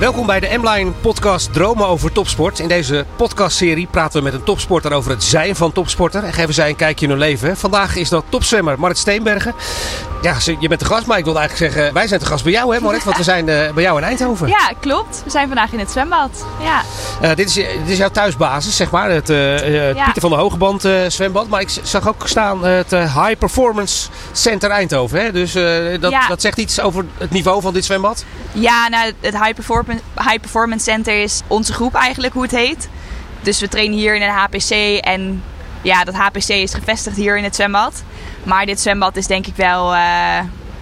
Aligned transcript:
Welkom 0.00 0.26
bij 0.26 0.40
de 0.40 0.58
M-Line 0.58 0.90
podcast 0.90 1.52
Dromen 1.52 1.86
over 1.86 2.12
topsport. 2.12 2.58
In 2.58 2.68
deze 2.68 3.06
podcastserie 3.16 3.86
praten 3.90 4.18
we 4.18 4.24
met 4.24 4.34
een 4.34 4.42
topsporter 4.42 4.92
over 4.92 5.10
het 5.10 5.22
zijn 5.22 5.56
van 5.56 5.72
topsporter. 5.72 6.24
En 6.24 6.32
geven 6.32 6.54
zij 6.54 6.68
een 6.68 6.76
kijkje 6.76 7.04
in 7.04 7.10
hun 7.10 7.20
leven. 7.20 7.56
Vandaag 7.56 7.96
is 7.96 8.08
dat 8.08 8.24
topzwemmer 8.28 8.78
Marit 8.78 8.98
Steenbergen. 8.98 9.54
Ja, 10.22 10.36
je 10.60 10.68
bent 10.68 10.80
de 10.80 10.86
gast, 10.86 11.06
maar 11.06 11.18
ik 11.18 11.24
wilde 11.24 11.38
eigenlijk 11.38 11.72
zeggen, 11.72 11.94
wij 11.94 12.06
zijn 12.06 12.20
de 12.20 12.26
gast 12.26 12.44
bij 12.44 12.52
jou 12.52 12.74
hè 12.74 12.80
Marit? 12.80 13.04
Want 13.04 13.16
we 13.16 13.22
zijn 13.22 13.48
uh, 13.48 13.70
bij 13.70 13.82
jou 13.82 13.98
in 13.98 14.04
Eindhoven. 14.04 14.48
Ja, 14.48 14.72
klopt. 14.80 15.22
We 15.24 15.30
zijn 15.30 15.46
vandaag 15.46 15.72
in 15.72 15.78
het 15.78 15.90
zwembad. 15.90 16.46
Ja. 16.62 16.82
Uh, 17.22 17.34
dit, 17.34 17.48
is, 17.48 17.54
dit 17.54 17.88
is 17.88 17.96
jouw 17.96 18.08
thuisbasis, 18.08 18.76
zeg 18.76 18.90
maar. 18.90 19.10
Het, 19.10 19.30
uh, 19.30 19.94
ja. 19.94 20.04
Pieter 20.04 20.20
van 20.20 20.30
de 20.30 20.36
Hogeband 20.36 20.88
zwembad. 21.08 21.48
Maar 21.48 21.60
ik 21.60 21.68
zag 21.82 22.08
ook 22.08 22.28
staan 22.28 22.64
het 22.64 22.90
High 22.90 23.34
Performance 23.38 24.08
Center 24.32 24.70
Eindhoven. 24.70 25.20
Hè? 25.20 25.32
Dus 25.32 25.52
dat, 26.00 26.10
ja. 26.10 26.26
dat 26.26 26.40
zegt 26.40 26.58
iets 26.58 26.80
over 26.80 27.04
het 27.18 27.30
niveau 27.30 27.60
van 27.60 27.72
dit 27.72 27.84
zwembad? 27.84 28.24
Ja, 28.52 28.88
nou, 28.88 29.12
het 29.20 29.38
High 29.38 29.54
Performance, 29.54 30.02
High 30.14 30.40
Performance 30.40 30.84
Center 30.84 31.22
is 31.22 31.40
onze 31.46 31.72
groep 31.72 31.94
eigenlijk, 31.94 32.32
hoe 32.32 32.42
het 32.42 32.50
heet. 32.50 32.88
Dus 33.42 33.60
we 33.60 33.68
trainen 33.68 33.98
hier 33.98 34.14
in 34.14 34.22
een 34.22 34.28
HPC 34.28 35.00
en 35.04 35.42
ja, 35.82 36.04
dat 36.04 36.14
HPC 36.14 36.48
is 36.48 36.74
gevestigd 36.74 37.16
hier 37.16 37.36
in 37.36 37.44
het 37.44 37.54
zwembad. 37.54 38.02
Maar 38.42 38.66
dit 38.66 38.80
zwembad 38.80 39.16
is 39.16 39.26
denk 39.26 39.46
ik 39.46 39.56
wel, 39.56 39.94
uh, 39.94 40.38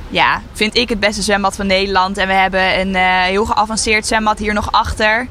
ja, 0.08 0.42
vind 0.52 0.76
ik 0.76 0.88
het 0.88 1.00
beste 1.00 1.22
zwembad 1.22 1.56
van 1.56 1.66
Nederland. 1.66 2.16
En 2.16 2.26
we 2.26 2.32
hebben 2.32 2.80
een 2.80 2.94
uh, 2.94 3.22
heel 3.22 3.44
geavanceerd 3.44 4.06
zwembad 4.06 4.38
hier 4.38 4.54
nog 4.54 4.72
achter. 4.72 5.26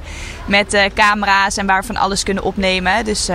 Met 0.46 0.74
uh, 0.74 0.84
camera's 0.96 1.58
en 1.58 1.66
waar 1.66 1.80
we 1.80 1.86
van 1.86 1.98
alles 1.98 2.24
kunnen 2.24 2.44
opnemen. 2.44 3.06
Dus 3.06 3.26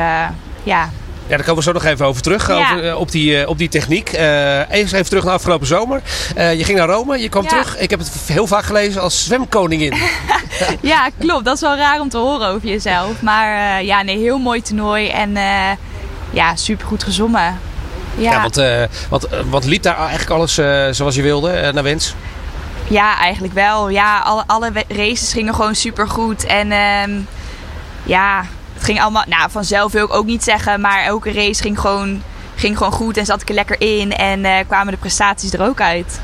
ja, 0.64 0.90
ja, 1.32 1.36
daar 1.36 1.46
komen 1.46 1.64
we 1.64 1.70
zo 1.70 1.72
nog 1.72 1.84
even 1.84 2.06
over 2.06 2.22
terug, 2.22 2.50
over, 2.50 2.96
op, 2.96 3.10
die, 3.10 3.48
op 3.48 3.58
die 3.58 3.68
techniek. 3.68 4.12
Uh, 4.18 4.70
even 4.70 5.04
terug 5.04 5.24
naar 5.24 5.32
afgelopen 5.32 5.66
zomer. 5.66 6.02
Uh, 6.36 6.54
je 6.54 6.64
ging 6.64 6.78
naar 6.78 6.88
Rome, 6.88 7.18
je 7.18 7.28
kwam 7.28 7.46
terug. 7.46 7.78
Ik 7.78 7.90
heb 7.90 7.98
het 7.98 8.12
heel 8.26 8.46
vaak 8.46 8.64
gelezen 8.64 9.00
als 9.00 9.24
zwemkoningin. 9.24 9.94
ja, 10.80 11.08
klopt. 11.18 11.44
Dat 11.44 11.54
is 11.54 11.60
wel 11.60 11.76
raar 11.76 12.00
om 12.00 12.08
te 12.08 12.16
horen 12.16 12.48
over 12.48 12.68
jezelf. 12.68 13.22
Maar 13.22 13.80
uh, 13.80 13.86
ja, 13.86 14.02
nee, 14.02 14.18
heel 14.18 14.38
mooi 14.38 14.62
toernooi 14.62 15.08
en 15.08 15.36
ja, 16.30 16.56
supergoed 16.56 17.02
gezongen. 17.02 17.60
Ja, 18.16 18.30
ja 18.30 18.40
want, 18.40 18.58
uh, 18.58 18.82
want, 19.08 19.28
want 19.50 19.64
liep 19.64 19.82
daar 19.82 19.96
eigenlijk 19.96 20.30
alles 20.30 20.58
uh, 20.58 20.86
zoals 20.90 21.14
je 21.14 21.22
wilde, 21.22 21.70
naar 21.72 21.82
wens? 21.82 22.14
Ja, 22.88 23.18
eigenlijk 23.18 23.54
wel. 23.54 23.88
Ja, 23.88 24.18
alle, 24.18 24.44
alle 24.46 24.72
races 24.88 25.32
gingen 25.32 25.54
gewoon 25.54 25.74
super 25.74 26.08
goed. 26.08 26.44
En 26.44 26.72
um, 26.72 27.26
ja, 28.02 28.44
het 28.74 28.84
ging 28.84 29.00
allemaal, 29.00 29.24
nou 29.26 29.50
vanzelf 29.50 29.92
wil 29.92 30.04
ik 30.04 30.14
ook 30.14 30.26
niet 30.26 30.44
zeggen, 30.44 30.80
maar 30.80 31.04
elke 31.04 31.32
race 31.32 31.62
ging 31.62 31.80
gewoon, 31.80 32.22
ging 32.54 32.76
gewoon 32.76 32.92
goed 32.92 33.16
en 33.16 33.26
zat 33.26 33.42
ik 33.42 33.48
er 33.48 33.54
lekker 33.54 33.80
in 33.80 34.12
en 34.12 34.66
kwamen 34.66 34.92
de 34.92 34.98
prestaties 34.98 35.52
er 35.52 35.62
ook 35.62 35.80
uit. 35.80 36.20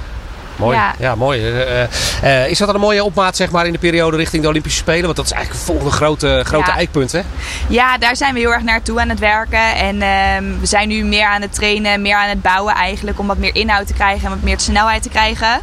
Mooi. 0.58 0.76
Ja, 0.76 0.94
ja 0.98 1.14
mooi. 1.14 1.50
Uh, 1.50 1.82
uh, 2.24 2.48
is 2.48 2.58
dat 2.58 2.74
een 2.74 2.80
mooie 2.80 3.04
opmaat 3.04 3.36
zeg 3.36 3.50
maar, 3.50 3.66
in 3.66 3.72
de 3.72 3.78
periode 3.78 4.16
richting 4.16 4.42
de 4.42 4.48
Olympische 4.48 4.78
Spelen? 4.78 5.04
Want 5.04 5.16
dat 5.16 5.24
is 5.24 5.32
eigenlijk 5.32 5.62
het 5.62 5.70
volgende 5.70 5.96
grote, 5.96 6.42
grote 6.44 6.70
ja. 6.70 6.76
eikpunt. 6.76 7.12
Hè? 7.12 7.20
Ja, 7.68 7.98
daar 7.98 8.16
zijn 8.16 8.34
we 8.34 8.40
heel 8.40 8.52
erg 8.52 8.62
naartoe 8.62 9.00
aan 9.00 9.08
het 9.08 9.18
werken. 9.18 9.76
En 9.76 9.94
uh, 9.94 10.60
we 10.60 10.66
zijn 10.66 10.88
nu 10.88 11.04
meer 11.04 11.26
aan 11.26 11.42
het 11.42 11.54
trainen, 11.54 12.02
meer 12.02 12.16
aan 12.16 12.28
het 12.28 12.42
bouwen 12.42 12.74
eigenlijk. 12.74 13.18
Om 13.18 13.26
wat 13.26 13.38
meer 13.38 13.54
inhoud 13.54 13.86
te 13.86 13.92
krijgen 13.92 14.24
en 14.24 14.30
wat 14.30 14.42
meer 14.42 14.60
snelheid 14.60 15.02
te 15.02 15.08
krijgen. 15.08 15.60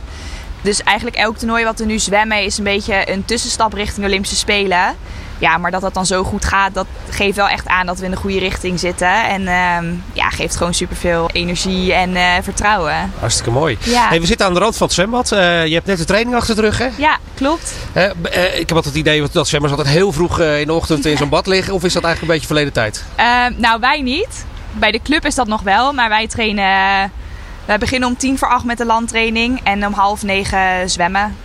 Dus 0.61 0.83
eigenlijk 0.83 1.17
elk 1.17 1.38
toernooi 1.38 1.63
wat 1.63 1.79
we 1.79 1.85
nu 1.85 2.00
zwemmen 2.00 2.44
is 2.44 2.57
een 2.57 2.63
beetje 2.63 3.12
een 3.12 3.25
tussenstap 3.25 3.73
richting 3.73 4.00
de 4.00 4.12
Olympische 4.12 4.38
Spelen. 4.38 4.95
Ja, 5.38 5.57
maar 5.57 5.72
dat 5.72 5.81
dat 5.81 5.94
dan 5.94 6.06
zo 6.06 6.23
goed 6.23 6.46
gaat, 6.46 6.73
dat 6.73 6.85
geeft 7.09 7.35
wel 7.35 7.47
echt 7.47 7.68
aan 7.68 7.85
dat 7.85 8.00
we 8.00 8.06
in 8.06 8.12
de 8.12 8.18
goede 8.18 8.40
richting 8.40 8.79
zitten. 8.79 9.28
En 9.28 9.41
uh, 9.41 9.91
ja, 10.13 10.29
geeft 10.29 10.56
gewoon 10.56 10.73
superveel 10.73 11.29
energie 11.34 11.94
en 11.94 12.09
uh, 12.09 12.34
vertrouwen. 12.41 13.12
Hartstikke 13.19 13.51
mooi. 13.51 13.78
Ja. 13.79 14.07
Hey, 14.07 14.19
we 14.19 14.25
zitten 14.25 14.45
aan 14.45 14.53
de 14.53 14.59
rand 14.59 14.78
van 14.78 14.88
het 14.88 14.95
zwembad. 14.95 15.31
Uh, 15.31 15.66
je 15.66 15.74
hebt 15.74 15.85
net 15.85 15.97
de 15.97 16.06
training 16.06 16.35
achter 16.35 16.56
de 16.56 16.62
rug, 16.62 16.78
hè? 16.78 16.88
Ja, 16.97 17.18
klopt. 17.34 17.75
Uh, 17.94 18.03
ik 18.59 18.68
heb 18.68 18.72
altijd 18.72 18.85
het 18.85 18.95
idee 18.95 19.28
dat 19.31 19.47
zwemmers 19.47 19.74
altijd 19.74 19.94
heel 19.94 20.12
vroeg 20.12 20.40
in 20.40 20.68
de 20.68 20.74
ochtend 20.74 21.06
in 21.06 21.18
zo'n 21.18 21.29
bad 21.29 21.47
liggen. 21.47 21.74
Of 21.74 21.84
is 21.84 21.94
dat 21.94 22.03
eigenlijk 22.03 22.22
een 22.22 22.40
beetje 22.40 22.56
verleden 22.56 22.74
tijd? 22.74 23.03
Ehm, 23.16 23.53
nou, 23.57 23.79
wij 23.79 24.01
niet. 24.01 24.45
Bij 24.72 24.91
de 24.91 25.01
club 25.03 25.25
is 25.25 25.35
dat 25.35 25.47
nog 25.47 25.62
wel. 25.62 25.94
Maar 25.94 26.09
wij 26.09 26.28
trainen... 26.28 27.12
wij 27.66 27.78
beginnen 27.78 28.09
om 28.09 28.18
tien 28.18 28.38
voor 28.38 28.50
acht 28.50 28.66
met 28.66 28.78
de 28.78 28.85
landtraining. 28.85 29.62
En 29.63 29.85
om 29.85 29.94
half 29.94 30.24
negen 30.24 30.90
zwemmen. 30.90 31.35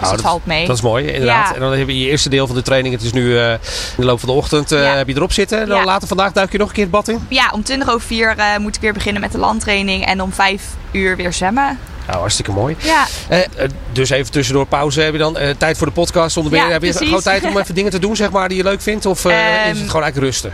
Dus 0.00 0.10
dat, 0.10 0.20
valt 0.20 0.46
mee. 0.46 0.66
Dat 0.66 0.76
is 0.76 0.82
mooi, 0.82 1.06
inderdaad. 1.06 1.48
Ja. 1.48 1.54
En 1.54 1.60
dan 1.60 1.72
heb 1.72 1.88
je 1.88 2.00
je 2.00 2.10
eerste 2.10 2.28
deel 2.28 2.46
van 2.46 2.56
de 2.56 2.62
training. 2.62 2.94
Het 2.94 3.04
is 3.04 3.12
nu 3.12 3.22
uh, 3.22 3.50
in 3.50 3.58
de 3.96 4.04
loop 4.04 4.20
van 4.20 4.28
de 4.28 4.34
ochtend 4.34 4.72
uh, 4.72 4.94
heb 4.94 5.08
je 5.08 5.14
erop 5.14 5.32
zitten. 5.32 5.60
En 5.60 5.68
dan 5.68 5.84
later 5.84 6.08
vandaag 6.08 6.32
duik 6.32 6.52
je 6.52 6.58
nog 6.58 6.68
een 6.68 6.74
keer 6.74 6.82
het 6.82 6.92
bad 6.92 7.08
in? 7.08 7.26
Ja, 7.28 7.50
om 7.52 7.62
20 7.62 7.88
over 7.88 8.06
4 8.06 8.34
uh, 8.36 8.56
moet 8.56 8.76
ik 8.76 8.80
weer 8.80 8.92
beginnen 8.92 9.20
met 9.20 9.32
de 9.32 9.38
landtraining. 9.38 10.06
En 10.06 10.22
om 10.22 10.32
5 10.32 10.62
uur 10.92 11.16
weer 11.16 11.32
zwemmen. 11.32 11.78
Nou, 12.06 12.18
hartstikke 12.18 12.50
mooi. 12.52 12.76
Ja. 12.78 13.06
dus 13.92 14.10
even 14.10 14.32
tussendoor 14.32 14.66
pauze 14.66 15.00
heb 15.00 15.12
je 15.12 15.18
dan. 15.18 15.36
tijd 15.58 15.76
voor 15.76 15.86
de 15.86 15.92
podcast 15.92 16.36
onder 16.36 16.54
ja, 16.54 16.68
Heb 16.68 16.82
je 16.82 16.92
gewoon 16.92 17.22
tijd 17.22 17.44
om 17.44 17.58
even 17.60 17.74
dingen 17.74 17.90
te 17.90 17.98
doen 17.98 18.16
zeg 18.16 18.30
maar, 18.30 18.48
die 18.48 18.56
je 18.56 18.62
leuk 18.62 18.80
vindt? 18.80 19.06
Of 19.06 19.24
um, 19.24 19.30
is 19.30 19.78
het 19.78 19.90
gewoon 19.90 20.02
eigenlijk 20.02 20.16
rusten? 20.16 20.52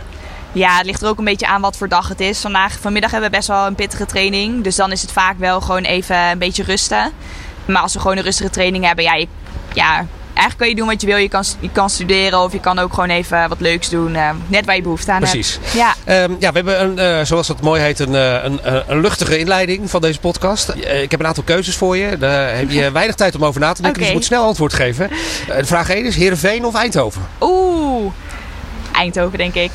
Ja, 0.51 0.77
het 0.77 0.85
ligt 0.85 1.01
er 1.01 1.07
ook 1.07 1.17
een 1.17 1.23
beetje 1.23 1.47
aan 1.47 1.61
wat 1.61 1.77
voor 1.77 1.87
dag 1.87 2.07
het 2.07 2.19
is. 2.19 2.39
Vandaag, 2.39 2.77
vanmiddag 2.81 3.11
hebben 3.11 3.29
we 3.29 3.35
best 3.35 3.47
wel 3.47 3.65
een 3.65 3.75
pittige 3.75 4.05
training. 4.05 4.63
Dus 4.63 4.75
dan 4.75 4.91
is 4.91 5.01
het 5.01 5.11
vaak 5.11 5.37
wel 5.37 5.61
gewoon 5.61 5.83
even 5.83 6.17
een 6.17 6.37
beetje 6.37 6.63
rusten. 6.63 7.11
Maar 7.65 7.81
als 7.81 7.93
we 7.93 7.99
gewoon 7.99 8.17
een 8.17 8.23
rustige 8.23 8.49
training 8.49 8.85
hebben, 8.85 9.03
ja, 9.03 9.15
je 9.15 9.27
ja, 9.73 10.05
eigenlijk 10.33 10.57
kan 10.57 10.69
je 10.69 10.75
doen 10.75 10.87
wat 10.87 11.01
je 11.01 11.07
wil. 11.07 11.17
Je 11.17 11.29
kan, 11.29 11.43
je 11.59 11.69
kan 11.71 11.89
studeren 11.89 12.39
of 12.39 12.51
je 12.51 12.59
kan 12.59 12.79
ook 12.79 12.93
gewoon 12.93 13.09
even 13.09 13.49
wat 13.49 13.59
leuks 13.59 13.89
doen. 13.89 14.15
Uh, 14.15 14.29
net 14.47 14.65
waar 14.65 14.75
je 14.75 14.81
behoefte 14.81 15.11
aan 15.11 15.19
Precies. 15.19 15.59
hebt. 15.61 15.73
Ja. 16.05 16.23
Um, 16.23 16.35
ja, 16.39 16.51
we 16.51 16.55
hebben, 16.55 16.81
een, 16.81 17.19
uh, 17.19 17.25
zoals 17.25 17.47
dat 17.47 17.61
mooi 17.61 17.81
heet, 17.81 17.99
een, 17.99 18.13
een, 18.13 18.59
een, 18.87 19.01
luchtige 19.01 19.37
inleiding 19.37 19.89
van 19.89 20.01
deze 20.01 20.19
podcast. 20.19 20.69
ik 20.75 21.11
heb 21.11 21.19
een 21.19 21.27
aantal 21.27 21.43
keuzes 21.43 21.75
voor 21.75 21.97
je. 21.97 22.17
Daar 22.17 22.55
heb 22.55 22.71
je 22.71 22.91
weinig 23.01 23.15
tijd 23.15 23.35
om 23.35 23.45
over 23.45 23.61
na 23.61 23.73
te 23.73 23.81
denken, 23.81 24.01
okay. 24.01 24.01
dus 24.01 24.07
je 24.07 24.13
moet 24.13 24.25
snel 24.25 24.45
antwoord 24.45 24.73
geven. 24.73 25.09
vraag 25.61 25.89
1 25.89 26.05
is 26.05 26.15
Heerenveen 26.15 26.65
of 26.65 26.75
Eindhoven? 26.75 27.21
Oeh, 27.41 28.11
Eindhoven 28.91 29.37
denk 29.37 29.53
ik. 29.53 29.71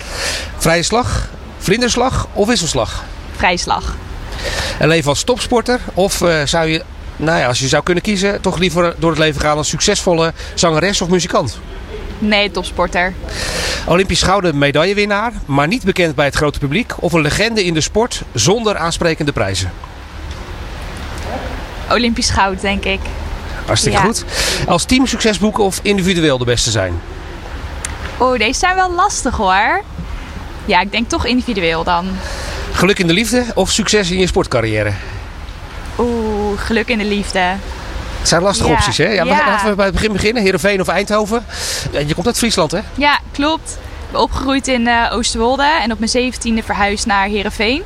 Vrije 0.57 0.83
slag, 0.83 1.29
vlinderslag 1.59 2.29
of 2.33 2.47
wisselslag? 2.47 3.05
Vrije 3.37 3.57
slag. 3.57 3.97
En 4.79 4.89
leven 4.89 5.09
als 5.09 5.23
topsporter 5.23 5.81
of 5.95 6.23
zou 6.45 6.69
je 6.69 6.83
nou 7.19 7.39
ja, 7.39 7.47
als 7.47 7.59
je 7.59 7.69
zou 7.69 7.83
kunnen 7.83 8.03
kiezen, 8.03 8.41
toch 8.41 8.59
liever 8.59 8.95
door 8.99 9.11
het 9.11 9.19
leven 9.19 9.41
gaan 9.41 9.57
als 9.57 9.69
succesvolle 9.69 10.33
zangeres 10.55 11.01
of 11.01 11.09
muzikant? 11.09 11.59
Nee, 12.19 12.51
topsporter. 12.51 13.15
Olympisch 13.87 14.23
gouden 14.23 14.59
medaillewinnaar, 14.59 15.33
maar 15.47 15.69
niet 15.69 15.85
bekend 15.85 16.15
bij 16.15 16.25
het 16.25 16.35
grote 16.35 16.59
publiek. 16.59 16.93
Of 17.03 17.13
een 17.13 17.21
legende 17.21 17.65
in 17.65 17.75
de 17.75 17.81
sport 17.81 18.23
zonder 18.33 18.77
aansprekende 18.77 19.33
prijzen? 19.33 19.73
Olympisch 21.91 22.31
goud, 22.31 22.61
denk 22.61 22.85
ik. 22.85 23.01
Hartstikke 23.67 23.99
ja. 23.99 24.05
goed. 24.05 24.25
Als 24.67 24.85
team 24.85 25.07
succes 25.07 25.39
boeken 25.39 25.65
of 25.65 25.81
individueel 25.83 26.39
de 26.39 26.45
beste 26.45 26.71
zijn? 26.71 27.01
Oh, 28.17 28.39
deze 28.39 28.59
zijn 28.59 28.75
wel 28.75 28.93
lastig 28.93 29.37
hoor. 29.37 29.83
Ja, 30.65 30.81
ik 30.81 30.93
denk 30.93 31.09
toch 31.09 31.27
individueel 31.27 31.85
dan. 31.85 32.09
Geluk 32.73 32.99
in 32.99 33.07
de 33.07 33.13
liefde 33.13 33.45
of 33.55 33.71
succes 33.71 34.11
in 34.11 34.19
je 34.19 34.27
sportcarrière? 34.27 34.93
Geluk 36.59 36.89
in 36.89 36.99
de 36.99 37.05
liefde. 37.05 37.39
Het 38.19 38.29
zijn 38.29 38.43
lastige 38.43 38.71
opties, 38.71 38.97
hè? 38.97 39.09
Ja, 39.09 39.25
ja. 39.25 39.47
Laten 39.47 39.69
we 39.69 39.75
bij 39.75 39.85
het 39.85 39.95
begin 39.95 40.13
beginnen. 40.13 40.43
Heerenveen 40.43 40.81
of 40.81 40.89
Eindhoven. 40.89 41.47
Je 42.07 42.15
komt 42.15 42.27
uit 42.27 42.39
Friesland, 42.39 42.71
hè? 42.71 42.81
Ja, 42.95 43.19
klopt. 43.33 43.71
Ik 43.71 44.11
ben 44.11 44.21
opgegroeid 44.21 44.69
in 44.69 44.81
uh, 44.87 45.13
Oosterwolde 45.13 45.79
en 45.83 45.93
op 45.93 45.99
mijn 45.99 46.33
17e 46.33 46.65
verhuisd 46.65 47.07
naar 47.07 47.27
Heerenveen. 47.27 47.83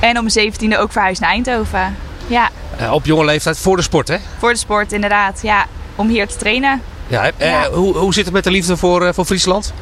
En 0.00 0.18
op 0.18 0.28
mijn 0.34 0.52
17e 0.52 0.78
ook 0.78 0.92
verhuisd 0.92 1.20
naar 1.20 1.30
Eindhoven. 1.30 1.96
Ja. 2.26 2.48
Uh, 2.80 2.92
op 2.92 3.04
jonge 3.04 3.24
leeftijd 3.24 3.58
voor 3.58 3.76
de 3.76 3.82
sport, 3.82 4.08
hè? 4.08 4.16
Voor 4.38 4.52
de 4.52 4.58
sport, 4.58 4.92
inderdaad. 4.92 5.40
Ja, 5.42 5.66
om 5.94 6.08
hier 6.08 6.26
te 6.26 6.36
trainen. 6.36 6.82
Ja, 7.06 7.24
uh, 7.26 7.50
ja. 7.50 7.70
Hoe, 7.70 7.96
hoe 7.96 8.14
zit 8.14 8.24
het 8.24 8.34
met 8.34 8.44
de 8.44 8.50
liefde 8.50 8.76
voor, 8.76 9.14
voor 9.14 9.24
Friesland? 9.24 9.72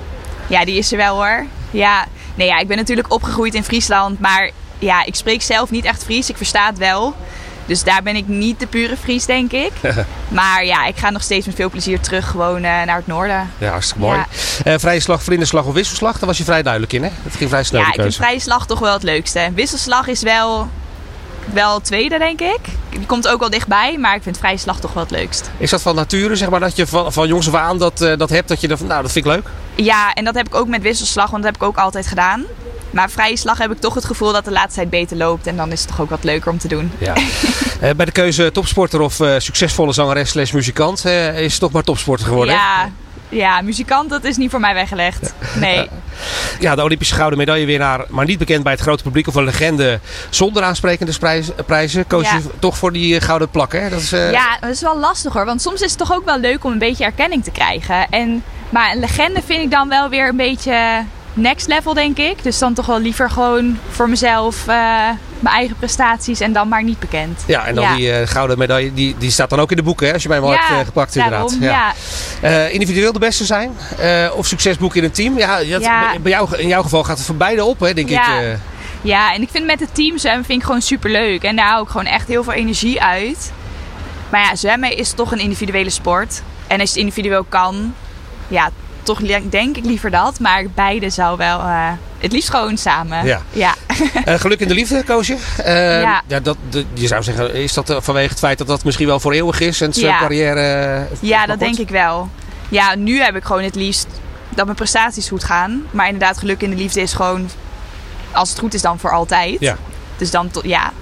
Ja, 0.46 0.64
die 0.64 0.78
is 0.78 0.92
er 0.92 0.96
wel 0.98 1.14
hoor. 1.14 1.46
Ja. 1.70 2.06
Nee, 2.34 2.46
ja, 2.46 2.58
ik 2.58 2.68
ben 2.68 2.76
natuurlijk 2.76 3.12
opgegroeid 3.12 3.54
in 3.54 3.64
Friesland, 3.64 4.20
maar 4.20 4.50
ja, 4.78 5.04
ik 5.04 5.14
spreek 5.14 5.42
zelf 5.42 5.70
niet 5.70 5.84
echt 5.84 6.04
Fries. 6.04 6.30
Ik 6.30 6.36
versta 6.36 6.66
het 6.66 6.78
wel. 6.78 7.14
Dus 7.66 7.84
daar 7.84 8.02
ben 8.02 8.16
ik 8.16 8.28
niet 8.28 8.60
de 8.60 8.66
pure 8.66 8.96
Fries, 8.96 9.26
denk 9.26 9.52
ik. 9.52 9.72
maar 10.28 10.64
ja, 10.64 10.86
ik 10.86 10.96
ga 10.96 11.10
nog 11.10 11.22
steeds 11.22 11.46
met 11.46 11.54
veel 11.54 11.70
plezier 11.70 12.00
terug 12.00 12.30
gewoon 12.30 12.56
uh, 12.56 12.62
naar 12.62 12.96
het 12.96 13.06
noorden. 13.06 13.50
Ja, 13.58 13.70
hartstikke 13.70 14.02
mooi. 14.02 14.18
Ja. 14.64 14.72
Uh, 14.72 14.78
vrije 14.78 15.00
slag, 15.00 15.22
vlinderslag 15.22 15.64
of 15.64 15.74
wisselslag, 15.74 16.18
daar 16.18 16.28
was 16.28 16.38
je 16.38 16.44
vrij 16.44 16.62
duidelijk 16.62 16.92
in, 16.92 17.02
hè? 17.02 17.10
Dat 17.22 17.34
ging 17.34 17.50
vrij 17.50 17.64
snel 17.64 17.80
Ja, 17.80 17.92
ik 17.92 18.00
vind 18.00 18.14
vrije 18.14 18.40
slag 18.40 18.66
toch 18.66 18.78
wel 18.78 18.92
het 18.92 19.02
leukste. 19.02 19.50
Wisselslag 19.54 20.06
is 20.06 20.22
wel, 20.22 20.68
wel 21.52 21.74
het 21.74 21.84
tweede, 21.84 22.18
denk 22.18 22.40
ik. 22.40 22.60
Die 22.90 23.06
komt 23.06 23.28
ook 23.28 23.40
wel 23.40 23.50
dichtbij, 23.50 23.98
maar 23.98 24.14
ik 24.14 24.22
vind 24.22 24.38
vrije 24.38 24.56
slag 24.56 24.80
toch 24.80 24.92
wel 24.92 25.02
het 25.02 25.12
leukst. 25.12 25.50
Is 25.58 25.70
dat 25.70 25.82
van 25.82 25.94
nature, 25.94 26.36
zeg 26.36 26.50
maar, 26.50 26.60
dat 26.60 26.76
je 26.76 26.86
van, 26.86 27.12
van 27.12 27.28
jongs 27.28 27.48
af 27.48 27.54
aan 27.54 27.78
dat, 27.78 28.00
uh, 28.00 28.16
dat 28.16 28.30
hebt, 28.30 28.48
dat 28.48 28.60
je 28.60 28.68
er 28.68 28.78
nou, 28.84 29.02
dat 29.02 29.12
vind 29.12 29.26
ik 29.26 29.32
leuk? 29.32 29.48
Ja, 29.74 30.12
en 30.12 30.24
dat 30.24 30.34
heb 30.34 30.46
ik 30.46 30.54
ook 30.54 30.68
met 30.68 30.82
wisselslag, 30.82 31.30
want 31.30 31.42
dat 31.42 31.52
heb 31.52 31.62
ik 31.62 31.68
ook 31.68 31.76
altijd 31.76 32.06
gedaan. 32.06 32.44
Maar 32.90 33.10
vrije 33.10 33.36
slag 33.36 33.58
heb 33.58 33.70
ik 33.70 33.80
toch 33.80 33.94
het 33.94 34.04
gevoel 34.04 34.32
dat 34.32 34.44
de 34.44 34.50
laatste 34.50 34.74
tijd 34.74 34.90
beter 34.90 35.16
loopt. 35.16 35.46
En 35.46 35.56
dan 35.56 35.72
is 35.72 35.80
het 35.80 35.88
toch 35.88 36.00
ook 36.00 36.10
wat 36.10 36.24
leuker 36.24 36.50
om 36.50 36.58
te 36.58 36.68
doen. 36.68 36.92
Ja. 36.98 37.14
Eh, 37.80 37.90
bij 37.96 38.06
de 38.06 38.12
keuze 38.12 38.52
topsporter 38.52 39.00
of 39.00 39.20
eh, 39.20 39.34
succesvolle 39.38 39.92
zangeres 39.92 40.30
slash 40.30 40.50
muzikant 40.52 41.04
eh, 41.04 41.40
is 41.40 41.50
het 41.50 41.60
toch 41.60 41.72
maar 41.72 41.82
topsporter 41.82 42.26
geworden. 42.26 42.54
Ja, 42.54 42.90
ja, 43.28 43.60
muzikant, 43.60 44.10
dat 44.10 44.24
is 44.24 44.36
niet 44.36 44.50
voor 44.50 44.60
mij 44.60 44.74
weggelegd. 44.74 45.34
Nee. 45.54 45.88
Ja, 46.60 46.74
de 46.74 46.82
Olympische 46.82 47.14
gouden 47.14 47.38
medaillewinnaar, 47.38 48.04
maar 48.08 48.24
niet 48.24 48.38
bekend 48.38 48.62
bij 48.62 48.72
het 48.72 48.80
grote 48.80 49.02
publiek 49.02 49.26
of 49.26 49.34
een 49.34 49.44
legende 49.44 50.00
zonder 50.30 50.62
aansprekende 50.62 51.12
prijzen. 51.66 52.06
Koos 52.06 52.24
Ja. 52.24 52.36
je 52.36 52.42
toch 52.58 52.76
voor 52.76 52.92
die 52.92 53.20
gouden 53.20 53.48
plak, 53.48 53.72
hè? 53.72 53.88
Dat 53.88 54.00
is, 54.00 54.10
Ja, 54.10 54.56
dat 54.60 54.70
is 54.70 54.80
wel 54.80 54.98
lastig 54.98 55.32
hoor. 55.32 55.44
Want 55.44 55.62
soms 55.62 55.80
is 55.80 55.90
het 55.90 55.98
toch 55.98 56.12
ook 56.12 56.24
wel 56.24 56.38
leuk 56.38 56.64
om 56.64 56.72
een 56.72 56.78
beetje 56.78 57.04
erkenning 57.04 57.44
te 57.44 57.50
krijgen. 57.50 58.08
En, 58.10 58.42
maar 58.70 58.92
een 58.92 59.00
legende 59.00 59.42
vind 59.46 59.62
ik 59.62 59.70
dan 59.70 59.88
wel 59.88 60.08
weer 60.08 60.28
een 60.28 60.36
beetje 60.36 61.04
next 61.36 61.66
level, 61.66 61.94
denk 61.94 62.18
ik. 62.18 62.42
Dus 62.42 62.58
dan 62.58 62.74
toch 62.74 62.86
wel 62.86 63.00
liever 63.00 63.30
gewoon 63.30 63.78
voor 63.90 64.08
mezelf 64.08 64.60
eh, 64.60 64.76
mijn 65.38 65.54
eigen 65.54 65.76
prestaties 65.76 66.40
en 66.40 66.52
dan 66.52 66.68
maar 66.68 66.82
niet 66.82 66.98
bekend. 66.98 67.42
Ja, 67.46 67.66
en 67.66 67.74
dan 67.74 67.84
Ja. 67.84 67.94
die 67.94 68.12
eh, 68.12 68.28
gouden 68.28 68.58
medaille, 68.58 68.94
die, 68.94 69.14
die 69.18 69.30
staat 69.30 69.50
dan 69.50 69.60
ook 69.60 69.70
in 69.70 69.76
de 69.76 69.82
boeken, 69.82 70.06
hè? 70.06 70.12
Als 70.12 70.22
je 70.22 70.28
mij 70.28 70.40
maar 70.40 70.50
hebt 70.50 70.80
eh, 70.80 70.86
gepakt, 70.86 71.14
daarom, 71.14 71.52
inderdaad. 71.52 71.96
Ja. 72.42 72.66
Individueel 72.66 73.12
de 73.12 73.18
beste 73.18 73.44
zijn 73.44 73.70
of 74.36 74.46
succesboek 74.46 74.96
in 74.96 75.04
een 75.04 75.10
team. 75.10 75.38
Ja, 75.38 75.64
dat. 75.64 75.82
Bij 76.22 76.32
jou, 76.32 76.56
in 76.56 76.68
jouw 76.68 76.82
geval 76.82 77.04
gaat 77.04 77.16
het 77.16 77.26
voor 77.26 77.36
beide 77.36 77.64
op, 77.64 77.80
hè, 77.80 77.94
denk 77.94 78.08
ik. 78.10 78.20
Ja, 79.02 79.34
en 79.34 79.42
ik 79.42 79.48
vind 79.50 79.66
met 79.66 79.80
het 79.80 79.94
team 79.94 80.18
zwemmen 80.18 80.44
vind 80.44 80.58
ik 80.60 80.66
gewoon 80.66 80.82
super 80.82 81.10
leuk. 81.10 81.42
En 81.42 81.56
daar 81.56 81.68
hou 81.68 81.82
ik 81.82 81.88
gewoon 81.88 82.06
echt 82.06 82.28
heel 82.28 82.44
veel 82.44 82.52
energie 82.52 83.02
uit. 83.02 83.52
Maar 84.30 84.40
ja, 84.40 84.56
zwemmen 84.56 84.96
is 84.96 85.12
toch 85.12 85.32
een 85.32 85.38
individuele 85.38 85.90
sport. 85.90 86.42
En 86.66 86.80
als 86.80 86.88
je 86.88 86.94
het 86.94 87.04
individueel 87.04 87.44
kan, 87.48 87.94
ja, 88.48 88.70
toch 89.06 89.20
denk 89.48 89.76
ik 89.76 89.84
liever 89.84 90.10
dat. 90.10 90.40
Maar 90.40 90.64
beide 90.74 91.10
zou 91.10 91.36
wel 91.36 91.58
eh, 91.60 91.90
het 92.18 92.32
liefst 92.32 92.50
gewoon 92.50 92.76
samen. 92.78 93.24
Ja. 93.26 93.40
ja. 93.52 93.74
Eh, 94.24 94.34
geluk 94.34 94.60
in 94.60 94.68
de 94.68 94.74
liefde, 94.74 95.02
koos 95.04 95.26
je. 95.26 95.36
Eh, 95.64 96.00
Ja. 96.00 96.22
dat, 96.42 96.56
de- 96.70 96.84
je 96.94 97.06
zou 97.06 97.22
zeggen, 97.22 97.54
is 97.54 97.72
dat 97.72 97.96
vanwege 97.98 98.28
het 98.28 98.38
feit 98.38 98.58
dat 98.58 98.66
dat 98.66 98.84
misschien 98.84 99.06
wel 99.06 99.20
voor 99.20 99.32
eeuwig 99.32 99.60
is 99.60 99.80
en 99.80 99.92
zijn 99.92 100.06
Ja. 100.06 100.18
carrière... 100.18 101.06
Ja, 101.20 101.46
dat 101.46 101.58
denk 101.58 101.78
ik 101.78 101.88
wel. 101.88 102.28
Ja, 102.68 102.94
nu 102.94 103.20
heb 103.20 103.36
ik 103.36 103.44
gewoon 103.44 103.62
het 103.62 103.74
liefst 103.74 104.06
dat 104.54 104.64
mijn 104.64 104.76
prestaties 104.76 105.28
goed 105.28 105.44
gaan. 105.44 105.82
Maar 105.90 106.06
inderdaad, 106.06 106.38
geluk 106.38 106.60
in 106.62 106.70
de 106.70 106.76
liefde 106.76 107.00
is 107.00 107.12
gewoon, 107.12 107.48
als 108.32 108.48
het 108.48 108.58
goed 108.58 108.74
is, 108.74 108.82
dan 108.82 108.98
voor 108.98 109.10
altijd. 109.12 109.56
Ja. 109.60 109.76
Dus 110.16 110.30
dan, 110.30 110.50
to- 110.50 110.60
ja, 110.64 110.92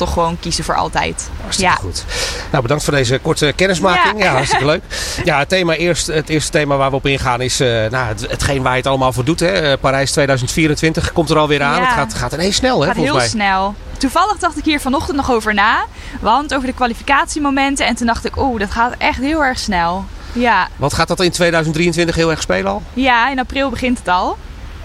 toch 0.00 0.12
gewoon 0.12 0.36
kiezen 0.40 0.64
voor 0.64 0.74
altijd. 0.76 1.28
Hartstikke 1.40 1.72
Ja. 1.72 1.78
goed. 1.80 2.04
Nou, 2.50 2.62
bedankt 2.62 2.84
voor 2.84 2.92
deze 2.92 3.18
korte 3.18 3.52
kennismaking. 3.56 4.18
Ja, 4.18 4.24
Ja. 4.24 4.32
hartstikke 4.32 4.64
leuk. 4.66 4.82
Ja, 5.24 5.38
het, 5.38 5.48
thema 5.48 5.74
eerst, 5.74 6.06
het 6.06 6.28
eerste 6.28 6.50
thema 6.50 6.76
waar 6.76 6.90
we 6.90 6.96
op 6.96 7.06
ingaan 7.06 7.40
is 7.40 7.60
eh, 7.60 7.68
nou, 7.68 8.06
het, 8.06 8.20
hetgeen 8.28 8.62
waar 8.62 8.72
je 8.72 8.78
het 8.78 8.86
allemaal 8.86 9.12
voor 9.12 9.24
doet. 9.24 9.40
Hè. 9.40 9.46
Eh, 9.46 9.78
Parijs 9.80 10.10
2024 10.12 11.12
komt 11.12 11.30
er 11.30 11.38
alweer 11.38 11.62
aan. 11.62 11.74
Ja. 11.80 11.84
Het 11.84 11.92
gaat, 11.94 12.14
gaat 12.14 12.32
ineens 12.32 12.56
snel, 12.56 12.80
hè, 12.80 12.86
gaat 12.86 12.96
volgens 12.96 13.16
heel 13.16 13.38
mij. 13.38 13.48
snel. 13.48 13.74
Toevallig 13.98 14.38
dacht 14.38 14.58
ik 14.58 14.64
hier 14.64 14.80
vanochtend 14.80 15.16
nog 15.16 15.30
over 15.30 15.54
na. 15.54 15.84
Want 16.20 16.54
over 16.54 16.66
de 16.66 16.74
kwalificatiemomenten. 16.74 17.86
En 17.86 17.94
toen 17.94 18.06
dacht 18.06 18.24
ik, 18.24 18.36
oeh, 18.36 18.60
dat 18.60 18.70
gaat 18.70 18.94
echt 18.98 19.18
heel 19.20 19.44
erg 19.44 19.58
snel. 19.58 20.04
Ja, 20.32 20.68
Wat 20.76 20.94
gaat 20.94 21.08
dat 21.08 21.20
in 21.20 21.30
2023 21.30 22.14
heel 22.14 22.30
erg 22.30 22.40
spelen 22.42 22.70
al? 22.70 22.82
ja 22.94 23.30
in 23.30 23.38
april 23.38 23.70
begint 23.70 23.98
het 23.98 24.08
al. 24.08 24.36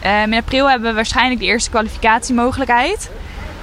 Ehm, 0.02 0.32
in 0.34 0.40
april 0.40 0.70
hebben 0.70 0.90
we 0.90 0.96
waarschijnlijk 0.96 1.40
de 1.40 1.46
eerste 1.46 1.70
kwalificatiemogelijkheid. 1.70 3.10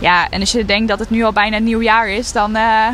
Ja, 0.02 0.26
en 0.30 0.40
als 0.40 0.52
je 0.52 0.64
denkt 0.64 0.88
dat 0.88 0.98
het 0.98 1.10
nu 1.10 1.24
al 1.24 1.32
bijna 1.32 1.56
een 1.56 1.64
nieuw 1.64 1.80
jaar 1.82 2.08
is, 2.08 2.32
dan 2.32 2.56
eh, 2.56 2.86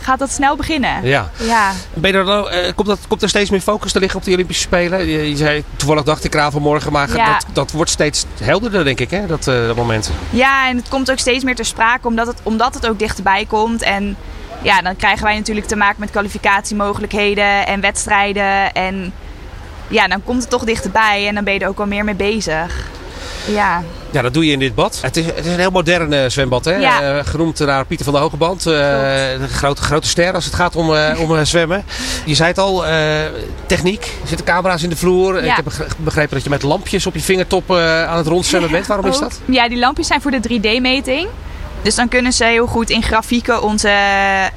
gaat 0.00 0.18
dat 0.18 0.30
snel 0.30 0.56
beginnen. 0.56 1.04
Ja. 1.06 1.30
Ja, 1.36 1.72
Ben 1.94 2.14
er, 2.14 2.28
eh, 2.46 2.72
komt, 2.74 2.88
dat, 2.88 2.98
komt 3.08 3.22
er 3.22 3.28
steeds 3.28 3.50
meer 3.50 3.60
focus 3.60 3.92
te 3.92 3.98
liggen 3.98 4.18
op 4.18 4.24
de 4.24 4.32
Olympische 4.32 4.62
Spelen? 4.62 5.06
Je, 5.06 5.28
je 5.30 5.36
zei 5.36 5.64
toevallig 5.76 6.02
dacht 6.04 6.24
ik 6.24 6.34
eraan 6.34 6.52
vanmorgen, 6.52 6.92
maar 6.92 7.16
Ja. 7.16 7.32
dat, 7.32 7.46
dat 7.52 7.70
wordt 7.70 7.90
steeds 7.90 8.24
helderder, 8.42 8.84
denk 8.84 9.00
ik, 9.00 9.10
hè, 9.10 9.26
dat, 9.26 9.46
eh, 9.46 9.66
dat 9.66 9.76
moment. 9.76 10.10
Ja, 10.30 10.68
en 10.68 10.76
het 10.76 10.88
komt 10.88 11.10
ook 11.10 11.18
steeds 11.18 11.44
meer 11.44 11.54
ter 11.54 11.64
sprake 11.64 12.06
omdat 12.06 12.26
het, 12.26 12.40
omdat 12.42 12.74
het 12.74 12.88
ook 12.88 12.98
dichterbij 12.98 13.44
komt. 13.48 13.82
En 13.82 14.16
ja, 14.62 14.80
dan 14.82 14.96
krijgen 14.96 15.24
wij 15.24 15.36
natuurlijk 15.36 15.66
te 15.66 15.76
maken 15.76 16.00
met 16.00 16.10
kwalificatiemogelijkheden 16.10 17.66
en 17.66 17.80
wedstrijden. 17.80 18.72
En 18.72 19.12
ja, 19.88 20.08
dan 20.08 20.24
komt 20.24 20.40
het 20.40 20.50
toch 20.50 20.64
dichterbij 20.64 21.28
en 21.28 21.34
dan 21.34 21.44
ben 21.44 21.54
je 21.54 21.60
er 21.60 21.68
ook 21.68 21.76
wel 21.78 21.86
meer 21.86 22.04
mee 22.04 22.14
bezig. 22.14 22.86
Ja, 23.46 23.82
Ja, 24.14 24.22
dat 24.22 24.34
doe 24.34 24.46
je 24.46 24.52
in 24.52 24.58
dit 24.58 24.74
bad. 24.74 24.98
Het 25.02 25.16
is, 25.16 25.24
het 25.26 25.44
is 25.44 25.52
een 25.52 25.58
heel 25.58 25.70
modern 25.70 26.12
eh, 26.12 26.20
zwembad, 26.28 26.64
hè? 26.64 26.76
Ja. 26.76 27.02
Eh, 27.18 27.26
genoemd 27.26 27.58
naar 27.58 27.84
Pieter 27.84 28.04
van 28.04 28.14
der 28.14 28.22
Hogeband. 28.22 28.66
eh 28.66 29.32
een 29.32 29.48
grote, 29.48 29.82
grote 29.82 30.08
ster 30.08 30.34
als 30.34 30.44
het 30.44 30.54
gaat 30.54 30.76
om, 30.76 30.94
eh, 30.94 31.20
om 31.20 31.36
eh, 31.36 31.44
zwemmen. 31.44 31.84
Je 32.24 32.34
zei 32.34 32.48
het 32.48 32.58
al, 32.58 32.86
eh, 32.86 32.94
techniek. 33.66 34.04
Er 34.22 34.28
zitten 34.28 34.46
camera's 34.46 34.82
in 34.82 34.88
de 34.90 34.96
vloer. 34.96 35.42
Ik 35.44 35.52
heb 35.54 35.64
begre- 35.64 35.86
begrepen 35.96 36.34
dat 36.34 36.44
je 36.44 36.50
met 36.50 36.62
lampjes 36.62 37.06
op 37.06 37.14
je 37.14 37.20
vingertop 37.20 37.70
eh, 37.70 38.04
aan 38.04 38.16
het 38.16 38.26
rondzwemmen 38.26 38.70
bent. 38.70 38.86
Waarom 38.86 39.06
is 39.06 39.18
dat? 39.18 39.40
Ja, 39.44 39.68
die 39.68 39.78
lampjes 39.78 40.06
zijn 40.06 40.20
voor 40.20 40.30
de 40.30 40.40
3D-meting. 40.40 41.28
Dus 41.84 41.94
dan 41.94 42.08
kunnen 42.08 42.32
ze 42.32 42.44
heel 42.44 42.66
goed 42.66 42.90
in 42.90 43.02
grafieken 43.02 43.62
onze 43.62 43.92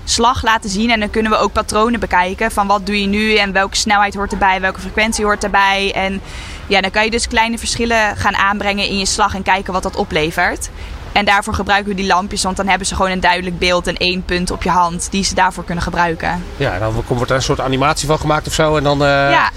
slag 0.04 0.44
laten 0.44 0.70
zien. 0.70 0.92
En 0.92 1.00
dan 1.00 1.10
kunnen 1.10 1.32
we 1.32 1.38
ook 1.38 1.52
patronen 1.52 2.00
bekijken. 2.00 2.52
Van 2.52 2.68
wat 2.68 2.86
doe 2.86 3.02
je 3.02 3.08
nu 3.08 3.36
en 3.36 3.52
welke 3.52 3.76
snelheid 3.76 4.16
hoort 4.16 4.32
erbij, 4.32 4.62
welke 4.62 4.80
frequentie 4.80 5.26
hoort 5.26 5.44
erbij. 5.44 5.92
En 5.96 6.22
ja, 6.68 6.82
dan 6.82 6.92
kan 6.92 7.04
je 7.04 7.12
dus 7.12 7.28
kleine 7.28 7.58
verschillen 7.58 8.18
gaan 8.18 8.36
aanbrengen 8.36 8.88
in 8.88 8.98
je 8.98 9.06
slag 9.06 9.36
en 9.36 9.44
kijken 9.44 9.74
wat 9.74 9.84
dat 9.84 9.96
oplevert. 9.96 10.70
En 11.12 11.26
daarvoor 11.26 11.54
gebruiken 11.54 11.90
we 11.90 11.96
die 11.96 12.08
lampjes, 12.08 12.44
want 12.44 12.58
dan 12.58 12.68
hebben 12.68 12.88
ze 12.88 12.96
gewoon 12.96 13.12
een 13.12 13.20
duidelijk 13.20 13.60
beeld 13.60 13.88
en 13.88 13.98
één 13.98 14.24
punt 14.24 14.52
op 14.52 14.64
je 14.64 14.70
hand 14.70 15.08
die 15.12 15.24
ze 15.24 15.36
daarvoor 15.36 15.64
kunnen 15.64 15.84
gebruiken. 15.84 16.44
Ja, 16.58 16.80
dan 16.80 17.04
wordt 17.08 17.30
er 17.30 17.36
een 17.36 17.42
soort 17.42 17.60
animatie 17.60 18.08
van 18.08 18.20
gemaakt 18.20 18.48
of 18.48 18.54
zo. 18.54 18.78
En 18.78 18.84
dan, 18.84 19.04
eh, 19.04 19.08
Ja, 19.32 19.50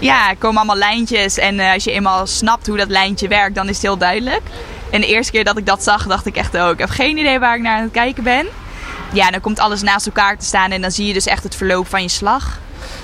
ja, 0.00 0.30
er 0.30 0.36
komen 0.36 0.56
allemaal 0.56 0.76
lijntjes. 0.76 1.38
En 1.38 1.60
eh, 1.60 1.72
als 1.72 1.84
je 1.84 1.92
eenmaal 1.92 2.26
snapt 2.26 2.66
hoe 2.66 2.76
dat 2.76 2.88
lijntje 2.88 3.28
werkt, 3.28 3.54
dan 3.54 3.68
is 3.68 3.74
het 3.74 3.82
heel 3.82 3.98
duidelijk. 3.98 4.42
En 4.90 5.00
de 5.00 5.06
eerste 5.06 5.32
keer 5.32 5.44
dat 5.44 5.58
ik 5.58 5.66
dat 5.66 5.82
zag, 5.82 6.06
dacht 6.06 6.26
ik 6.26 6.36
echt 6.36 6.56
ook, 6.58 6.72
ik 6.72 6.78
heb 6.78 6.90
geen 6.90 7.18
idee 7.18 7.38
waar 7.38 7.56
ik 7.56 7.62
naar 7.62 7.76
aan 7.76 7.82
het 7.82 7.92
kijken 7.92 8.22
ben. 8.22 8.46
Ja, 9.12 9.30
dan 9.30 9.40
komt 9.40 9.58
alles 9.58 9.82
naast 9.82 10.06
elkaar 10.06 10.38
te 10.38 10.44
staan 10.44 10.70
en 10.70 10.80
dan 10.82 10.90
zie 10.90 11.06
je 11.06 11.12
dus 11.12 11.26
echt 11.26 11.42
het 11.42 11.54
verloop 11.56 11.88
van 11.88 12.02
je 12.02 12.08
slag. 12.08 12.58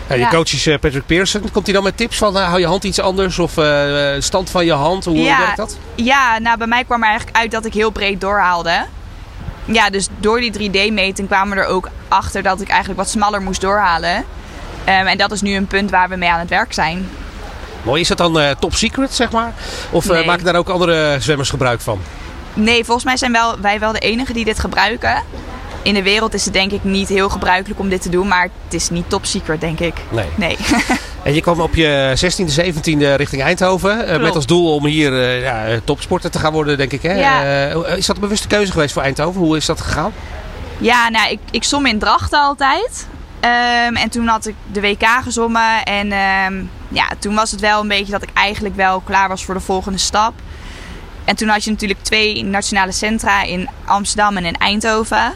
Ja, 0.08 0.14
je 0.14 0.20
Ja. 0.20 0.28
coach 0.28 0.52
is 0.52 0.66
eh, 0.66 0.78
Patrick 0.78 1.06
Pearson. 1.06 1.50
Komt 1.52 1.64
hij 1.66 1.74
dan 1.74 1.84
met 1.84 1.96
tips 1.96 2.16
van 2.18 2.38
eh, 2.38 2.46
hou 2.48 2.60
je 2.60 2.66
hand 2.66 2.84
iets 2.84 3.00
anders 3.00 3.38
of 3.38 3.56
eh, 3.56 4.00
stand 4.18 4.50
van 4.50 4.64
je 4.64 4.72
hand? 4.72 5.04
Hoe 5.04 5.18
Ja. 5.18 5.38
werkt 5.38 5.56
dat? 5.56 5.78
Ja, 5.94 6.38
nou 6.38 6.58
bij 6.58 6.66
mij 6.66 6.84
kwam 6.84 7.02
er 7.02 7.08
eigenlijk 7.08 7.36
uit 7.36 7.50
dat 7.50 7.64
ik 7.64 7.74
heel 7.74 7.90
breed 7.90 8.20
doorhaalde. 8.20 8.84
Ja, 9.64 9.90
dus 9.90 10.08
door 10.18 10.40
die 10.40 10.70
3D-meting 10.70 11.28
kwamen 11.28 11.56
we 11.56 11.62
er 11.62 11.68
ook 11.68 11.88
achter 12.08 12.42
dat 12.42 12.60
ik 12.60 12.68
eigenlijk 12.68 12.98
wat 13.00 13.10
smaller 13.10 13.42
moest 13.42 13.60
doorhalen. 13.60 14.24
Ehm, 14.84 15.06
en 15.06 15.18
dat 15.18 15.32
is 15.32 15.40
nu 15.40 15.54
een 15.56 15.66
punt 15.66 15.90
waar 15.90 16.08
we 16.08 16.16
mee 16.16 16.30
aan 16.30 16.38
het 16.38 16.48
werk 16.48 16.72
zijn. 16.72 17.08
Mooi, 17.84 18.00
is 18.00 18.08
dat 18.08 18.18
dan 18.18 18.40
eh, 18.40 18.50
top 18.58 18.74
secret, 18.74 19.14
zeg 19.14 19.30
maar? 19.30 19.54
Of 19.90 20.04
eh, 20.04 20.10
Nee. 20.10 20.24
maken 20.26 20.44
daar 20.44 20.56
ook 20.56 20.68
andere 20.68 21.16
zwemmers 21.20 21.50
gebruik 21.50 21.80
van? 21.80 22.00
Nee, 22.54 22.84
volgens 22.84 23.04
mij 23.04 23.16
zijn 23.16 23.32
wel, 23.32 23.60
wij 23.60 23.78
wel 23.78 23.92
de 23.92 23.98
enigen 23.98 24.34
die 24.34 24.44
dit 24.44 24.58
gebruiken. 24.58 25.22
In 25.82 25.94
de 25.94 26.02
wereld 26.02 26.34
is 26.34 26.44
het 26.44 26.54
denk 26.54 26.72
ik 26.72 26.84
niet 26.84 27.08
heel 27.08 27.28
gebruikelijk 27.28 27.80
om 27.80 27.88
dit 27.88 28.02
te 28.02 28.08
doen, 28.08 28.28
maar 28.28 28.42
het 28.64 28.74
is 28.74 28.90
niet 28.90 29.08
top 29.08 29.24
secret, 29.26 29.60
denk 29.60 29.80
ik. 29.80 29.94
Nee. 30.10 30.26
Nee. 30.36 30.56
En 31.22 31.34
je 31.34 31.40
kwam 31.40 31.60
op 31.60 31.74
je 31.74 32.12
16e, 32.16 32.64
17e 32.64 33.16
richting 33.16 33.42
Eindhoven. 33.42 34.06
eh, 34.06 34.20
met 34.20 34.34
als 34.34 34.46
doel 34.46 34.74
om 34.74 34.86
hier 34.86 35.40
ja, 35.40 35.64
topsporter 35.84 36.30
te 36.30 36.38
gaan 36.38 36.52
worden, 36.52 36.76
denk 36.76 36.92
ik. 36.92 37.02
Hè? 37.02 37.12
Ja. 37.12 37.68
Is 37.96 38.06
dat 38.06 38.16
een 38.16 38.22
bewuste 38.22 38.46
keuze 38.46 38.72
geweest 38.72 38.92
voor 38.92 39.02
Eindhoven? 39.02 39.40
Hoe 39.40 39.56
is 39.56 39.66
dat 39.66 39.80
gegaan? 39.80 40.12
ja, 40.78 41.08
nou, 41.08 41.30
ik, 41.30 41.38
ik 41.50 41.64
som 41.64 41.86
in 41.86 41.98
Drachten 41.98 42.40
altijd. 42.40 43.06
Ehm, 43.44 43.94
en 43.94 44.10
toen 44.10 44.26
had 44.26 44.46
ik 44.46 44.54
de 44.72 44.80
WK 44.80 45.06
gezommen. 45.22 45.82
En 45.84 46.12
ehm, 46.12 46.64
ja, 46.88 47.08
toen 47.18 47.34
was 47.34 47.50
het 47.50 47.60
wel 47.60 47.80
een 47.80 47.88
beetje 47.88 48.12
dat 48.12 48.22
ik 48.22 48.28
eigenlijk 48.34 48.76
wel 48.76 49.00
klaar 49.00 49.28
was 49.28 49.44
voor 49.44 49.54
de 49.54 49.60
volgende 49.60 49.98
stap. 49.98 50.32
En 51.24 51.36
toen 51.36 51.48
had 51.48 51.64
je 51.64 51.70
natuurlijk 51.70 52.02
twee 52.02 52.44
nationale 52.44 52.92
centra 52.92 53.42
in 53.42 53.68
Amsterdam 53.84 54.36
en 54.36 54.44
in 54.44 54.56
Eindhoven. 54.56 55.32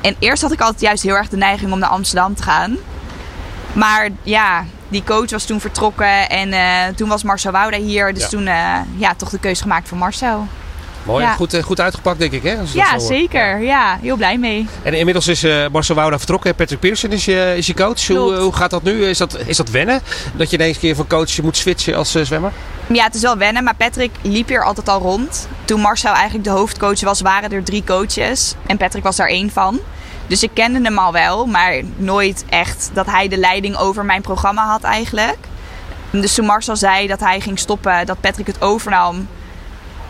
En 0.00 0.16
eerst 0.18 0.42
had 0.42 0.52
ik 0.52 0.60
altijd 0.60 0.80
juist 0.80 1.02
heel 1.02 1.14
erg 1.14 1.28
de 1.28 1.36
neiging 1.36 1.72
om 1.72 1.78
naar 1.78 1.88
Amsterdam 1.88 2.34
te 2.34 2.42
gaan. 2.42 2.76
Maar 3.72 4.08
ja, 4.22 4.64
die 4.88 5.04
coach 5.04 5.30
was 5.30 5.44
toen 5.44 5.60
vertrokken 5.60 6.28
en 6.28 6.52
eh, 6.52 6.94
toen 6.96 7.08
was 7.08 7.22
Marcel 7.22 7.52
Wouda 7.52 7.76
hier. 7.78 8.12
Dus 8.14 8.22
Ja. 8.22 8.28
toen 8.28 8.46
eh, 8.46 8.76
ja, 8.96 9.14
toch 9.14 9.30
de 9.30 9.38
keuze 9.38 9.62
gemaakt 9.62 9.88
voor 9.88 9.98
Marcel. 9.98 10.46
Mooi, 11.02 11.24
Ja. 11.24 11.34
goed, 11.34 11.54
eh, 11.54 11.62
goed 11.62 11.80
uitgepakt, 11.80 12.18
denk 12.18 12.32
ik. 12.32 12.42
Hè? 12.42 12.56
Ja, 12.72 12.90
hoor. 12.90 13.00
zeker. 13.00 13.60
Ja, 13.60 13.98
heel 14.02 14.16
blij 14.16 14.38
mee. 14.38 14.68
En 14.82 14.94
inmiddels 14.94 15.28
is 15.28 15.42
eh 15.42 15.66
Marcel 15.72 15.94
Wouda 15.94 16.16
vertrokken. 16.18 16.54
Patrick 16.54 16.80
Pearson 16.80 17.10
is 17.12 17.24
je, 17.24 17.54
is 17.56 17.66
je 17.66 17.74
coach. 17.74 18.06
Hoe, 18.06 18.34
eh, 18.34 18.40
hoe 18.40 18.52
gaat 18.52 18.70
dat 18.70 18.82
nu? 18.82 19.04
Is 19.04 19.18
dat, 19.18 19.38
is 19.46 19.56
dat 19.56 19.70
wennen? 19.70 20.00
Dat 20.34 20.50
je 20.50 20.56
ineens 20.56 20.74
een 20.74 20.80
keer 20.80 20.94
van 20.94 21.06
coach 21.06 21.42
moet 21.42 21.56
switchen 21.56 21.94
als 21.94 22.14
eh, 22.14 22.24
zwemmer? 22.24 22.52
Ja, 22.86 23.04
het 23.04 23.14
is 23.14 23.20
wel 23.22 23.36
wennen, 23.36 23.64
maar 23.64 23.74
Patrick 23.74 24.10
liep 24.22 24.48
hier 24.48 24.64
altijd 24.64 24.88
al 24.88 25.00
rond. 25.00 25.48
Toen 25.64 25.80
Marcel 25.80 26.12
eigenlijk 26.12 26.44
de 26.44 26.50
hoofdcoach 26.50 27.00
was, 27.00 27.20
waren 27.20 27.52
er 27.52 27.64
drie 27.64 27.84
coaches. 27.84 28.54
En 28.66 28.76
Patrick 28.76 29.02
was 29.02 29.16
daar 29.16 29.28
één 29.28 29.50
van. 29.50 29.78
Dus 30.26 30.42
ik 30.42 30.50
kende 30.54 30.80
hem 30.82 30.98
al 30.98 31.12
wel, 31.12 31.46
maar 31.46 31.80
nooit 31.96 32.44
echt 32.48 32.90
dat 32.92 33.06
hij 33.06 33.28
de 33.28 33.36
leiding 33.36 33.76
over 33.76 34.04
mijn 34.04 34.22
programma 34.22 34.66
had 34.66 34.82
eigenlijk. 34.82 35.38
Dus 36.10 36.34
toen 36.34 36.46
Marcel 36.46 36.76
zei 36.76 37.06
dat 37.06 37.20
hij 37.20 37.40
ging 37.40 37.58
stoppen, 37.58 38.06
dat 38.06 38.20
Patrick 38.20 38.46
het 38.46 38.62
overnam... 38.62 39.28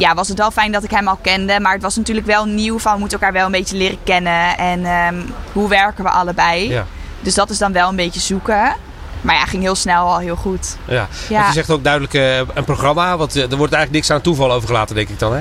Ja, 0.01 0.15
was 0.15 0.29
het 0.29 0.39
wel 0.39 0.51
fijn 0.51 0.73
dat 0.73 0.85
ik 0.85 0.91
hem 0.91 1.09
al 1.09 1.19
kende. 1.23 1.61
Maar 1.61 1.73
het 1.73 1.83
was 1.83 1.97
natuurlijk 1.97 2.27
wel 2.27 2.45
nieuw 2.45 2.79
van, 2.79 2.93
we 2.93 2.99
moeten 2.99 3.19
elkaar 3.19 3.35
wel 3.35 3.47
een 3.47 3.53
beetje 3.53 3.77
leren 3.77 3.99
kennen. 4.05 4.59
En 4.59 4.85
ehm, 4.85 5.21
hoe 5.53 5.69
werken 5.69 6.05
we 6.05 6.11
allebei? 6.11 6.69
Ja. 6.69 6.87
Dus 7.21 7.35
dat 7.35 7.51
is 7.51 7.59
dan 7.59 7.73
wel 7.73 7.89
een 7.89 7.97
beetje 7.97 8.21
zoeken. 8.21 8.77
Maar 9.21 9.35
ja, 9.35 9.45
ging 9.45 9.63
heel 9.63 9.75
snel 9.75 10.07
al 10.07 10.19
heel 10.19 10.37
goed. 10.37 10.77
Ja. 10.85 11.09
Je 11.29 11.53
zegt 11.53 11.71
ook 11.71 11.85
duidelijk 11.85 12.15
eh, 12.15 12.37
een 12.37 12.65
programma, 12.65 13.17
want 13.17 13.37
eh, 13.37 13.43
er 13.43 13.57
wordt 13.57 13.73
eigenlijk 13.73 13.93
niks 13.93 14.11
aan 14.11 14.21
toeval 14.21 14.53
overgelaten, 14.53 14.95
denk 14.95 15.09
ik 15.09 15.19
dan. 15.19 15.33
Hè? 15.33 15.41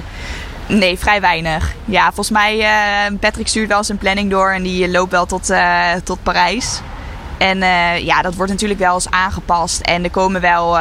Nee, 0.67 0.99
vrij 0.99 1.21
weinig. 1.21 1.73
Ja, 1.85 2.05
volgens 2.05 2.29
mij, 2.29 2.59
eh 2.59 3.17
Patrick 3.19 3.47
stuurt 3.47 3.67
wel 3.67 3.83
zijn 3.83 3.97
planning 3.97 4.31
door 4.31 4.51
en 4.51 4.63
die 4.63 4.89
loopt 4.89 5.11
wel 5.11 5.25
tot, 5.25 5.53
tot 6.03 6.23
Parijs. 6.23 6.81
En 7.37 7.57
ja, 8.03 8.21
dat 8.21 8.35
wordt 8.35 8.51
natuurlijk 8.51 8.79
wel 8.79 8.93
eens 8.93 9.09
aangepast. 9.09 9.81
En 9.81 10.03
er 10.03 10.09
komen 10.09 10.41
wel, 10.41 10.77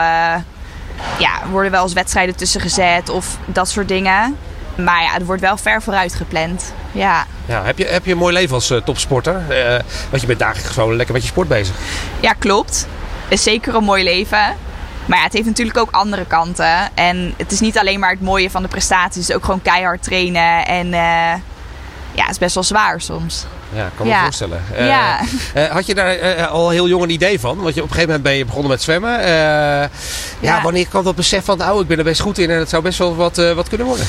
ja, 1.19 1.43
er 1.43 1.49
worden 1.49 1.71
wel 1.71 1.83
eens 1.83 1.93
wedstrijden 1.93 2.37
tussen 2.37 2.61
gezet 2.61 3.09
of 3.09 3.38
dat 3.47 3.69
soort 3.69 3.88
dingen. 3.88 4.37
Maar 4.76 5.02
ja, 5.02 5.14
er 5.14 5.25
wordt 5.25 5.40
wel 5.40 5.57
ver 5.57 5.83
vooruit 5.83 6.14
gepland. 6.14 6.73
Ja, 6.93 7.26
Ja, 7.47 7.64
heb, 7.64 7.78
je, 7.78 7.85
heb 7.85 8.05
je 8.05 8.12
een 8.12 8.19
mooi 8.19 8.33
leven 8.33 8.55
als 8.55 8.71
eh, 8.71 8.81
topsporter? 8.81 9.43
Eh, 9.49 9.81
want 10.11 10.21
je 10.21 10.26
bent 10.26 10.38
dagelijks 10.38 10.71
gewoon 10.71 10.97
lekker 10.97 11.14
met 11.14 11.23
je 11.23 11.28
sport 11.28 11.49
bezig. 11.49 11.75
ja 12.21 12.33
klopt. 12.33 12.87
Is 13.28 13.43
zeker 13.43 13.75
een 13.75 13.85
mooi 13.85 14.05
leven. 14.05 14.57
Maar 15.07 15.19
ja, 15.19 15.25
het 15.25 15.33
heeft 15.33 15.47
natuurlijk 15.47 15.78
ook 15.78 15.90
andere 15.90 16.25
kanten. 16.26 16.88
En 16.95 17.35
het 17.37 17.52
is 17.52 17.61
niet 17.61 17.78
alleen 17.78 18.00
maar 18.00 18.11
het 18.11 18.21
mooie 18.21 18.50
van 18.50 18.62
de 18.62 18.69
prestaties. 18.69 19.21
Het 19.21 19.28
is 19.28 19.35
ook 19.35 19.45
gewoon 19.45 19.62
keihard 19.62 20.02
trainen. 20.02 20.67
En 20.67 20.87
eh, 20.87 21.40
ja, 22.12 22.23
het 22.23 22.31
is 22.31 22.38
best 22.38 22.55
wel 22.55 22.64
zwaar 22.64 23.00
soms. 23.00 23.47
Ja, 23.73 23.91
kan 23.97 24.07
me 24.07 24.13
Ja. 24.13 24.23
voorstellen. 24.23 24.63
Eh, 24.75 24.87
Ja. 24.87 25.21
eh, 25.55 25.65
had 25.65 25.87
je 25.87 25.95
daar 25.95 26.15
eh, 26.15 26.47
al 26.51 26.71
heel 26.71 26.89
jong 26.89 27.03
een 27.03 27.11
idee 27.11 27.41
van? 27.41 27.57
Want 27.61 27.75
je, 27.75 27.83
op 27.83 27.89
een 27.89 27.95
gegeven 27.95 28.07
moment 28.07 28.23
ben 28.23 28.35
je 28.35 28.45
begonnen 28.45 28.71
met 28.71 28.83
zwemmen. 28.83 29.21
Eh, 29.21 29.27
ja. 29.29 29.89
Ja. 30.41 30.63
wanneer 30.63 30.87
kwam 30.89 31.05
dat 31.05 31.15
besef 31.15 31.45
van, 31.45 31.59
nou, 31.59 31.81
ik 31.81 31.87
ben 31.87 31.99
er 31.99 32.05
best 32.05 32.21
goed 32.21 32.39
in 32.39 32.51
en 32.51 32.59
het 32.59 32.69
zou 32.69 32.83
best 32.83 32.99
wel 32.99 33.17
wat, 33.17 33.37
wat 33.37 33.69
kunnen 33.69 33.87
worden? 33.87 34.07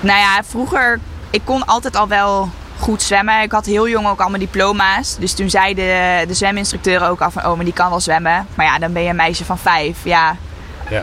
Nou 0.00 0.18
ja, 0.18 0.40
vroeger, 0.48 0.98
ik 1.30 1.40
kon 1.44 1.64
altijd 1.66 1.96
al 1.96 2.08
wel 2.08 2.50
goed 2.78 3.02
zwemmen. 3.02 3.42
Ik 3.42 3.52
had 3.52 3.66
heel 3.66 3.88
jong 3.88 4.06
ook 4.08 4.20
allemaal 4.20 4.38
diploma's. 4.38 5.16
Dus 5.18 5.32
toen 5.32 5.50
zei 5.50 5.74
de, 5.74 6.24
de 6.28 6.34
zweminstructeur 6.34 7.08
ook 7.08 7.20
al 7.20 7.30
van, 7.30 7.46
oh, 7.46 7.54
maar 7.56 7.64
die 7.64 7.74
kan 7.74 7.90
wel 7.90 8.00
zwemmen. 8.00 8.46
Maar 8.54 8.66
ja, 8.66 8.78
dan 8.78 8.92
ben 8.92 9.02
je 9.02 9.08
een 9.08 9.16
meisje 9.16 9.44
van 9.44 9.58
vijf. 9.58 9.96
Ja, 10.02 10.36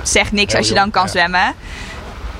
zegt 0.03 0.31
niks 0.31 0.51
Heel 0.51 0.57
als 0.59 0.69
je 0.69 0.73
jong, 0.75 0.91
dan 0.91 1.01
kan 1.01 1.09
zwemmen. 1.09 1.53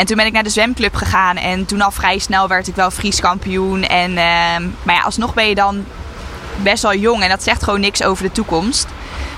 En 0.03 0.10
toen 0.10 0.17
ben 0.17 0.27
ik 0.27 0.33
naar 0.33 0.43
de 0.43 0.50
zwemclub 0.50 0.95
gegaan. 0.95 1.38
En 1.38 1.65
toen 1.65 1.81
al 1.81 1.91
vrij 1.91 2.17
snel 2.17 2.48
werd 2.48 2.67
ik 2.67 2.75
wel 2.75 2.91
Fries 2.91 3.19
kampioen. 3.19 3.83
En, 3.83 4.17
ehm, 4.17 4.63
maar 4.83 4.95
ja, 4.95 5.01
alsnog 5.01 5.33
ben 5.33 5.48
je 5.48 5.55
dan 5.55 5.86
best 6.63 6.81
wel 6.83 6.95
jong. 6.95 7.24
En 7.24 7.29
dat 7.29 7.43
zegt 7.43 7.63
gewoon 7.63 7.79
niks 7.79 8.03
over 8.03 8.24
de 8.24 8.31
toekomst. 8.31 8.88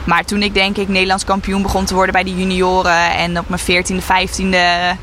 Maar 0.04 0.26
toen 0.26 0.42
ik 0.42 0.54
denk 0.54 0.78
ik 0.78 0.88
Nederlands 0.88 1.24
kampioen 1.26 1.62
begon 1.62 1.86
te 1.86 1.94
worden 1.94 2.14
bij 2.14 2.24
de 2.24 2.36
junioren. 2.36 3.12
En 3.16 3.40
op 3.40 3.50
mijn 3.50 3.62
14e, 3.62 4.04
15e 4.04 4.98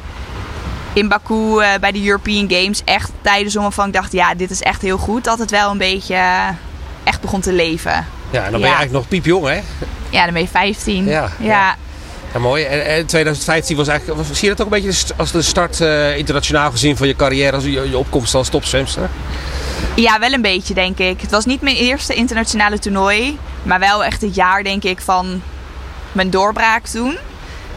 in 0.92 1.09
Baku 1.09 1.59
eh, 1.59 1.69
bij 1.81 1.92
de 1.92 2.07
European 2.07 2.50
Games. 2.50 2.83
Echt 2.85 3.11
tijdens 3.21 3.57
van 3.69 3.87
ik 3.87 3.92
dacht, 3.92 4.12
ja, 4.12 4.35
dit 4.35 4.50
is 4.50 4.62
echt 4.62 4.83
heel 4.83 4.99
goed. 4.99 5.25
Dat 5.25 5.38
het 5.38 5.50
wel 5.50 5.71
een 5.71 5.78
beetje 5.78 6.14
eh, 6.14 6.49
echt 7.04 7.21
begon 7.21 7.40
te 7.40 7.52
leven. 7.52 8.07
Ja, 8.31 8.45
en 8.45 8.50
dan 8.50 8.61
ben 8.61 8.61
je 8.61 8.66
Ja. 8.66 8.76
eigenlijk 8.76 8.92
nog 8.92 9.09
piepjong, 9.09 9.47
hè? 9.47 9.61
Ja, 10.11 10.25
dan 10.25 10.33
ben 10.33 10.42
je 10.42 10.49
15. 10.49 11.04
Ja, 11.04 11.11
ja. 11.11 11.28
ja. 11.38 11.76
Ja, 12.33 12.39
mooi. 12.39 12.65
En, 12.65 12.87
en 12.87 13.07
2015 13.07 13.77
was 13.77 13.89
eigenlijk, 13.89 14.19
was, 14.19 14.39
zie 14.39 14.49
je 14.49 14.55
dat 14.55 14.67
ook 14.67 14.73
een 14.73 14.83
beetje 14.83 15.15
als 15.17 15.33
de 15.33 15.43
start 15.43 15.81
eh, 15.81 16.17
internationaal 16.17 16.71
gezien 16.71 16.97
van 16.97 17.07
je 17.07 17.17
carrière, 17.17 17.55
als 17.55 17.65
je, 17.65 17.71
je 17.71 17.99
opkomst 17.99 18.35
als 18.35 18.49
topzwemster? 18.49 19.11
Ja, 19.97 20.19
wel 20.19 20.33
een 20.33 20.43
beetje, 20.43 20.75
denk 20.75 20.99
ik. 20.99 21.21
Het 21.21 21.31
was 21.31 21.45
niet 21.45 21.61
mijn 21.61 21.77
eerste 21.77 22.15
internationale 22.15 22.79
toernooi. 22.79 23.39
Maar 23.62 23.79
wel 23.79 24.05
echt 24.05 24.23
het 24.23 24.35
jaar, 24.35 24.62
denk 24.62 24.85
ik, 24.85 25.01
van 25.01 25.43
mijn 26.12 26.31
doorbraak 26.31 26.87
toen. 26.87 27.17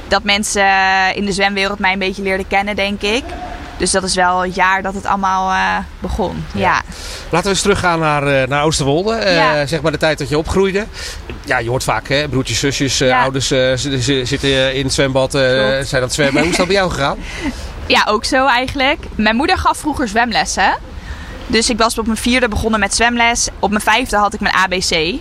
Dat 0.08 0.24
mensen 0.24 0.66
eh, 0.66 1.16
in 1.16 1.26
de 1.26 1.32
zwemwereld 1.32 1.80
mij 1.80 1.94
een 1.94 2.00
beetje 2.00 2.24
leerden 2.24 2.48
kennen, 2.48 2.76
denk 2.76 3.02
ik. 3.02 3.24
Dus 3.78 3.92
dat 3.92 4.04
is 4.04 4.16
wel 4.16 4.40
het 4.40 4.56
jaar 4.56 4.82
dat 4.82 4.94
het 4.94 5.06
allemaal 5.06 5.52
eh, 5.52 5.86
begon. 6.00 6.46
Ja. 6.54 6.82
Laten 7.30 7.44
we 7.44 7.50
eens 7.50 7.62
teruggaan 7.62 8.00
naar, 8.00 8.28
eh, 8.28 8.48
naar 8.48 8.64
Oosterwolde. 8.64 9.14
Eh, 9.16 9.36
Ja. 9.36 9.66
Zeg 9.66 9.82
maar 9.82 9.92
de 9.92 9.98
tijd 9.98 10.18
dat 10.18 10.30
je 10.30 10.38
opgroeide. 10.38 10.86
Ja, 11.46 11.58
je 11.58 11.70
hoort 11.70 11.84
vaak 11.84 12.08
hè, 12.08 12.28
broertjes, 12.28 12.60
zusjes, 12.60 12.98
Ja. 12.98 13.22
ouders 13.22 13.48
zitten 14.28 14.76
in 14.76 14.84
het 14.86 14.94
zwembad, 14.94 15.32
zijn 15.32 15.86
aan 15.94 16.02
het 16.02 16.14
zwemmen. 16.14 16.42
Hoe 16.42 16.52
is 16.52 16.58
dat 16.58 16.68
bij 16.68 16.76
jou 16.76 16.92
gegaan? 16.92 17.18
Ja, 17.88 18.06
ook 18.10 18.26
zo 18.26 18.48
eigenlijk. 18.48 19.00
Mijn 19.16 19.36
moeder 19.36 19.58
gaf 19.58 19.78
vroeger 19.78 20.08
zwemlessen. 20.08 20.78
Dus 21.48 21.70
ik 21.70 21.78
was 21.78 21.98
op 21.98 22.06
mijn 22.06 22.18
vierde 22.18 22.48
begonnen 22.48 22.80
met 22.80 22.96
zwemles. 22.96 23.48
Op 23.60 23.70
mijn 23.70 23.82
vijfde 23.82 24.18
had 24.18 24.34
ik 24.34 24.40
mijn 24.40 24.54
ABC. 24.56 25.20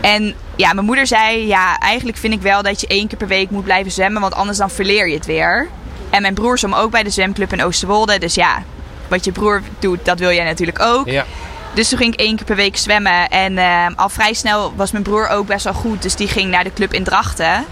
En 0.00 0.34
ja, 0.56 0.72
mijn 0.72 0.86
moeder 0.86 1.06
zei, 1.06 1.46
ja, 1.46 1.78
eigenlijk 1.78 2.18
vind 2.18 2.32
ik 2.34 2.42
wel 2.42 2.62
dat 2.62 2.80
je 2.80 2.86
één 2.86 3.08
keer 3.08 3.18
per 3.18 3.26
week 3.28 3.50
moet 3.50 3.64
blijven 3.64 3.92
zwemmen, 3.92 4.20
want 4.20 4.34
anders 4.34 4.58
dan 4.58 4.70
verleer 4.70 5.08
je 5.08 5.14
het 5.14 5.26
weer. 5.26 5.68
En 6.12 6.22
mijn 6.22 6.34
broer 6.34 6.58
zwom 6.58 6.74
ook 6.74 6.90
bij 6.90 7.02
de 7.02 7.10
zwemclub 7.10 7.52
in 7.52 7.62
Oosterwolde. 7.62 8.18
Dus 8.18 8.34
ja, 8.34 8.62
wat 9.08 9.24
je 9.24 9.32
broer 9.32 9.62
doet, 9.78 10.04
dat 10.04 10.18
wil 10.18 10.32
jij 10.32 10.44
natuurlijk 10.44 10.80
ook. 10.80 11.08
Ja. 11.08 11.24
Dus 11.74 11.88
toen 11.88 11.98
ging 11.98 12.12
ik 12.12 12.20
één 12.20 12.36
keer 12.36 12.46
per 12.46 12.56
week 12.56 12.76
zwemmen. 12.76 13.28
En 13.28 13.58
eh, 13.58 13.86
al 13.96 14.08
vrij 14.08 14.32
snel 14.32 14.72
was 14.76 14.90
mijn 14.90 15.04
broer 15.04 15.28
ook 15.28 15.46
best 15.46 15.64
wel 15.64 15.74
goed. 15.74 16.02
Dus 16.02 16.16
die 16.16 16.28
ging 16.28 16.50
naar 16.50 16.64
de 16.64 16.72
club 16.72 16.92
in 16.92 17.04
Drachten. 17.04 17.64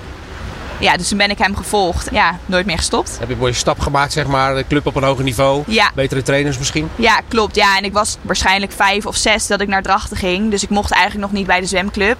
Ja, 0.78 0.96
dus 0.96 1.08
toen 1.08 1.18
ben 1.18 1.30
ik 1.30 1.38
hem 1.38 1.56
gevolgd. 1.56 2.08
Ja, 2.12 2.38
nooit 2.46 2.66
meer 2.66 2.76
gestopt. 2.76 3.16
Heb 3.18 3.28
je 3.28 3.34
een 3.34 3.40
mooie 3.40 3.52
stap 3.52 3.80
gemaakt, 3.80 4.12
zeg 4.12 4.26
maar. 4.26 4.54
De 4.54 4.64
club 4.68 4.86
op 4.86 4.96
een 4.96 5.02
hoger 5.02 5.24
niveau. 5.24 5.62
Ja. 5.66 5.90
Betere 5.94 6.22
trainers 6.22 6.58
misschien. 6.58 6.90
Ja, 6.96 7.20
klopt. 7.28 7.54
Ja, 7.54 7.76
en 7.76 7.84
ik 7.84 7.92
was 7.92 8.16
waarschijnlijk 8.22 8.72
vijf 8.72 9.06
of 9.06 9.16
zes 9.16 9.46
dat 9.46 9.60
ik 9.60 9.68
naar 9.68 9.82
Drachten 9.82 10.16
ging. 10.16 10.50
Dus 10.50 10.62
ik 10.62 10.68
mocht 10.68 10.90
eigenlijk 10.92 11.22
nog 11.22 11.32
niet 11.32 11.46
bij 11.46 11.60
de 11.60 11.66
zwemclub. 11.66 12.16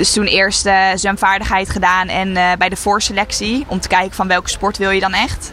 Dus 0.00 0.12
toen 0.12 0.24
eerst 0.24 0.66
eh, 0.66 0.86
zwemvaardigheid 0.94 1.70
gedaan 1.70 2.08
en 2.08 2.36
eh, 2.36 2.52
bij 2.58 2.68
de 2.68 2.76
voorselectie. 2.76 3.64
Om 3.66 3.80
te 3.80 3.88
kijken 3.88 4.12
van 4.14 4.28
welke 4.28 4.48
sport 4.48 4.78
wil 4.78 4.90
je 4.90 5.00
dan 5.00 5.12
echt. 5.12 5.52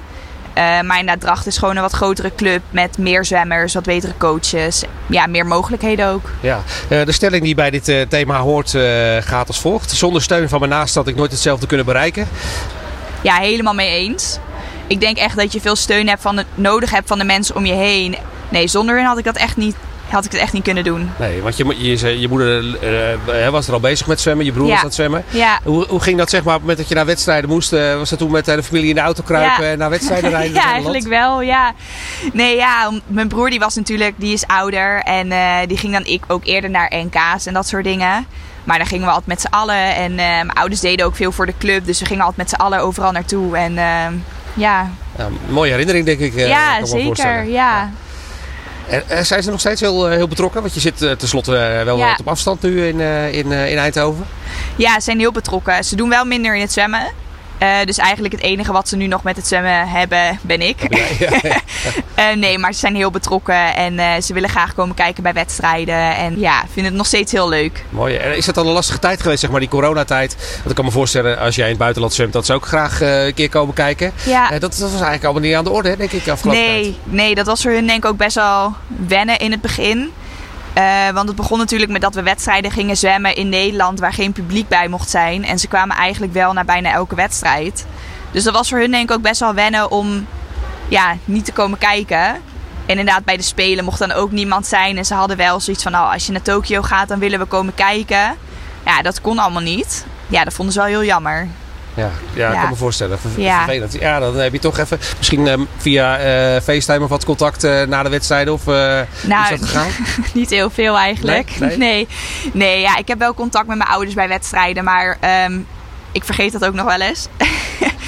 Eh, 0.53 0.63
maar 0.63 0.99
inderdaad, 0.99 1.21
Drachten 1.21 1.51
is 1.51 1.57
gewoon 1.57 1.75
een 1.75 1.81
wat 1.81 1.91
grotere 1.91 2.31
club 2.35 2.61
met 2.69 2.97
meer 2.97 3.25
zwemmers, 3.25 3.73
wat 3.73 3.83
betere 3.83 4.13
coaches. 4.17 4.83
Ja, 5.07 5.25
meer 5.25 5.45
mogelijkheden 5.45 6.07
ook. 6.07 6.29
Ja. 6.39 6.61
De 6.87 7.11
stelling 7.11 7.43
die 7.43 7.55
bij 7.55 7.69
dit 7.69 8.09
thema 8.09 8.39
hoort 8.39 8.69
gaat 9.19 9.47
als 9.47 9.59
volgt. 9.59 9.91
Zonder 9.91 10.21
steun 10.21 10.49
van 10.49 10.59
mijn 10.59 10.71
naast 10.71 10.95
had 10.95 11.07
ik 11.07 11.15
nooit 11.15 11.31
hetzelfde 11.31 11.67
kunnen 11.67 11.85
bereiken. 11.85 12.27
Ja, 13.21 13.35
helemaal 13.35 13.73
mee 13.73 13.89
eens. 13.89 14.39
Ik 14.87 14.99
denk 14.99 15.17
echt 15.17 15.35
dat 15.35 15.53
je 15.53 15.61
veel 15.61 15.75
steun 15.75 16.07
hebt 16.07 16.21
van 16.21 16.35
de, 16.35 16.45
nodig 16.55 16.91
hebt 16.91 17.07
van 17.07 17.17
de 17.17 17.25
mensen 17.25 17.55
om 17.55 17.65
je 17.65 17.73
heen. 17.73 18.15
Nee, 18.49 18.67
zonder 18.67 18.95
hen 18.97 19.05
had 19.05 19.17
ik 19.17 19.23
dat 19.23 19.37
echt 19.37 19.57
niet, 19.57 19.75
had 20.09 20.25
ik 20.25 20.31
het 20.31 20.41
echt 20.41 20.53
niet 20.53 20.63
kunnen 20.63 20.83
doen. 20.83 21.09
Nee, 21.19 21.41
want 21.41 21.57
je, 21.57 21.75
je, 21.97 22.19
je 22.19 22.27
moeder 22.27 22.77
eh, 23.43 23.49
was 23.49 23.67
er 23.67 23.73
al 23.73 23.79
bezig 23.79 24.07
met 24.07 24.21
zwemmen. 24.21 24.45
Je 24.45 24.51
broer 24.51 24.65
Ja. 24.65 24.71
was 24.71 24.79
aan 24.79 24.85
het 24.85 24.95
zwemmen. 24.95 25.23
Ja, 25.29 25.59
Hoe, 25.63 25.85
hoe 25.87 25.99
ging 25.99 26.17
dat 26.17 26.29
zeg 26.29 26.43
maar 26.43 26.53
op 26.55 26.59
het 26.59 26.61
moment 26.61 26.77
dat 26.79 26.87
je 26.89 26.95
naar 26.95 27.05
wedstrijden 27.05 27.49
moest? 27.49 27.73
eh, 27.73 27.95
was 27.97 28.09
dat 28.09 28.19
toen 28.19 28.31
met 28.31 28.45
de 28.45 28.51
hele 28.51 28.63
familie 28.63 28.89
in 28.89 28.95
de 28.95 29.01
auto 29.01 29.23
kruipen 29.23 29.65
Ja. 29.65 29.71
en 29.71 29.77
naar 29.77 29.89
wedstrijden 29.89 30.29
rijden? 30.37 30.53
ja, 30.53 30.71
eigenlijk 30.71 31.07
wel, 31.07 31.41
ja. 31.41 31.73
Nee, 32.33 32.55
ja, 32.55 32.91
mijn 33.07 33.27
broer 33.27 33.49
die 33.49 33.59
was 33.59 33.75
natuurlijk, 33.75 34.13
die 34.17 34.33
is 34.33 34.47
ouder. 34.47 35.01
En 35.03 35.31
eh, 35.31 35.55
die 35.67 35.77
ging 35.77 35.93
dan 35.93 36.05
ik 36.05 36.23
ook 36.27 36.45
eerder 36.45 36.69
naar 36.69 36.91
NK's 36.95 37.45
en 37.45 37.53
dat 37.53 37.67
soort 37.67 37.83
dingen. 37.83 38.25
Maar 38.63 38.77
dan 38.77 38.87
gingen 38.87 39.03
we 39.05 39.09
altijd 39.11 39.27
met 39.27 39.41
z'n 39.41 39.47
allen. 39.53 39.95
En 39.95 40.11
eh, 40.11 40.17
mijn 40.17 40.53
ouders 40.53 40.81
deden 40.81 41.05
ook 41.05 41.15
veel 41.15 41.31
voor 41.31 41.45
de 41.45 41.53
club. 41.59 41.85
Dus 41.85 41.99
we 41.99 42.05
gingen 42.05 42.21
altijd 42.23 42.37
met 42.37 42.49
z'n 42.49 42.55
allen 42.65 42.79
overal 42.79 43.11
naartoe. 43.11 43.57
En 43.57 43.77
eh, 43.77 44.05
ja, 44.53 44.89
mooie 45.49 45.71
herinnering 45.71 46.05
denk 46.05 46.19
ik. 46.19 46.35
eh, 46.35 46.47
ja 46.47 46.85
zeker. 46.85 47.43
Ja. 47.43 47.89
En, 48.89 49.09
eh, 49.09 49.23
zijn 49.23 49.43
ze 49.43 49.49
nog 49.51 49.59
steeds 49.59 49.81
heel, 49.81 50.09
eh, 50.09 50.15
heel 50.15 50.27
betrokken? 50.27 50.61
Want 50.61 50.73
je 50.73 50.79
zit 50.79 51.01
eh, 51.01 51.11
tenslotte 51.11 51.51
wel 51.85 51.97
Ja. 51.97 52.09
wat 52.09 52.19
op 52.19 52.27
afstand 52.27 52.61
nu 52.61 52.87
in, 52.87 52.99
in, 53.31 53.51
in 53.51 53.77
Eindhoven. 53.77 54.25
ja, 54.75 54.93
ze 54.93 55.01
zijn 55.01 55.19
heel 55.19 55.31
betrokken. 55.31 55.83
Ze 55.83 55.95
doen 55.95 56.09
wel 56.09 56.25
minder 56.25 56.55
in 56.55 56.61
het 56.61 56.71
zwemmen. 56.71 57.07
Eh, 57.57 57.69
dus 57.85 57.97
eigenlijk 57.97 58.33
het 58.33 58.43
enige 58.43 58.71
wat 58.71 58.87
ze 58.87 58.95
nu 58.95 59.07
nog 59.07 59.23
met 59.23 59.35
het 59.35 59.47
zwemmen 59.47 59.87
hebben, 59.87 60.39
ben 60.41 60.61
ik. 60.61 60.95
Ja, 61.19 61.29
ja. 61.43 61.59
Eh, 62.15 62.35
nee, 62.35 62.57
maar 62.57 62.73
ze 62.73 62.79
zijn 62.79 62.95
heel 62.95 63.11
betrokken. 63.11 63.75
En 63.75 63.99
eh, 63.99 64.21
ze 64.21 64.33
willen 64.33 64.49
graag 64.49 64.73
komen 64.73 64.95
kijken 64.95 65.23
bij 65.23 65.33
wedstrijden. 65.33 66.15
En 66.15 66.39
ja, 66.39 66.63
vinden 66.65 66.85
het 66.85 66.93
nog 66.93 67.05
steeds 67.05 67.31
heel 67.31 67.49
leuk. 67.49 67.83
Mooi. 67.89 68.15
En 68.15 68.37
is 68.37 68.45
dat 68.45 68.55
dan 68.55 68.67
een 68.67 68.73
lastige 68.73 68.99
tijd 68.99 69.21
geweest, 69.21 69.39
zeg 69.39 69.49
maar, 69.49 69.59
die 69.59 69.69
coronatijd? 69.69 70.35
Want 70.55 70.69
ik 70.69 70.75
kan 70.75 70.85
me 70.85 70.91
voorstellen, 70.91 71.39
als 71.39 71.55
jij 71.55 71.63
in 71.63 71.69
het 71.69 71.79
buitenland 71.79 72.13
zwemt, 72.13 72.33
dat 72.33 72.45
ze 72.45 72.53
ook 72.53 72.65
graag 72.65 73.01
een 73.01 73.33
keer 73.33 73.49
komen 73.49 73.73
kijken. 73.73 74.11
Ja. 74.25 74.49
Dat, 74.49 74.61
dat 74.61 74.79
was 74.79 74.91
eigenlijk 74.91 75.23
allemaal 75.23 75.41
niet 75.41 75.55
aan 75.55 75.63
de 75.63 75.69
orde, 75.69 75.97
denk 75.97 76.11
ik, 76.11 76.27
afgelopen 76.27 76.63
tijd. 76.63 76.83
Nee, 76.83 76.97
nee, 77.03 77.35
dat 77.35 77.45
was 77.45 77.61
voor 77.61 77.71
hun 77.71 77.87
denk 77.87 78.03
ik 78.03 78.09
ook 78.09 78.17
best 78.17 78.35
wel 78.35 78.73
wennen 79.07 79.37
in 79.37 79.51
het 79.51 79.61
begin. 79.61 80.11
Eh, 80.77 81.09
want 81.13 81.27
het 81.27 81.37
begon 81.37 81.57
natuurlijk 81.57 81.91
met 81.91 82.01
dat 82.01 82.15
we 82.15 82.23
wedstrijden 82.23 82.71
gingen 82.71 82.97
zwemmen 82.97 83.35
in 83.35 83.49
Nederland 83.49 83.99
waar 83.99 84.13
geen 84.13 84.31
publiek 84.31 84.67
bij 84.67 84.87
mocht 84.87 85.09
zijn. 85.09 85.45
En 85.45 85.59
ze 85.59 85.67
kwamen 85.67 85.95
eigenlijk 85.95 86.33
wel 86.33 86.53
naar 86.53 86.65
bijna 86.65 86.91
elke 86.91 87.15
wedstrijd. 87.15 87.85
Dus 88.31 88.43
dat 88.43 88.53
was 88.53 88.69
voor 88.69 88.79
hun 88.79 88.91
denk 88.91 89.09
ik 89.09 89.15
ook 89.15 89.21
best 89.21 89.39
wel 89.39 89.53
wennen 89.53 89.91
om 89.91 90.27
ja, 90.87 91.15
niet 91.25 91.45
te 91.45 91.51
komen 91.51 91.77
kijken. 91.77 92.25
En 92.25 92.41
inderdaad, 92.85 93.23
bij 93.23 93.37
de 93.37 93.43
Spelen 93.43 93.83
mocht 93.83 93.99
dan 93.99 94.11
ook 94.11 94.31
niemand 94.31 94.67
zijn. 94.67 94.97
En 94.97 95.05
ze 95.05 95.13
hadden 95.13 95.37
wel 95.37 95.59
zoiets 95.59 95.83
van, 95.83 95.91
nou, 95.91 96.13
als 96.13 96.25
je 96.25 96.31
naar 96.31 96.41
Tokio 96.41 96.81
gaat, 96.81 97.07
dan 97.07 97.19
willen 97.19 97.39
we 97.39 97.45
komen 97.45 97.75
kijken. 97.75 98.37
Ja, 98.85 99.01
dat 99.01 99.21
kon 99.21 99.39
allemaal 99.39 99.61
niet. 99.61 100.05
Ja, 100.27 100.43
dat 100.43 100.53
vonden 100.53 100.73
ze 100.73 100.79
wel 100.79 100.89
heel 100.89 101.03
jammer. 101.03 101.47
Ja, 101.97 102.11
ja, 102.33 102.51
ik 102.53 102.59
kan 102.59 102.69
me 102.69 102.75
voorstellen. 102.75 103.19
Ver- 103.19 103.41
Ja. 103.41 103.57
Vervelend. 103.63 103.93
Ja, 103.99 104.19
dan 104.19 104.35
heb 104.35 104.53
je 104.53 104.59
toch 104.59 104.77
even 104.77 104.99
misschien 105.17 105.47
eh, 105.47 105.53
via 105.77 106.17
eh, 106.17 106.61
FaceTime 106.61 107.03
of 107.03 107.09
wat 107.09 107.25
contact 107.25 107.63
eh, 107.63 107.81
na 107.83 108.03
de 108.03 108.09
wedstrijden. 108.09 108.53
Of 108.53 108.67
eh, 108.67 108.73
hoe 108.75 109.05
Nou, 109.27 109.53
is 109.53 109.59
dat 109.59 109.69
gegaan? 109.69 109.87
niet 110.33 110.49
heel 110.49 110.69
veel 110.69 110.97
eigenlijk. 110.97 111.59
Nee? 111.59 111.69
Nee? 111.69 111.77
Nee, 111.77 112.07
nee. 112.53 112.81
ja, 112.81 112.97
ik 112.97 113.07
heb 113.07 113.19
wel 113.19 113.33
contact 113.33 113.67
met 113.67 113.77
mijn 113.77 113.89
ouders 113.89 114.13
bij 114.15 114.27
wedstrijden, 114.27 114.83
maar 114.83 115.17
ehm, 115.19 115.59
ik 116.11 116.23
vergeet 116.23 116.51
dat 116.51 116.65
ook 116.65 116.73
nog 116.73 116.85
wel 116.85 117.01
eens. 117.01 117.27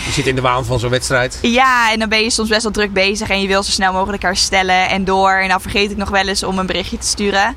Je 0.06 0.16
zit 0.16 0.28
in 0.28 0.36
de 0.36 0.42
waan 0.42 0.66
van 0.66 0.80
zo'n 0.80 0.90
wedstrijd. 0.90 1.38
ja, 1.42 1.92
en 1.92 2.00
dan 2.00 2.10
ben 2.10 2.24
je 2.24 2.30
soms 2.30 2.50
best 2.50 2.64
wel 2.64 2.72
druk 2.72 2.94
bezig 2.94 3.30
en 3.30 3.42
je 3.42 3.48
wil 3.48 3.64
zo 3.64 3.72
snel 3.72 3.94
mogelijk 3.94 4.22
herstellen 4.22 4.90
en 4.90 5.04
door. 5.06 5.32
En 5.32 5.50
dan 5.50 5.62
vergeet 5.62 5.92
ik 5.92 5.98
nog 5.98 6.10
wel 6.10 6.28
eens 6.28 6.44
om 6.44 6.60
een 6.60 6.66
berichtje 6.66 6.98
te 6.98 7.08
sturen. 7.08 7.56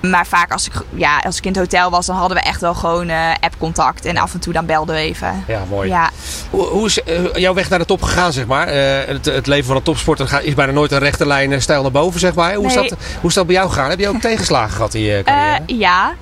Maar 0.00 0.26
vaak 0.26 0.52
als 0.52 0.66
ik, 0.66 0.72
ja, 0.94 1.18
als 1.18 1.38
ik 1.38 1.44
in 1.44 1.50
het 1.50 1.60
hotel 1.60 1.90
was, 1.90 2.06
dan 2.06 2.16
hadden 2.16 2.36
we 2.36 2.42
echt 2.42 2.60
wel 2.60 2.74
gewoon 2.74 3.08
uh, 3.08 3.30
app-contact. 3.40 4.04
En 4.04 4.16
af 4.16 4.34
en 4.34 4.40
toe 4.40 4.52
dan 4.52 4.66
belden 4.66 4.94
we 4.94 5.00
even. 5.00 5.44
Ja, 5.46 5.62
mooi. 5.68 5.88
Ja. 5.88 6.10
Hoe, 6.50 6.66
hoe 6.66 6.86
is 6.86 7.00
uh, 7.06 7.34
jouw 7.34 7.54
weg 7.54 7.68
naar 7.68 7.78
de 7.78 7.84
top 7.84 8.02
gegaan, 8.02 8.32
zeg 8.32 8.46
maar? 8.46 8.68
Uh, 8.68 9.04
het, 9.06 9.24
het, 9.24 9.46
leven 9.46 9.66
van 9.66 9.76
een 9.76 9.82
topsporter 9.82 10.40
is 10.42 10.54
bijna 10.54 10.72
nooit 10.72 10.92
een 10.92 10.98
rechte 10.98 11.26
lijn 11.26 11.62
stijl 11.62 11.82
naar 11.82 11.90
boven, 11.90 12.20
zeg 12.20 12.34
maar. 12.34 12.54
Hoe, 12.54 12.66
nee. 12.66 12.76
is 12.76 12.88
dat, 12.88 12.98
hoe 13.20 13.28
is 13.28 13.34
dat 13.34 13.46
bij 13.46 13.54
jou 13.54 13.68
gegaan? 13.68 13.90
Heb 13.90 13.98
je 13.98 14.08
ook 14.08 14.20
tegenslagen 14.20 14.72
gehad 14.72 14.94
in 14.94 15.00
je 15.00 15.22
carrière? 15.24 15.62
ja. 15.66 16.14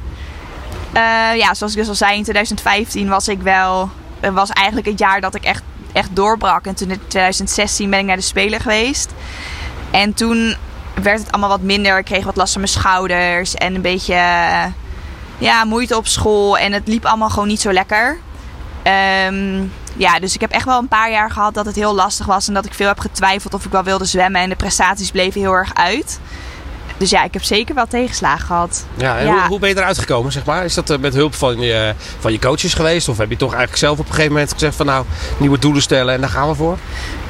ja, 1.35 1.54
zoals 1.54 1.73
ik 1.73 1.78
dus 1.78 1.88
al 1.88 1.95
zei, 1.95 2.16
in 2.16 2.23
2015 2.23 3.09
was 3.09 3.28
ik 3.28 3.40
wel... 3.42 3.90
was 4.33 4.50
eigenlijk 4.50 4.87
het 4.87 4.99
jaar 4.99 5.21
dat 5.21 5.35
ik 5.35 5.45
echt, 5.45 5.62
echt 5.92 6.09
doorbrak. 6.12 6.66
En 6.66 6.75
toen 6.75 6.90
in 6.90 7.00
2016 7.06 7.90
ben 7.90 7.99
ik 7.99 8.06
naar 8.06 8.16
de 8.16 8.23
Spelen 8.23 8.61
geweest. 8.61 9.11
En 9.90 10.14
toen 10.14 10.56
werd 11.02 11.18
het 11.18 11.32
allemaal 11.32 11.50
wat 11.50 11.60
minder. 11.60 11.98
Ik 11.98 12.04
kreeg 12.04 12.24
wat 12.24 12.36
last 12.36 12.52
van 12.52 12.60
mijn 12.60 12.72
schouders 12.72 13.54
en 13.54 13.74
een 13.74 13.80
beetje 13.80 14.14
ja, 15.38 15.64
moeite 15.64 15.96
op 15.96 16.06
school. 16.06 16.58
En 16.58 16.72
het 16.72 16.88
liep 16.88 17.04
allemaal 17.04 17.30
gewoon 17.30 17.48
niet 17.48 17.60
zo 17.60 17.72
lekker. 17.72 18.18
Um, 19.26 19.72
ja, 19.96 20.18
dus 20.18 20.34
ik 20.34 20.40
heb 20.40 20.50
echt 20.50 20.64
wel 20.64 20.78
een 20.78 20.88
paar 20.88 21.10
jaar 21.10 21.30
gehad 21.30 21.54
dat 21.54 21.66
het 21.66 21.74
heel 21.74 21.94
lastig 21.94 22.26
was. 22.26 22.48
En 22.48 22.54
dat 22.54 22.64
ik 22.64 22.74
veel 22.74 22.88
heb 22.88 22.98
getwijfeld 22.98 23.54
of 23.54 23.64
ik 23.64 23.70
wel 23.70 23.82
wilde 23.82 24.04
zwemmen. 24.04 24.40
En 24.40 24.48
de 24.48 24.56
prestaties 24.56 25.10
bleven 25.10 25.40
heel 25.40 25.52
erg 25.52 25.74
uit. 25.74 26.20
Dus 26.96 27.10
ja, 27.10 27.24
ik 27.24 27.32
heb 27.32 27.42
zeker 27.42 27.74
wel 27.74 27.86
tegenslagen 27.86 28.46
gehad. 28.46 28.86
Ja, 28.94 29.18
en 29.18 29.26
Hoe, 29.26 29.40
hoe, 29.48 29.58
ben 29.58 29.68
je 29.68 29.76
eruit 29.76 29.98
gekomen, 29.98 30.32
zeg 30.32 30.44
maar? 30.44 30.64
Is 30.64 30.74
dat 30.74 30.90
eh, 30.90 30.98
met 30.98 31.14
hulp 31.14 31.34
van 31.34 31.60
je, 31.60 31.94
van 32.18 32.32
je 32.32 32.38
coaches 32.38 32.74
geweest? 32.74 33.08
Of 33.08 33.18
heb 33.18 33.30
je 33.30 33.36
toch 33.36 33.50
eigenlijk 33.50 33.78
zelf 33.78 33.98
op 33.98 34.04
een 34.04 34.10
gegeven 34.10 34.32
moment 34.32 34.52
gezegd 34.52 34.76
van 34.76 34.86
nou, 34.86 35.04
nieuwe 35.36 35.58
doelen 35.58 35.82
stellen 35.82 36.14
en 36.14 36.20
daar 36.20 36.30
gaan 36.30 36.48
we 36.48 36.54
voor? 36.54 36.78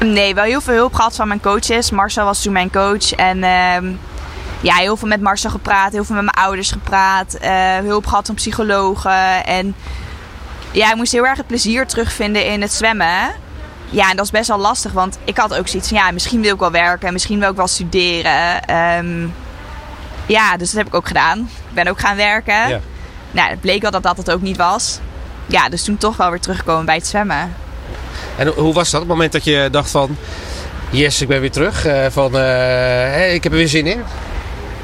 Nee, 0.01 0.35
wel 0.35 0.45
heel 0.45 0.61
veel 0.61 0.75
hulp 0.75 0.95
gehad 0.95 1.17
van 1.17 1.29
mijn 1.29 1.41
coaches. 1.41 1.91
Marcel 1.91 2.25
was 2.25 2.43
toen 2.43 2.53
mijn 2.53 2.71
coach 2.71 3.13
en... 3.13 3.39
Uh, 3.39 3.77
ja, 4.61 4.75
heel 4.75 4.97
veel 4.97 5.09
met 5.09 5.21
Marcel 5.21 5.51
gepraat, 5.51 5.93
heel 5.93 6.05
veel 6.05 6.15
met 6.15 6.25
mijn 6.25 6.47
ouders 6.47 6.71
gepraat, 6.71 7.39
uh, 7.43 7.77
hulp 7.77 8.07
gehad 8.07 8.27
van 8.27 8.35
psychologen. 8.35 9.45
En 9.45 9.75
ja, 10.71 10.91
ik 10.91 10.97
moest 10.97 11.13
heel 11.13 11.27
erg 11.27 11.37
het 11.37 11.47
plezier 11.47 11.87
terugvinden 11.87 12.47
in 12.47 12.61
het 12.61 12.73
zwemmen. 12.73 13.35
Ja, 13.91 14.11
en 14.11 14.17
dat 14.17 14.25
is 14.25 14.31
best 14.31 14.49
wel 14.49 14.59
lastig, 14.59 14.93
want 14.93 15.19
ik 15.25 15.37
had 15.37 15.55
ook 15.55 15.69
zoiets 15.69 15.89
van 15.89 15.99
ja, 15.99 16.11
misschien 16.11 16.43
wil 16.43 16.55
ik 16.55 16.61
wel 16.61 16.71
werken, 16.71 17.13
misschien 17.13 17.39
wil 17.39 17.51
ik 17.51 17.57
wel 17.57 17.67
studeren. 17.67 18.75
Um, 18.99 19.35
ja, 20.27 20.57
dus 20.57 20.69
dat 20.69 20.79
heb 20.79 20.87
ik 20.87 20.95
ook 20.95 21.07
gedaan. 21.07 21.39
Ik 21.39 21.75
ben 21.75 21.89
ook 21.89 22.01
gaan 22.01 22.17
werken. 22.17 22.69
Ja. 22.69 22.81
Nou, 23.31 23.51
het 23.51 23.61
bleek 23.61 23.83
wel 23.83 23.91
dat 23.91 24.03
dat 24.03 24.17
het 24.17 24.31
ook 24.31 24.43
niet 24.43 24.57
was. 24.57 24.99
Ja, 25.47 25.69
dus 25.69 25.85
toen 25.85 25.97
toch 25.97 26.17
wel 26.17 26.31
weer 26.31 26.41
teruggekomen 26.41 26.85
bij 26.85 26.95
het 26.95 27.07
zwemmen. 27.07 27.55
En 28.37 28.49
hoe 28.49 28.75
was 28.75 28.91
dat? 28.91 29.01
Het 29.01 29.09
moment 29.09 29.33
dat 29.33 29.45
je 29.45 29.69
dacht 29.71 29.91
van... 29.91 30.17
Yes, 30.91 31.21
ik 31.21 31.29
ben 31.29 31.41
weer 31.41 31.51
terug. 31.51 31.87
Uh, 31.87 32.07
van, 32.11 32.37
uh, 32.37 33.35
ik 33.35 33.43
heb 33.43 33.53
er 33.53 33.59
weer 33.59 33.69
zin 33.69 33.87
in. 33.87 34.03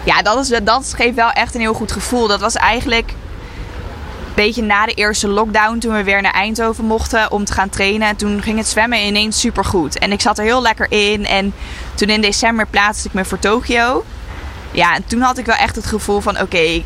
Ja, 0.05 0.23
dat, 0.23 0.51
is, 0.51 0.61
dat 0.65 0.93
geeft 0.97 1.15
wel 1.15 1.31
echt 1.31 1.55
een 1.55 1.61
heel 1.61 1.75
goed 1.75 1.93
gevoel. 1.93 2.27
Dat 2.27 2.41
was 2.41 2.55
eigenlijk 2.55 3.09
een 3.09 4.35
beetje 4.35 4.63
na 4.63 4.87
de 4.87 4.95
eerste 4.95 5.29
lockdown... 5.29 5.79
toen 5.79 5.95
we 5.95 6.03
weer 6.03 6.23
naar 6.23 6.33
Eindhoven 6.33 6.85
mochten 6.85 7.31
om 7.31 7.45
te 7.45 7.53
gaan 7.53 7.69
trainen. 7.69 8.09
En 8.09 8.17
toen 8.17 8.43
ging 8.43 8.59
het 8.59 8.69
zwemmen 8.69 9.07
ineens 9.07 9.41
supergoed. 9.41 9.99
En 9.99 10.13
ik 10.13 10.21
zat 10.21 10.39
er 10.39 10.45
heel 10.45 10.63
lekker 10.63 10.87
in. 10.89 11.27
En 11.27 11.55
toen 11.95 12.09
in 12.09 12.21
december 12.21 12.67
plaatste 12.67 13.09
ik 13.09 13.15
me 13.15 13.25
voor 13.25 13.39
Tokio 13.39 14.05
ja, 14.73 14.95
en 14.95 15.05
toen 15.07 15.21
had 15.21 15.39
ik 15.39 15.47
wel 15.47 15.57
echt 15.57 15.77
het 15.77 15.87
gevoel 15.87 16.21
van 16.21 16.41
oké, 16.41 16.83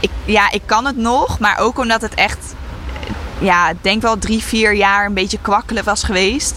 ik, 0.00 0.10
ja, 0.24 0.50
ik 0.50 0.62
kan 0.64 0.84
het 0.84 0.96
nog. 0.96 1.38
Maar 1.38 1.58
ook 1.58 1.78
omdat 1.78 2.00
het 2.00 2.14
echt, 2.14 2.54
ja, 3.38 3.72
denk 3.80 4.02
wel 4.02 4.18
drie, 4.18 4.42
vier 4.42 4.74
jaar 4.74 5.06
een 5.06 5.14
beetje 5.14 5.38
kwakkelen 5.40 5.84
was 5.84 6.02
geweest. 6.02 6.56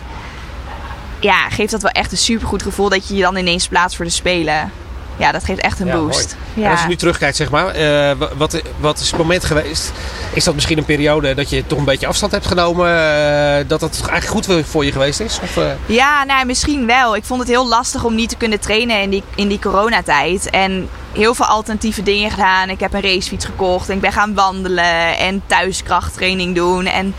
Ja, 1.20 1.50
geeft 1.50 1.72
dat 1.72 1.82
wel 1.82 1.92
echt 1.92 2.12
een 2.12 2.18
supergoed 2.18 2.64
gevoel 2.64 2.90
dat 2.90 3.08
je 3.08 3.16
je 3.16 3.22
dan 3.22 3.36
ineens 3.36 3.68
plaatst 3.68 3.96
voor 3.96 4.06
de 4.06 4.12
Spelen 4.12 4.72
ja, 5.22 5.32
dat 5.32 5.44
geeft 5.44 5.62
echt 5.62 5.80
een 5.80 5.92
boost. 5.92 6.36
Ja. 6.54 6.66
En 6.66 6.72
als 6.72 6.82
je 6.82 6.88
nu 6.88 6.96
terugkijkt, 6.96 7.36
zeg 7.36 7.50
maar, 7.50 7.80
uh, 7.80 8.12
wat, 8.38 8.62
wat 8.80 9.00
is 9.00 9.08
het 9.12 9.20
moment 9.20 9.44
geweest? 9.44 9.92
Is 10.34 10.44
dat 10.44 10.54
misschien 10.54 10.78
een 10.78 10.86
periode 10.86 11.34
dat 11.34 11.50
je 11.50 11.68
toch 11.68 11.80
een 11.80 11.86
beetje 11.86 12.08
afstand 12.08 12.32
hebt 12.32 12.48
genomen? 12.48 12.88
Uh, 12.88 13.68
dat 13.68 13.80
dat 13.80 14.02
eigenlijk 14.10 14.26
goed 14.26 14.66
voor 14.66 14.86
je 14.86 14.92
geweest 14.92 15.20
is? 15.20 15.40
Of, 15.44 15.58
uh... 15.58 15.64
Ja, 15.86 16.24
nou, 16.24 16.46
misschien 16.46 16.86
wel. 16.86 17.16
Ik 17.16 17.24
vond 17.24 17.40
het 17.40 17.50
heel 17.50 17.68
lastig 17.68 18.04
om 18.04 18.16
niet 18.16 18.30
te 18.30 18.36
kunnen 18.36 18.60
trainen 18.60 19.02
in 19.02 19.10
die, 19.10 19.24
in 19.36 19.48
die 19.48 19.60
coronatijd. 19.60 20.50
En 20.50 20.90
heel 21.14 21.34
veel 21.34 21.46
alternatieve 21.46 22.04
dingen 22.04 22.32
gedaan. 22.32 22.70
Ik 22.70 22.80
heb 22.80 22.94
een 22.94 23.02
racefiets 23.02 23.46
gekocht 23.46 23.90
en 23.90 23.96
ik 23.96 24.02
ben 24.02 24.12
gaan 24.12 24.34
wandelen 24.34 25.18
en 25.18 25.42
thuiskrachttraining 25.46 26.56
doen. 26.56 26.86
En 26.86 27.14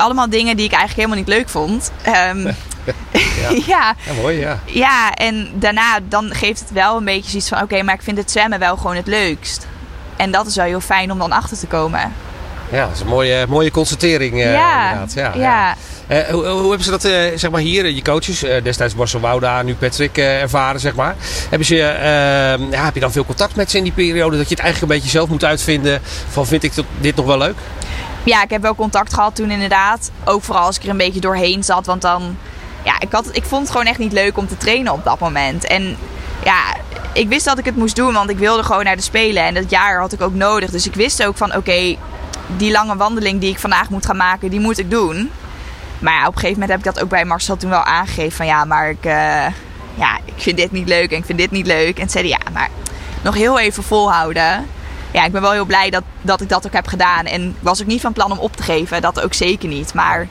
allemaal 0.00 0.30
dingen 0.30 0.56
die 0.56 0.64
ik 0.64 0.72
eigenlijk 0.72 1.00
helemaal 1.00 1.24
niet 1.24 1.38
leuk 1.38 1.48
vond. 1.48 1.90
Um, 2.30 2.56
ja. 3.66 3.94
ja. 4.06 4.12
mooi, 4.20 4.38
ja. 4.38 4.58
Ja, 4.64 5.14
en 5.14 5.50
daarna 5.54 5.98
dan 6.08 6.34
geeft 6.34 6.60
het 6.60 6.70
wel 6.70 6.96
een 6.96 7.04
beetje 7.04 7.30
zoiets 7.30 7.48
van... 7.48 7.62
oké, 7.62 7.82
maar 7.82 7.94
ik 7.94 8.02
vind 8.02 8.16
het 8.16 8.30
zwemmen 8.30 8.58
wel 8.58 8.76
gewoon 8.76 8.96
het 8.96 9.06
leukst. 9.06 9.66
En 10.16 10.30
dat 10.30 10.46
is 10.46 10.56
wel 10.56 10.64
heel 10.64 10.80
fijn 10.80 11.12
om 11.12 11.18
dan 11.18 11.32
achter 11.32 11.58
te 11.58 11.66
komen. 11.66 12.12
Ja, 12.70 12.86
dat 12.86 12.94
is 12.94 13.00
een 13.00 13.06
mooie, 13.06 13.46
mooie 13.48 13.70
constatering 13.70 14.34
uh, 14.34 14.52
ja. 14.52 14.90
inderdaad. 14.90 15.12
Ja, 15.14 15.32
ja. 15.34 15.76
Uh, 16.08 16.28
hoe, 16.28 16.46
hoe, 16.46 16.68
hebben 16.68 16.84
ze 16.84 16.90
dat 16.90 17.04
uh, 17.04 17.12
zeg 17.34 17.50
maar 17.50 17.60
hier, 17.60 17.90
je 17.90 18.02
coaches, 18.02 18.40
destijds 18.62 18.94
Marcel 18.94 19.20
Wouda, 19.20 19.62
nu 19.62 19.74
Patrick, 19.74 20.18
ervaren? 20.18 20.80
Zeg 20.80 20.94
maar. 20.94 21.14
hebben 21.48 21.66
ze, 21.66 21.74
ja, 22.70 22.84
heb 22.84 22.94
je 22.94 23.00
dan 23.00 23.12
veel 23.12 23.24
contact 23.24 23.56
met 23.56 23.70
ze 23.70 23.76
in 23.76 23.82
die 23.82 23.92
periode 23.92 24.36
dat 24.36 24.48
je 24.48 24.54
het 24.54 24.64
eigenlijk 24.64 24.92
een 24.92 24.98
beetje 24.98 25.18
zelf 25.18 25.28
moet 25.28 25.44
uitvinden 25.44 26.00
van 26.28 26.46
vind 26.46 26.62
ik 26.62 26.72
dit 27.00 27.16
nog 27.16 27.26
wel 27.26 27.38
leuk? 27.38 27.56
Ja, 28.24 28.42
ik 28.42 28.50
heb 28.50 28.62
wel 28.62 28.74
contact 28.74 29.14
gehad 29.14 29.34
toen 29.34 29.50
inderdaad. 29.50 30.10
Ook 30.24 30.42
vooral 30.42 30.64
als 30.64 30.76
ik 30.76 30.82
er 30.82 30.88
een 30.88 30.96
beetje 30.96 31.20
doorheen 31.20 31.64
zat, 31.64 31.86
want 31.86 32.02
dan 32.02 32.36
ja, 32.84 33.00
ik, 33.00 33.12
had, 33.12 33.28
ik 33.32 33.44
vond 33.44 33.62
het 33.62 33.70
gewoon 33.70 33.86
echt 33.86 33.98
niet 33.98 34.12
leuk 34.12 34.36
om 34.36 34.48
te 34.48 34.56
trainen 34.56 34.92
op 34.92 35.04
dat 35.04 35.18
moment. 35.18 35.66
En 35.66 35.96
ja, 36.44 36.76
ik 37.12 37.28
wist 37.28 37.44
dat 37.44 37.58
ik 37.58 37.64
het 37.64 37.76
moest 37.76 37.96
doen, 37.96 38.12
want 38.12 38.30
ik 38.30 38.38
wilde 38.38 38.62
gewoon 38.62 38.84
naar 38.84 38.96
de 38.96 39.02
Spelen. 39.02 39.44
En 39.44 39.54
dat 39.54 39.70
jaar 39.70 40.00
had 40.00 40.12
ik 40.12 40.20
ook 40.20 40.34
nodig. 40.34 40.70
Dus 40.70 40.86
ik 40.86 40.94
wist 40.94 41.24
ook 41.24 41.36
van, 41.36 41.56
oké, 41.56 41.96
die 42.56 42.70
lange 42.70 42.96
wandeling 42.96 43.40
die 43.40 43.50
ik 43.50 43.58
vandaag 43.58 43.90
moet 43.90 44.06
gaan 44.06 44.16
maken, 44.16 44.50
die 44.50 44.60
moet 44.60 44.78
ik 44.78 44.90
doen. 44.90 45.30
Maar 45.98 46.14
ja, 46.14 46.20
op 46.26 46.34
een 46.34 46.40
gegeven 46.40 46.60
moment 46.60 46.70
heb 46.70 46.78
ik 46.78 46.94
dat 46.94 47.02
ook 47.02 47.10
bij 47.10 47.24
Marcel 47.24 47.56
toen 47.56 47.70
wel 47.70 47.84
aangegeven. 47.84 48.36
Van 48.36 48.46
ja, 48.46 48.64
maar 48.64 48.90
ik, 48.90 49.04
uh, 49.04 49.46
ja, 49.94 50.18
ik 50.24 50.34
vind 50.36 50.56
dit 50.56 50.72
niet 50.72 50.88
leuk 50.88 51.10
en 51.10 51.18
ik 51.18 51.24
vind 51.24 51.38
dit 51.38 51.50
niet 51.50 51.66
leuk. 51.66 51.98
En 51.98 52.10
zeiden 52.10 52.32
ja, 52.32 52.52
maar 52.52 52.68
nog 53.22 53.34
heel 53.34 53.58
even 53.58 53.82
volhouden. 53.82 54.66
Ja, 55.12 55.24
ik 55.24 55.32
ben 55.32 55.42
wel 55.42 55.52
heel 55.52 55.64
blij 55.64 55.90
dat, 55.90 56.02
dat 56.22 56.40
ik 56.40 56.48
dat 56.48 56.66
ook 56.66 56.72
heb 56.72 56.86
gedaan. 56.86 57.24
En 57.24 57.56
was 57.60 57.80
ook 57.80 57.86
niet 57.86 58.00
van 58.00 58.12
plan 58.12 58.30
om 58.30 58.38
op 58.38 58.56
te 58.56 58.62
geven, 58.62 59.02
dat 59.02 59.22
ook 59.22 59.34
zeker 59.34 59.68
niet. 59.68 59.94
Maar 59.94 60.26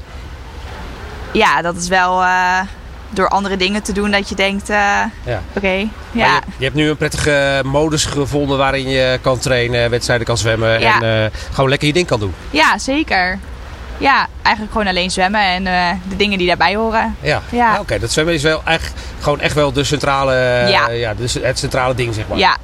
ja, 1.31 1.61
dat 1.61 1.75
is 1.75 1.87
wel 1.87 2.21
uh, 2.21 2.59
door 3.09 3.27
andere 3.27 3.57
dingen 3.57 3.83
te 3.83 3.93
doen 3.93 4.11
dat 4.11 4.29
je 4.29 4.35
denkt, 4.35 4.69
uh, 4.69 4.75
ja. 4.75 5.41
oké. 5.47 5.57
Okay, 5.57 5.89
ja. 6.11 6.33
Je, 6.33 6.41
je, 6.57 6.63
hebt 6.63 6.75
nu 6.75 6.89
een 6.89 6.97
prettige 6.97 7.61
modus 7.65 8.05
gevonden 8.05 8.57
waarin 8.57 8.89
je 8.89 9.19
kan 9.21 9.39
trainen, 9.39 9.89
wedstrijden 9.89 10.25
kan 10.25 10.37
zwemmen 10.37 10.79
en 10.79 11.03
uh, 11.03 11.39
gewoon 11.51 11.69
lekker 11.69 11.87
je 11.87 11.93
ding 11.93 12.07
kan 12.07 12.19
doen. 12.19 12.33
Ja, 12.49 12.77
zeker. 12.77 13.39
Ja, 13.97 14.27
eigenlijk 14.41 14.71
gewoon 14.71 14.87
alleen 14.87 15.11
zwemmen 15.11 15.41
en 15.41 15.63
de 16.09 16.15
dingen 16.15 16.37
die 16.37 16.47
daarbij 16.47 16.75
horen. 16.75 17.15
Ja, 17.21 17.41
ja. 17.49 17.73
Ah, 17.73 17.79
oké. 17.79 17.99
Dat 17.99 18.11
zwemmen 18.11 18.33
is 18.33 18.43
wel 18.43 18.61
eigenlijk 18.65 18.99
gewoon 19.19 19.39
echt 19.39 19.55
wel 19.55 19.71
de 19.71 19.83
centrale, 19.83 20.33
ja. 20.67 20.89
ja 20.89 21.13
dus 21.13 21.33
het 21.33 21.59
centrale 21.59 21.95
ding, 21.95 22.13
zeg 22.13 22.27
maar. 22.27 22.37
Ja, 22.37 22.57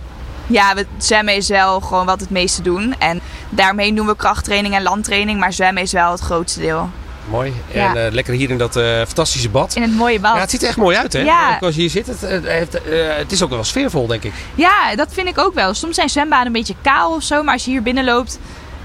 ja, 0.47 0.73
zwemmen 0.97 1.35
is 1.35 1.47
wel 1.47 1.79
gewoon 1.79 2.05
wat 2.05 2.19
het 2.19 2.29
meeste 2.29 2.61
doen. 2.61 2.95
En 2.99 3.21
daarmee 3.49 3.93
doen 3.93 4.07
we 4.07 4.15
krachttraining 4.15 4.75
en 4.75 4.83
landtraining. 4.83 5.39
Maar 5.39 5.53
zwemmen 5.53 5.83
is 5.83 5.91
wel 5.91 6.11
het 6.11 6.19
grootste 6.19 6.59
deel. 6.59 6.89
Mooi. 7.29 7.53
En 7.73 7.97
uh, 7.97 8.03
lekker 8.11 8.33
hier 8.33 8.49
in 8.49 8.57
dat 8.57 8.75
uh, 8.75 8.97
fantastische 8.97 9.49
bad. 9.49 9.75
In 9.75 9.81
het 9.81 9.95
mooie 9.95 10.19
bad. 10.19 10.35
Ja, 10.35 10.39
het 10.39 10.49
ziet 10.49 10.61
er 10.61 10.67
echt 10.67 10.77
mooi 10.77 10.97
uit, 10.97 11.13
hè? 11.13 11.19
Ja. 11.19 11.57
Als 11.61 11.75
je 11.75 11.81
hier 11.81 11.89
zit, 11.89 12.07
het, 12.07 12.21
het, 12.21 12.81
uh, 12.87 13.15
het 13.15 13.31
is 13.31 13.43
ook 13.43 13.49
wel 13.49 13.63
sfeervol, 13.63 14.07
denk 14.07 14.23
ik. 14.23 14.33
Ja, 14.55 14.95
dat 14.95 15.07
vind 15.11 15.27
ik 15.27 15.37
ook 15.37 15.53
wel. 15.53 15.73
Soms 15.73 15.95
zijn 15.95 16.09
zwembaden 16.09 16.45
een 16.45 16.51
beetje 16.51 16.75
kaal 16.81 17.13
of 17.13 17.23
zo, 17.23 17.43
maar 17.43 17.53
als 17.53 17.65
je 17.65 17.71
hier 17.71 17.83
binnen 17.83 18.05
loopt, 18.05 18.39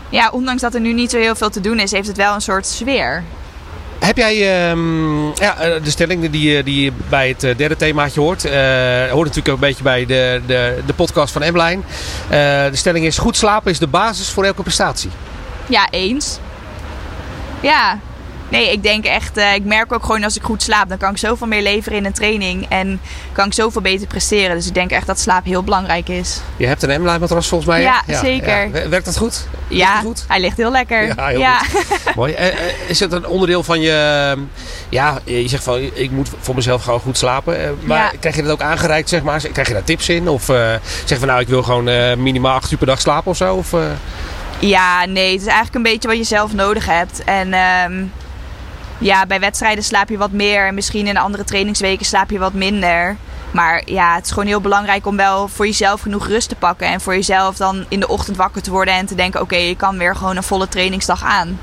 ja, 0.09 0.31
ondanks 0.31 0.62
dat 0.62 0.75
er 0.75 0.81
nu 0.81 0.92
niet 0.92 1.11
zo 1.11 1.18
heel 1.18 1.35
veel 1.35 1.51
te 1.51 1.61
doen 1.61 1.79
is, 1.79 1.90
heeft 1.90 2.09
het 2.09 2.16
wel 2.16 2.35
een 2.35 2.40
soort 2.40 2.66
sfeer. 2.66 3.25
Heb 4.00 4.16
jij 4.16 4.70
um, 4.70 5.32
ja, 5.34 5.54
de 5.54 5.90
stelling 5.90 6.30
die, 6.30 6.62
die 6.62 6.92
bij 7.08 7.28
het 7.28 7.40
derde 7.40 7.76
themaatje 7.76 8.20
hoort? 8.20 8.42
Hoort 8.42 9.26
natuurlijk 9.26 9.48
ook 9.48 9.54
een 9.54 9.60
beetje 9.60 9.82
bij 9.82 10.06
de, 10.06 10.40
de, 10.46 10.82
de 10.86 10.92
podcast 10.94 11.32
van 11.32 11.42
M-Line. 11.52 11.82
De 12.70 12.76
stelling 12.76 13.06
is: 13.06 13.18
goed 13.18 13.36
slapen 13.36 13.70
is 13.70 13.78
de 13.78 13.86
basis 13.86 14.28
voor 14.28 14.44
elke 14.44 14.62
prestatie. 14.62 15.10
Ja, 15.68 15.90
eens. 15.90 16.38
Ja, 17.60 17.98
Nee, 18.50 18.72
ik 18.72 18.82
denk 18.82 19.04
echt, 19.04 19.38
uh, 19.38 19.54
ik 19.54 19.64
merk 19.64 19.92
ook 19.92 20.04
gewoon 20.04 20.24
als 20.24 20.36
ik 20.36 20.42
goed 20.42 20.62
slaap, 20.62 20.88
dan 20.88 20.98
kan 20.98 21.10
ik 21.10 21.16
zoveel 21.16 21.46
meer 21.46 21.62
leveren 21.62 21.98
in 21.98 22.04
een 22.04 22.12
training 22.12 22.66
en 22.68 23.00
kan 23.32 23.46
ik 23.46 23.52
zoveel 23.52 23.80
beter 23.80 24.06
presteren. 24.06 24.56
Dus 24.56 24.66
ik 24.66 24.74
denk 24.74 24.90
echt 24.90 25.06
dat 25.06 25.18
slaap 25.18 25.44
heel 25.44 25.62
belangrijk 25.62 26.08
is. 26.08 26.40
Je 26.56 26.66
hebt 26.66 26.82
een 26.82 27.02
M-line 27.02 27.18
matras 27.18 27.48
volgens 27.48 27.70
mij. 27.70 27.82
Ja, 27.82 28.02
zeker. 28.06 28.68
Ja. 28.72 28.88
Werkt 28.88 29.04
dat 29.04 29.16
goed? 29.16 29.46
ja, 29.68 30.00
goed? 30.00 30.24
hij 30.28 30.40
ligt 30.40 30.56
heel 30.56 30.70
lekker. 30.70 31.06
Ja, 31.06 31.26
heel 31.26 31.80
goed. 31.80 32.14
Mooi. 32.16 32.32
Uh, 32.32 32.46
is 32.86 33.00
het 33.00 33.12
een 33.12 33.26
onderdeel 33.26 33.62
van 33.62 33.80
je, 33.80 34.36
ja, 34.88 35.18
je 35.24 35.48
zegt 35.48 35.64
van 35.64 35.90
ik 35.94 36.10
moet 36.10 36.28
voor 36.40 36.54
mezelf 36.54 36.82
gewoon 36.82 37.00
goed 37.00 37.18
slapen. 37.18 37.78
maar 37.82 38.12
krijg 38.20 38.36
je 38.36 38.42
dat 38.42 38.52
ook 38.52 38.62
aangereikt, 38.62 39.08
zeg 39.08 39.22
maar? 39.22 39.40
Krijg 39.52 39.68
je 39.68 39.74
daar 39.74 39.84
tips 39.84 40.08
in? 40.08 40.28
Of 40.28 40.44
zeg 41.04 41.18
van 41.18 41.28
nou, 41.28 41.40
ik 41.40 41.48
wil 41.48 41.62
gewoon 41.62 41.84
minimaal 42.22 42.54
acht 42.54 42.70
uur 42.70 42.78
per 42.78 42.86
dag 42.86 43.00
slapen 43.00 43.30
of 43.30 43.36
zo? 43.36 43.54
Of, 43.54 43.74
Ja, 44.58 45.04
nee, 45.04 45.32
het 45.32 45.40
is 45.40 45.46
eigenlijk 45.46 45.74
een 45.74 45.92
beetje 45.92 46.08
wat 46.08 46.16
je 46.16 46.24
zelf 46.24 46.52
nodig 46.52 46.86
hebt. 46.86 47.24
En... 47.24 47.52
Ehm, 47.52 48.02
ja, 49.00 49.26
bij 49.26 49.40
wedstrijden 49.40 49.84
slaap 49.84 50.08
je 50.08 50.18
wat 50.18 50.32
meer. 50.32 50.66
En 50.66 50.74
misschien 50.74 51.06
in 51.06 51.16
andere 51.16 51.44
trainingsweken 51.44 52.06
slaap 52.06 52.30
je 52.30 52.38
wat 52.38 52.52
minder. 52.52 53.16
Maar 53.50 53.82
ja, 53.84 54.14
het 54.14 54.24
is 54.24 54.30
gewoon 54.30 54.46
heel 54.46 54.60
belangrijk 54.60 55.06
om 55.06 55.16
wel 55.16 55.48
voor 55.48 55.66
jezelf 55.66 56.00
genoeg 56.00 56.26
rust 56.26 56.48
te 56.48 56.54
pakken. 56.54 56.86
En 56.86 57.00
voor 57.00 57.14
jezelf 57.14 57.56
dan 57.56 57.84
in 57.88 58.00
de 58.00 58.08
ochtend 58.08 58.36
wakker 58.36 58.62
te 58.62 58.70
worden 58.70 58.94
en 58.94 59.06
te 59.06 59.14
denken: 59.14 59.40
oké, 59.40 59.56
je 59.56 59.76
kan 59.76 59.98
weer 59.98 60.16
gewoon 60.16 60.36
een 60.36 60.42
volle 60.42 60.68
trainingsdag 60.68 61.24
aan. 61.24 61.60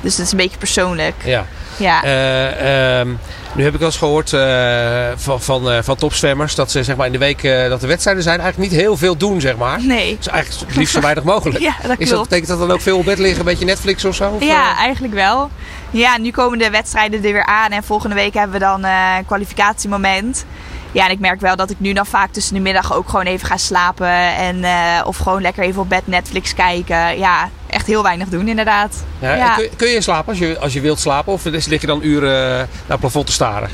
Dus 0.00 0.16
dat 0.16 0.26
is 0.26 0.32
een 0.32 0.38
beetje 0.38 0.58
persoonlijk. 0.58 1.14
Ja. 1.24 1.46
Ja. 1.76 2.02
Eh, 2.02 2.98
ehm, 3.00 3.14
nu 3.56 3.64
heb 3.64 3.72
ik 3.72 3.78
wel 3.78 3.88
eens 3.88 3.98
gehoord 3.98 4.32
eh, 4.32 5.06
van, 5.16 5.40
van, 5.40 5.70
eh, 5.70 5.78
van 5.82 5.96
topzwemmers 5.96 6.54
dat 6.54 6.70
ze 6.70 6.84
zeg 6.84 6.96
maar, 6.96 7.06
in 7.06 7.12
de 7.12 7.18
week 7.18 7.42
eh, 7.42 7.68
dat 7.68 7.82
er 7.82 7.88
wedstrijden 7.88 8.22
zijn 8.22 8.40
eigenlijk 8.40 8.70
niet 8.70 8.80
heel 8.80 8.96
veel 8.96 9.16
doen, 9.16 9.40
zeg 9.40 9.56
maar. 9.56 9.82
Nee. 9.82 10.16
Dus 10.16 10.28
eigenlijk 10.28 10.66
het 10.66 10.76
liefst 10.76 10.94
zo 10.94 11.00
weinig 11.00 11.24
mogelijk. 11.24 11.58
Ja, 11.66 11.74
dat 11.86 11.98
Is 11.98 12.08
dat, 12.08 12.22
betekent 12.22 12.48
dat 12.48 12.58
dan 12.58 12.70
ook 12.70 12.80
veel 12.80 12.98
op 12.98 13.04
bed 13.04 13.18
liggen, 13.18 13.38
een 13.38 13.44
beetje 13.44 13.64
Netflix 13.64 14.04
of 14.04 14.14
zo? 14.14 14.30
Of, 14.30 14.44
Ja, 14.44 14.76
eigenlijk 14.76 15.14
wel. 15.14 15.50
Ja, 15.90 16.18
nu 16.18 16.30
komen 16.30 16.58
de 16.58 16.70
wedstrijden 16.70 17.24
er 17.24 17.32
weer 17.32 17.46
aan 17.46 17.70
en 17.70 17.84
volgende 17.84 18.14
week 18.14 18.34
hebben 18.34 18.52
we 18.52 18.64
dan 18.64 18.84
een 18.84 19.26
kwalificatiemoment. 19.26 20.44
Ja, 20.92 21.04
en 21.04 21.10
ik 21.10 21.18
merk 21.18 21.40
wel 21.40 21.56
dat 21.56 21.70
ik 21.70 21.80
nu 21.80 21.92
dan 21.92 22.06
vaak 22.06 22.32
tussen 22.32 22.54
de 22.54 22.60
middag 22.60 22.94
ook 22.94 23.08
gewoon 23.08 23.26
even 23.26 23.46
ga 23.46 23.56
slapen. 23.56 24.36
En, 24.36 24.64
of 25.04 25.16
gewoon 25.16 25.42
lekker 25.42 25.64
even 25.64 25.82
op 25.82 25.88
bed 25.88 26.06
Netflix 26.06 26.54
kijken. 26.54 27.18
Ja, 27.18 27.48
echt 27.76 27.86
heel 27.86 28.02
weinig 28.02 28.28
doen 28.28 28.48
inderdaad. 28.48 29.04
Ja, 29.18 29.54
Kun, 29.54 29.64
je- 29.64 29.70
kun 29.76 29.88
je 29.88 30.00
slapen 30.00 30.28
als 30.28 30.38
je, 30.38 30.58
als 30.58 30.72
je 30.72 30.80
wilt 30.80 31.00
slapen? 31.00 31.32
Of 31.32 31.44
lig 31.44 31.80
je 31.80 31.86
dan 31.86 32.00
uren 32.02 32.42
eh, 32.50 32.56
naar 32.58 32.66
het 32.86 33.00
plafond 33.00 33.26
te 33.26 33.32
staren? 33.32 33.70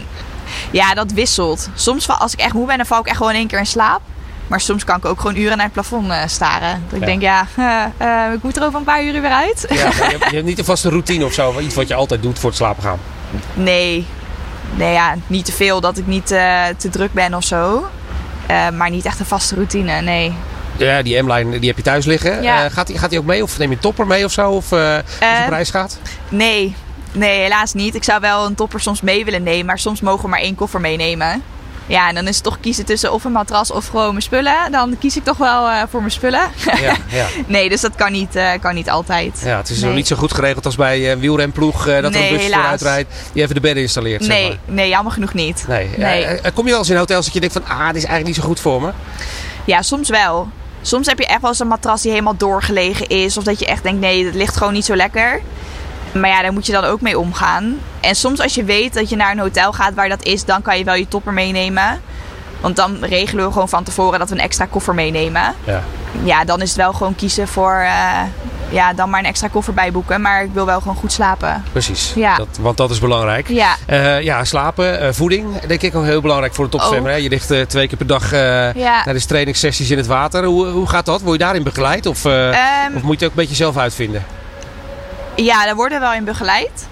Ja, 0.71 0.95
dat 0.95 1.13
wisselt. 1.13 1.69
Soms 1.75 2.09
als 2.09 2.33
ik 2.33 2.39
echt 2.41 2.53
moe 2.53 2.67
ben, 2.67 2.77
dan 2.77 2.87
val 2.87 3.01
ik 3.01 3.07
echt 3.07 3.17
gewoon 3.17 3.33
in 3.33 3.39
één 3.39 3.47
keer 3.47 3.59
in 3.59 3.67
slaap. 3.67 4.01
Maar 4.47 4.61
soms 4.61 4.85
kan 4.85 4.97
ik 4.97 5.05
ook 5.05 5.21
gewoon 5.21 5.37
uren 5.37 5.57
naar 5.57 5.65
het 5.65 5.73
plafond 5.75 6.11
eh, 6.11 6.19
staren. 6.27 6.83
Dat 6.89 6.95
ik 6.95 7.01
Ja. 7.01 7.07
denk, 7.07 7.23
ja, 7.23 7.47
eh, 8.29 8.33
ik 8.35 8.43
moet 8.43 8.57
er 8.57 8.65
over 8.65 8.79
een 8.79 8.85
paar 8.85 9.05
uur 9.05 9.21
weer 9.21 9.31
uit. 9.31 9.67
Ja, 9.69 9.75
je, 9.75 9.81
hebt, 10.17 10.25
je 10.31 10.35
hebt 10.35 10.45
niet 10.47 10.59
een 10.59 10.65
vaste 10.65 10.89
routine 10.89 11.25
of 11.25 11.33
zo, 11.33 11.59
iets 11.61 11.75
wat 11.75 11.89
je 11.89 11.95
altijd 11.95 12.23
doet 12.23 12.39
voor 12.39 12.49
het 12.49 12.59
slapen 12.59 12.83
gaan. 12.83 12.99
Nee. 13.55 14.07
Nee, 14.75 14.93
ja, 14.93 15.15
niet 15.27 15.45
te 15.45 15.53
veel 15.53 15.81
dat 15.81 15.99
ik 15.99 16.07
niet 16.07 16.27
te 16.77 16.89
druk 16.91 17.13
ben 17.13 17.35
of 17.35 17.45
zo. 17.45 17.87
Maar 18.73 18.91
niet 18.91 19.05
echt 19.05 19.21
een 19.21 19.27
vaste 19.27 19.55
routine, 19.55 20.01
nee. 20.01 20.35
Ja, 20.77 21.03
die 21.03 21.23
M-line 21.23 21.59
die 21.59 21.69
heb 21.69 21.77
je 21.77 21.83
thuis 21.83 22.05
liggen. 22.05 22.43
Ja. 22.43 22.65
Eh, 22.65 22.71
gaat, 22.73 22.87
die, 22.87 22.99
gaat 22.99 23.11
die 23.11 23.19
ook 23.19 23.25
mee 23.25 23.43
of 23.43 23.59
neem 23.59 23.69
je 23.71 23.75
een 23.75 23.81
topper 23.81 24.07
mee 24.07 24.25
of 24.25 24.33
zo? 24.33 24.51
Of 24.51 24.73
eh, 24.73 24.95
als 24.95 25.03
je 25.19 25.43
op 25.45 25.51
reis 25.51 25.71
gaat? 25.71 25.99
Nee. 26.29 26.75
Nee, 27.13 27.41
helaas 27.41 27.73
niet. 27.73 27.95
Ik 27.95 28.05
zou 28.05 28.21
wel 28.21 28.47
een 28.47 28.55
topper 28.55 28.81
soms 28.81 29.01
mee 29.01 29.25
willen 29.25 29.43
nemen, 29.43 29.67
maar 29.67 29.79
soms 29.79 30.01
mogen 30.01 30.23
we 30.23 30.29
maar 30.29 30.41
één 30.41 30.55
koffer 30.55 30.81
meenemen. 30.81 31.43
Ja, 31.87 32.09
en 32.09 32.15
dan 32.15 32.29
is 32.29 32.35
het 32.35 32.45
toch 32.45 32.61
kiezen 32.61 32.85
tussen 32.85 33.13
of 33.13 33.25
een 33.25 33.33
matras 33.33 33.71
of 33.71 33.87
gewoon 33.89 34.09
mijn 34.11 34.23
spullen. 34.23 34.57
Dan 34.73 34.97
kies 34.99 35.17
ik 35.17 35.25
toch 35.25 35.37
wel 35.37 35.69
eh, 35.69 35.83
voor 35.91 36.01
mijn 36.01 36.13
spullen. 36.13 36.51
Ja, 36.81 36.97
ja. 37.19 37.27
nee, 37.47 37.69
dus 37.69 37.81
dat 37.81 37.95
kan 37.95 38.13
niet, 38.13 38.39
kan 38.61 38.75
niet 38.75 38.91
altijd. 38.91 39.41
ja, 39.45 39.57
het 39.57 39.69
is 39.69 39.77
Nee. 39.77 39.87
nog 39.87 39.95
niet 39.95 40.07
zo 40.07 40.17
goed 40.17 40.33
geregeld 40.35 40.65
als 40.65 40.77
bij 40.77 41.13
een 41.13 41.19
wielrenploeg. 41.21 41.85
dat 41.85 41.95
er 41.95 42.05
een 42.05 42.13
bus 42.13 42.43
helaas. 42.43 42.61
vooruit 42.61 42.83
rijdt 42.83 43.13
die 43.33 43.43
even 43.43 43.55
de 43.55 43.61
bedden 43.61 43.83
installeert. 43.83 44.25
zeg 44.25 44.35
Nee, 44.35 44.49
maar. 44.49 44.59
nee, 44.65 44.89
jammer 44.89 45.13
genoeg 45.13 45.35
niet. 45.35 45.65
Nee. 45.69 45.89
Nee. 45.97 46.27
Kom 46.55 46.65
je 46.65 46.71
wel 46.71 46.79
eens 46.81 46.91
in 46.91 46.97
hotels 46.97 47.25
dat 47.25 47.35
je 47.35 47.41
denkt 47.41 47.55
van, 47.55 47.65
ah, 47.67 47.87
dit 47.87 47.97
is 47.97 48.05
eigenlijk 48.05 48.27
niet 48.27 48.37
zo 48.37 48.43
goed 48.43 48.61
voor 48.61 48.83
me? 48.83 48.91
Ja, 49.65 49.83
soms 49.83 50.09
wel. 50.09 50.49
Soms 50.83 51.07
heb 51.07 51.19
je 51.19 51.27
echt 51.27 51.41
wel 51.41 51.51
eens 51.51 51.59
een 51.59 51.67
matras 51.67 52.03
die 52.03 52.11
helemaal 52.11 52.37
doorgelegen 52.37 53.07
is. 53.07 53.37
Of 53.37 53.45
dat 53.45 53.59
je 53.59 53.67
echt 53.67 53.83
denkt, 53.83 54.01
nee, 54.01 54.25
het 54.25 54.35
ligt 54.35 54.57
gewoon 54.57 54.73
niet 54.73 54.85
zo 54.85 54.97
lekker. 54.97 55.41
Maar 56.13 56.31
ja, 56.31 56.43
daar 56.43 56.53
moet 56.53 56.67
je 56.67 56.73
dan 56.73 56.85
ook 56.85 57.01
mee 57.01 57.19
omgaan. 57.19 57.79
En 58.01 58.15
soms 58.17 58.41
als 58.41 58.55
je 58.55 58.65
weet 58.65 58.95
dat 58.95 59.09
je 59.09 59.17
naar 59.17 59.33
een 59.33 59.39
hotel 59.39 59.73
gaat 59.73 59.95
waar 59.95 60.09
dat 60.09 60.25
is, 60.25 60.45
dan 60.45 60.63
kan 60.63 60.79
je 60.79 60.85
wel 60.85 60.95
je 60.95 61.09
topper 61.09 61.33
meenemen. 61.33 62.01
Want 62.61 62.77
dan 62.77 63.05
regelen 63.05 63.47
we 63.47 63.53
gewoon 63.53 63.69
van 63.69 63.85
tevoren 63.85 64.19
dat 64.19 64.29
we 64.29 64.35
een 64.35 64.41
extra 64.41 64.67
koffer 64.71 64.95
meenemen. 64.95 65.55
Ja. 65.65 65.83
Ja, 66.25 66.45
dan 66.45 66.61
is 66.61 66.69
het 66.69 66.79
wel 66.79 66.93
gewoon 66.93 67.15
kiezen 67.15 67.49
voor, 67.49 67.75
eh, 67.75 68.21
ja, 68.73 68.93
dan 68.93 69.11
maar 69.11 69.21
een 69.21 69.27
extra 69.27 69.49
koffer 69.49 69.75
bijboeken. 69.75 70.21
Maar 70.21 70.43
ik 70.45 70.51
wil 70.53 70.67
wel 70.67 70.81
gewoon 70.81 70.97
goed 70.97 71.13
slapen. 71.13 71.65
Precies, 71.73 72.13
Ja. 72.15 72.37
dat, 72.37 72.49
want 72.61 72.77
dat 72.77 72.91
is 72.91 72.99
belangrijk. 72.99 73.49
Ja, 73.49 73.77
Eh, 73.87 74.21
ja, 74.23 74.45
slapen, 74.45 75.01
eh, 75.01 75.09
voeding, 75.13 75.61
denk 75.61 75.83
ik 75.83 75.95
ook 75.95 76.05
heel 76.05 76.21
belangrijk 76.21 76.55
voor 76.55 76.65
een 76.65 76.71
topzwemmer. 76.71 77.11
hè? 77.11 77.17
Je 77.17 77.29
ligt 77.29 77.51
eh, 77.51 77.61
twee 77.61 77.89
keer 77.89 77.97
per 77.97 78.07
dag 78.07 78.31
ja. 78.77 79.03
tijdens 79.03 79.25
trainingssessies 79.25 79.91
in 79.91 79.97
het 79.97 80.07
water. 80.07 80.45
Hoe, 80.45 80.67
hoe 80.67 80.89
gaat 80.89 81.07
dat? 81.07 81.21
Word 81.21 81.39
je 81.39 81.45
daarin 81.45 81.63
begeleid 81.63 82.07
of, 82.07 82.25
eh, 82.25 82.49
Ehm, 82.49 82.97
of 82.97 83.03
moet 83.03 83.19
je 83.19 83.25
het 83.25 83.25
ook 83.25 83.31
een 83.31 83.37
beetje 83.47 83.55
zelf 83.55 83.77
uitvinden? 83.77 84.25
Ja, 85.37 85.65
daar 85.65 85.75
worden 85.75 85.99
we 86.01 86.05
wel 86.05 86.15
in 86.15 86.25
begeleid. 86.25 86.87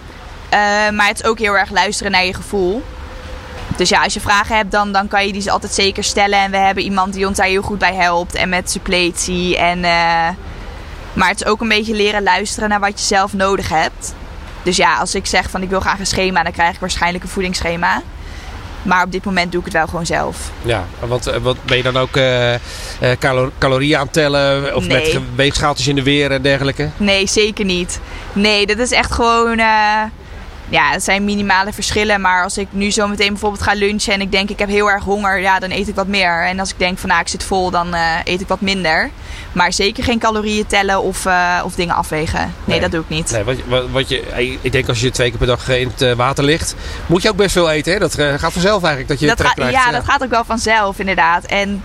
Maar 0.93 1.07
het 1.07 1.21
is 1.23 1.25
ook 1.25 1.38
heel 1.38 1.55
erg 1.59 1.71
luisteren 1.71 2.12
naar 2.12 2.25
je 2.25 2.35
gevoel. 2.35 2.83
Dus 3.77 3.88
ja, 3.88 4.03
als 4.03 4.14
je 4.14 4.21
vragen 4.21 4.57
hebt, 4.57 4.71
dan, 4.73 4.93
dan 4.93 5.09
kan 5.09 5.27
je 5.27 5.33
die 5.33 5.43
ze 5.43 5.51
altijd 5.51 5.73
zeker 5.73 6.05
stellen. 6.05 6.38
En 6.38 6.51
we 6.51 6.57
hebben 6.57 6.85
iemand 6.85 7.12
die 7.12 7.27
ons 7.27 7.37
daar 7.37 7.47
heel 7.47 7.62
goed 7.62 7.79
bij 7.79 7.95
helpt. 7.95 8.35
En 8.35 8.49
met 8.49 8.71
suppletie. 8.71 9.57
En, 9.59 9.85
maar 11.12 11.29
het 11.29 11.40
is 11.40 11.46
ook 11.46 11.61
een 11.61 11.68
beetje 11.68 11.94
leren 11.94 12.23
luisteren 12.23 12.68
naar 12.68 12.81
wat 12.81 13.01
je 13.01 13.07
zelf 13.07 13.33
nodig 13.33 13.68
hebt. 13.68 14.14
Dus 14.62 14.77
ja, 14.77 14.96
als 14.96 15.14
ik 15.14 15.27
zeg 15.27 15.51
van 15.51 15.62
ik 15.62 15.68
wil 15.70 15.81
graag 15.81 15.99
een 15.99 16.07
schema, 16.07 16.42
dan 16.42 16.53
krijg 16.53 16.75
ik 16.75 16.81
waarschijnlijk 16.81 17.25
een 17.25 17.31
voedingsschema. 17.31 18.03
Maar 18.83 19.05
op 19.05 19.12
dit 19.12 19.25
moment 19.25 19.51
doe 19.53 19.61
ik 19.61 19.66
het 19.66 19.75
wel 19.77 19.87
gewoon 19.87 20.07
zelf. 20.07 20.37
Ja, 20.62 20.85
want 21.01 21.27
eh, 21.27 21.37
wat 21.42 21.57
ben 21.64 21.77
je 21.77 21.83
dan 21.83 21.96
ook 21.96 22.16
eh, 22.16 22.55
calo- 23.18 23.51
calorieën 23.59 23.96
aan 23.96 24.05
het 24.05 24.12
tellen? 24.12 24.77
Of 24.77 24.87
Nee. 24.87 25.14
met 25.14 25.23
weegschaaltjes 25.35 25.87
in 25.88 25.94
de 25.94 26.03
weer 26.03 26.31
en 26.33 26.42
dergelijke? 26.42 26.90
Nee, 26.96 27.27
zeker 27.27 27.64
niet. 27.64 28.01
Nee, 28.33 28.66
dat 28.66 28.79
is 28.79 28.90
echt 28.90 29.12
gewoon. 29.12 29.61
Ja, 30.70 30.90
het 30.90 31.04
zijn 31.04 31.24
minimale 31.24 31.72
verschillen. 31.72 32.20
Maar 32.20 32.42
als 32.42 32.59
ik 32.59 32.66
nu 32.70 32.90
zo 32.90 33.09
meteen 33.09 33.28
bijvoorbeeld 33.28 33.62
ga 33.62 33.72
lunchen 33.74 34.12
en 34.12 34.20
ik 34.20 34.33
denk 34.33 34.50
ik 34.50 34.59
heb 34.59 34.68
heel 34.68 34.90
erg 34.90 35.04
honger, 35.04 35.38
ja, 35.40 35.59
dan 35.59 35.70
eet 35.70 35.88
ik 35.88 35.94
wat 35.94 36.06
meer. 36.06 36.46
En 36.46 36.61
als 36.61 36.70
ik 36.70 36.78
denk 36.78 36.98
van 36.98 37.09
nou, 37.09 37.20
ik 37.20 37.28
zit 37.28 37.44
vol, 37.44 37.70
dan 37.70 37.94
eh, 37.94 38.14
eet 38.24 38.40
ik 38.40 38.48
wat 38.48 38.61
minder. 38.61 39.11
Maar 39.52 39.72
zeker 39.72 40.04
geen 40.04 40.18
calorieën 40.18 40.66
tellen 40.66 41.02
of, 41.02 41.26
eh, 41.26 41.61
of 41.64 41.74
dingen 41.74 41.94
afwegen. 41.94 42.40
Nee, 42.40 42.50
Nee. 42.64 42.80
dat 42.80 42.90
doe 42.90 43.00
ik 43.00 43.09
niet. 43.09 43.30
Nee, 43.30 43.44
wat, 43.44 43.56
wat, 43.66 43.90
wat 43.90 44.09
je, 44.09 44.59
ik 44.61 44.72
denk 44.72 44.88
als 44.88 45.00
je 45.00 45.11
twee 45.11 45.28
keer 45.28 45.38
per 45.38 45.46
dag 45.46 45.68
in 45.68 45.88
het 45.88 46.02
eh, 46.02 46.12
water 46.12 46.44
ligt, 46.44 46.74
moet 47.06 47.22
je 47.22 47.28
ook 47.30 47.37
best 47.37 47.52
veel 47.52 47.70
eten. 47.70 47.92
Hè? 47.92 47.98
Dat 47.98 48.14
gaat 48.14 48.52
vanzelf 48.52 48.80
eigenlijk 48.83 49.09
dat 49.09 49.20
je 49.20 49.26
dat 49.26 49.40
gaat- 49.40 49.54
krijgt. 49.54 49.72
ja, 49.74 49.90
dat 49.90 50.04
gaat 50.04 50.22
ook 50.22 50.30
wel 50.30 50.44
vanzelf, 50.44 50.98
inderdaad. 50.98 51.44
En 51.44 51.83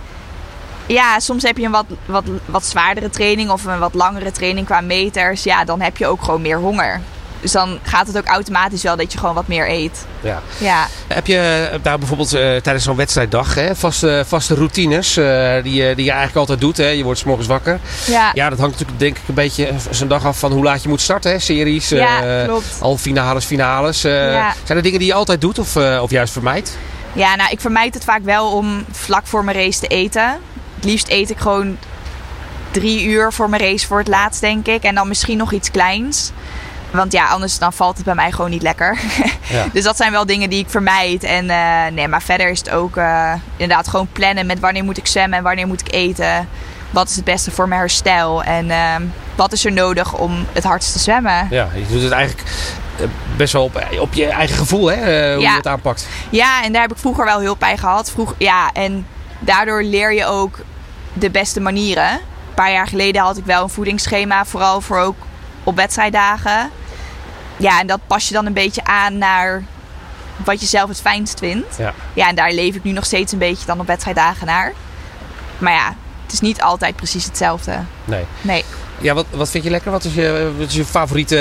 ja, 0.86 1.20
soms 1.20 1.42
heb 1.42 1.56
je 1.58 1.64
een 1.64 1.70
wat, 1.70 1.86
wat, 2.04 2.24
wat 2.44 2.64
zwaardere 2.64 3.10
training 3.10 3.50
of 3.50 3.64
een 3.64 3.78
wat 3.78 3.94
langere 3.94 4.32
training 4.32 4.66
qua 4.66 4.80
meters. 4.80 5.42
Ja, 5.42 5.64
dan 5.64 5.80
heb 5.80 5.96
je 5.96 6.06
ook 6.06 6.22
gewoon 6.22 6.42
meer 6.42 6.58
honger. 6.58 7.00
Dus 7.46 7.54
dan 7.54 7.78
gaat 7.82 8.06
het 8.06 8.18
ook 8.18 8.26
automatisch 8.26 8.82
wel 8.82 8.96
dat 8.96 9.12
je 9.12 9.18
gewoon 9.18 9.34
wat 9.34 9.46
meer 9.46 9.70
eet. 9.70 10.06
Ja. 10.20 10.42
Ja. 10.58 10.86
Heb 11.06 11.26
je 11.26 11.68
eh, 11.72 11.78
nou, 11.82 11.98
bijvoorbeeld 11.98 12.32
eh, 12.32 12.56
tijdens 12.56 12.84
zo'n 12.84 12.96
wedstrijddag 12.96 13.54
hè, 13.54 13.76
vaste, 13.76 14.24
vaste 14.26 14.54
routines 14.54 15.16
eh, 15.16 15.62
die, 15.62 15.74
je, 15.74 15.94
die 15.94 16.04
je 16.04 16.10
eigenlijk 16.10 16.36
altijd 16.36 16.60
doet? 16.60 16.76
Hè? 16.76 16.86
Je 16.88 17.02
wordt 17.02 17.20
's 17.20 17.24
morgens 17.24 17.46
wakker. 17.46 17.80
Ja, 18.06 18.30
Ja, 18.34 18.48
dat 18.48 18.58
hangt 18.58 18.72
natuurlijk 18.72 19.00
denk 19.00 19.16
ik 19.16 19.28
een 19.28 19.34
beetje 19.34 19.72
zo'n 19.90 20.08
dag 20.08 20.24
af 20.24 20.38
van 20.38 20.52
hoe 20.52 20.64
laat 20.64 20.82
je 20.82 20.88
moet 20.88 21.00
starten. 21.00 21.30
Hè? 21.30 21.38
Series, 21.38 21.88
Ja, 21.88 22.44
klopt. 22.44 22.76
halve 22.80 23.02
finales, 23.02 23.44
finales. 23.44 24.02
Ja. 24.02 24.54
Zijn 24.64 24.78
er 24.78 24.84
dingen 24.84 24.98
die 24.98 25.08
je 25.08 25.14
altijd 25.14 25.40
doet 25.40 25.58
of, 25.58 25.76
of 25.76 26.10
juist 26.10 26.32
vermijdt? 26.32 26.76
Ja, 27.12 27.34
nou, 27.34 27.50
ik 27.50 27.60
vermijd 27.60 27.94
het 27.94 28.04
vaak 28.04 28.22
wel 28.22 28.50
om 28.50 28.84
vlak 28.90 29.26
voor 29.26 29.44
mijn 29.44 29.56
race 29.56 29.80
te 29.80 29.86
eten. 29.86 30.38
Het 30.74 30.84
liefst 30.84 31.08
eet 31.08 31.30
ik 31.30 31.38
gewoon 31.38 31.78
drie 32.70 33.04
uur 33.04 33.32
voor 33.32 33.50
mijn 33.50 33.62
race 33.62 33.86
voor 33.86 33.98
het 33.98 34.08
laatst, 34.08 34.40
denk 34.40 34.66
ik. 34.66 34.82
En 34.82 34.94
dan 34.94 35.08
misschien 35.08 35.36
nog 35.36 35.52
iets 35.52 35.70
kleins. 35.70 36.32
Want 36.96 37.12
ja, 37.12 37.26
anders 37.28 37.58
dan 37.58 37.72
valt 37.72 37.96
het 37.96 38.04
bij 38.04 38.14
mij 38.14 38.30
gewoon 38.32 38.50
niet 38.50 38.62
lekker. 38.62 38.98
Ja. 39.48 39.66
dus 39.72 39.84
dat 39.84 39.96
zijn 39.96 40.12
wel 40.12 40.26
dingen 40.26 40.50
die 40.50 40.58
ik 40.58 40.70
vermijd. 40.70 41.22
En 41.24 41.50
eh, 41.50 41.92
nee, 41.92 42.08
maar 42.08 42.22
verder 42.22 42.48
is 42.50 42.58
het 42.58 42.70
ook 42.70 42.96
eh, 42.96 43.32
inderdaad 43.56 43.88
gewoon 43.88 44.08
plannen 44.12 44.46
met 44.46 44.60
wanneer 44.60 44.84
moet 44.84 44.96
ik 44.98 45.06
zwemmen 45.06 45.38
en 45.38 45.44
wanneer 45.44 45.66
moet 45.66 45.80
ik 45.80 45.92
eten. 45.92 46.48
Wat 46.90 47.08
is 47.08 47.16
het 47.16 47.24
beste 47.24 47.50
voor 47.50 47.68
mijn 47.68 47.80
herstel? 47.80 48.42
En 48.42 48.70
ehm, 48.70 49.02
wat 49.34 49.52
is 49.52 49.64
er 49.64 49.72
nodig 49.72 50.12
om 50.14 50.46
het 50.52 50.64
hardst 50.64 50.92
te 50.92 50.98
zwemmen? 50.98 51.46
Ja, 51.50 51.68
je 51.74 51.86
doet 51.90 52.02
het 52.02 52.12
eigenlijk 52.12 52.48
eh, 53.00 53.06
best 53.36 53.52
wel 53.52 53.62
op, 53.64 53.86
op 54.00 54.14
je 54.14 54.26
eigen 54.26 54.56
gevoel, 54.56 54.86
hè? 54.90 54.96
hoe 55.34 55.42
Ja. 55.42 55.50
je 55.50 55.56
het 55.56 55.66
aanpakt. 55.66 56.08
Ja, 56.30 56.62
en 56.64 56.72
daar 56.72 56.82
heb 56.82 56.92
ik 56.92 56.98
vroeger 56.98 57.24
wel 57.24 57.40
hulp 57.40 57.58
bij 57.58 57.76
gehad. 57.76 58.10
Vroeg, 58.10 58.34
ja, 58.38 58.70
en 58.72 59.06
daardoor 59.38 59.82
leer 59.82 60.12
je 60.12 60.24
ook 60.26 60.58
de 61.12 61.30
beste 61.30 61.60
manieren. 61.60 62.10
Een 62.12 62.54
paar 62.54 62.72
jaar 62.72 62.86
geleden 62.86 63.22
had 63.22 63.36
ik 63.36 63.44
wel 63.44 63.62
een 63.62 63.68
voedingsschema, 63.70 64.44
vooral 64.44 64.80
voor 64.80 64.98
ook 64.98 65.16
op 65.64 65.76
wedstrijddagen. 65.76 66.70
Ja, 67.56 67.80
en 67.80 67.86
dat 67.86 68.00
pas 68.06 68.28
je 68.28 68.34
dan 68.34 68.46
een 68.46 68.52
beetje 68.52 68.84
aan 68.84 69.18
naar 69.18 69.62
wat 70.44 70.60
je 70.60 70.66
zelf 70.66 70.88
het 70.88 71.00
fijnst 71.00 71.38
vindt. 71.38 71.76
Ja. 71.78 71.94
Ja, 72.12 72.28
en 72.28 72.34
daar 72.34 72.52
leef 72.52 72.74
ik 72.74 72.82
nu 72.82 72.92
nog 72.92 73.04
steeds 73.04 73.32
een 73.32 73.38
beetje 73.38 73.66
dan 73.66 73.80
op 73.80 73.86
wedstrijddagen 73.86 74.46
naar. 74.46 74.72
Maar 75.58 75.72
ja, 75.72 75.94
het 76.22 76.32
is 76.32 76.40
niet 76.40 76.62
altijd 76.62 76.96
precies 76.96 77.24
hetzelfde. 77.24 77.78
Nee. 78.04 78.24
Nee. 78.40 78.64
Ja, 79.00 79.14
wat, 79.14 79.26
wat 79.30 79.50
vind 79.50 79.64
je 79.64 79.70
lekker? 79.70 79.90
Wat 79.90 80.04
is 80.04 80.14
je, 80.14 80.52
wat 80.58 80.68
is 80.68 80.74
je 80.74 80.84
favoriete 80.84 81.38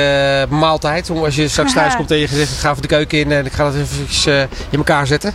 eh, 0.49 0.57
maaltijd? 0.59 1.09
Om 1.09 1.23
als 1.23 1.35
je 1.35 1.47
straks 1.47 1.73
thuis 1.79 1.95
komt 1.95 2.11
en 2.11 2.17
je 2.17 2.27
zegt, 2.27 2.51
ik 2.51 2.57
ga 2.57 2.69
even 2.69 2.81
de 2.81 2.87
keuken 2.87 3.19
in 3.19 3.31
en 3.31 3.45
ik 3.45 3.53
ga 3.53 3.63
dat 3.63 3.75
even 3.75 4.33
eh, 4.33 4.41
in 4.69 4.77
elkaar 4.77 5.07
zetten. 5.07 5.33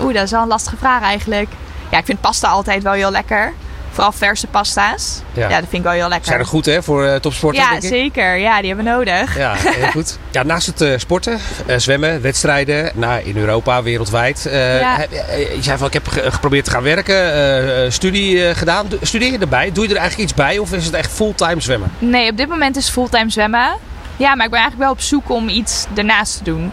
Oeh, 0.00 0.14
dat 0.14 0.22
is 0.22 0.30
wel 0.30 0.42
een 0.42 0.48
lastige 0.48 0.76
vraag 0.76 1.02
eigenlijk. 1.02 1.48
Ja, 1.90 1.98
ik 1.98 2.04
vind 2.04 2.20
pasta 2.20 2.48
altijd 2.48 2.82
wel 2.82 2.92
heel 2.92 3.10
lekker. 3.10 3.52
Vooral 3.98 4.16
verse 4.16 4.46
pasta's. 4.46 5.20
Ja. 5.32 5.42
Ja, 5.48 5.60
dat 5.60 5.68
vind 5.68 5.72
ik 5.72 5.82
wel 5.82 5.92
heel 5.92 6.08
lekker. 6.08 6.26
Zijn 6.26 6.38
er 6.40 6.46
goed 6.46 6.66
hè, 6.66 6.82
voor 6.82 7.04
eh, 7.04 7.14
topsporters, 7.14 7.64
Ja, 7.64 7.70
denk 7.70 7.82
ik? 7.82 7.88
zeker. 7.88 8.36
Ja, 8.36 8.58
die 8.60 8.66
hebben 8.66 8.84
we 8.84 8.90
nodig. 8.90 9.36
Ja, 9.36 9.54
heel 9.56 9.90
goed. 10.00 10.18
Ja, 10.30 10.42
naast 10.42 10.66
het 10.66 10.80
eh, 10.80 10.92
sporten, 10.96 11.38
eh, 11.66 11.76
zwemmen, 11.78 12.20
wedstrijden, 12.22 12.90
nou, 12.94 13.20
in 13.24 13.36
Europa, 13.36 13.82
wereldwijd. 13.82 14.48
Ja. 14.50 14.96
heb- 14.96 15.10
je 15.54 15.58
zei 15.60 15.78
van, 15.78 15.86
ik 15.86 15.92
heb 15.92 16.08
ge- 16.08 16.30
geprobeerd 16.32 16.64
te 16.64 16.70
gaan 16.70 16.82
werken, 16.82 17.92
studie 17.92 18.54
gedaan. 18.54 18.86
Studeer 19.02 19.32
je 19.32 19.38
erbij? 19.38 19.72
Doe 19.72 19.84
je 19.84 19.90
er 19.94 19.98
eigenlijk 20.00 20.30
iets 20.30 20.38
bij 20.38 20.58
of 20.58 20.72
is 20.72 20.84
het 20.84 20.94
echt 20.94 21.12
fulltime 21.12 21.60
zwemmen? 21.60 21.90
Nee, 21.98 22.30
op 22.30 22.36
dit 22.36 22.48
moment 22.48 22.76
is 22.76 22.88
fulltime 22.88 23.30
zwemmen. 23.30 23.76
Ja, 24.16 24.34
maar 24.34 24.44
ik 24.44 24.50
ben 24.50 24.60
eigenlijk 24.60 24.78
wel 24.78 24.90
op 24.90 25.00
zoek 25.00 25.30
om 25.30 25.48
iets 25.48 25.86
ernaast 25.96 26.36
te 26.38 26.44
doen. 26.44 26.72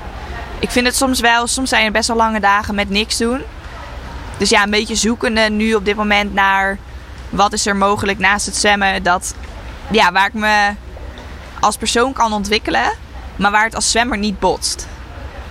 Ik 0.59 0.71
vind 0.71 0.85
het 0.85 0.95
soms 0.95 1.19
wel, 1.19 1.47
soms 1.47 1.69
zijn 1.69 1.85
er 1.85 1.91
best 1.91 2.07
wel 2.07 2.17
lange 2.17 2.39
dagen 2.39 2.75
met 2.75 2.89
niks 2.89 3.17
doen. 3.17 3.41
dus 4.37 4.49
ja, 4.49 4.63
een 4.63 4.69
beetje 4.69 4.95
zoekende 4.95 5.41
nu 5.49 5.73
op 5.73 5.85
dit 5.85 5.95
moment 5.95 6.33
naar 6.33 6.77
wat 7.35 7.53
is 7.53 7.65
er 7.65 7.75
mogelijk 7.75 8.19
naast 8.19 8.45
het 8.45 8.55
zwemmen. 8.55 9.03
Dat, 9.03 9.35
ja, 9.91 10.11
waar 10.11 10.27
ik 10.27 10.33
me 10.33 10.71
als 11.59 11.77
persoon 11.77 12.13
kan 12.13 12.33
ontwikkelen, 12.33 12.93
maar 13.35 13.51
waar 13.51 13.65
het 13.65 13.75
als 13.75 13.91
zwemmer 13.91 14.17
niet 14.17 14.39
botst. 14.39 14.87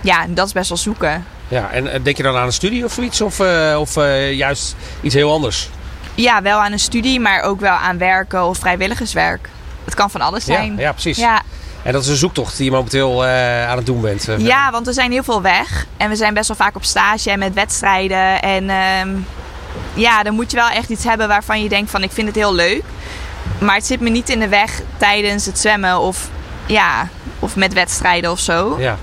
Ja, 0.01 0.25
dat 0.29 0.47
is 0.47 0.53
best 0.53 0.69
wel 0.69 0.77
zoeken. 0.77 1.25
Ja, 1.47 1.69
en 1.71 1.91
eh, 1.91 2.03
denk 2.03 2.17
je 2.17 2.23
dan 2.23 2.35
aan 2.35 2.45
een 2.45 2.53
studie 2.53 2.85
of 2.85 2.93
zoiets? 2.93 3.21
Of, 3.21 3.39
uh, 3.39 3.75
of 3.79 3.97
uh, 3.97 4.33
juist 4.33 4.75
iets 5.01 5.13
heel 5.13 5.31
anders? 5.31 5.69
Ja, 6.15 6.41
wel 6.41 6.59
aan 6.59 6.71
een 6.71 6.79
studie, 6.79 7.19
maar 7.19 7.41
ook 7.41 7.59
wel 7.59 7.73
aan 7.75 7.97
werken 7.97 8.45
of 8.45 8.57
vrijwilligerswerk. 8.57 9.49
Het 9.85 9.95
kan 9.95 10.11
van 10.11 10.21
alles 10.21 10.45
zijn. 10.45 10.75
Ja, 10.75 10.81
ja 10.81 10.91
precies. 10.91 11.17
Ja. 11.17 11.41
En 11.83 11.91
dat 11.91 12.03
is 12.03 12.09
een 12.09 12.15
zoektocht 12.15 12.57
die 12.57 12.65
je 12.65 12.71
momenteel 12.71 13.25
uh, 13.25 13.69
aan 13.69 13.77
het 13.77 13.85
doen 13.85 14.01
bent. 14.01 14.27
ja, 14.37 14.71
want 14.71 14.85
we 14.85 14.93
zijn 14.93 15.11
heel 15.11 15.23
veel 15.23 15.41
weg. 15.41 15.85
En 15.97 16.09
we 16.09 16.15
zijn 16.15 16.33
best 16.33 16.47
wel 16.47 16.57
vaak 16.57 16.75
op 16.75 16.83
stage 16.83 17.31
en 17.31 17.39
met 17.39 17.53
wedstrijden. 17.53 18.41
En 18.41 18.63
uh, 18.63 19.19
ja, 19.93 20.23
dan 20.23 20.33
moet 20.33 20.51
je 20.51 20.57
wel 20.57 20.69
echt 20.69 20.89
iets 20.89 21.03
hebben 21.03 21.27
waarvan 21.27 21.63
je 21.63 21.69
denkt 21.69 21.91
van 21.91 22.03
ik 22.03 22.11
vind 22.11 22.27
het 22.27 22.35
heel 22.35 22.53
leuk. 22.53 22.83
Maar 23.59 23.75
het 23.75 23.85
zit 23.85 23.99
me 23.99 24.09
niet 24.09 24.29
in 24.29 24.39
de 24.39 24.47
weg 24.47 24.81
tijdens 24.97 25.45
het 25.45 25.59
zwemmen 25.59 25.99
of, 25.99 26.29
ja, 26.65 27.07
of 27.39 27.55
met 27.55 27.73
wedstrijden 27.73 28.31
of 28.31 28.39
zo. 28.39 28.75
Ja. 28.79 28.97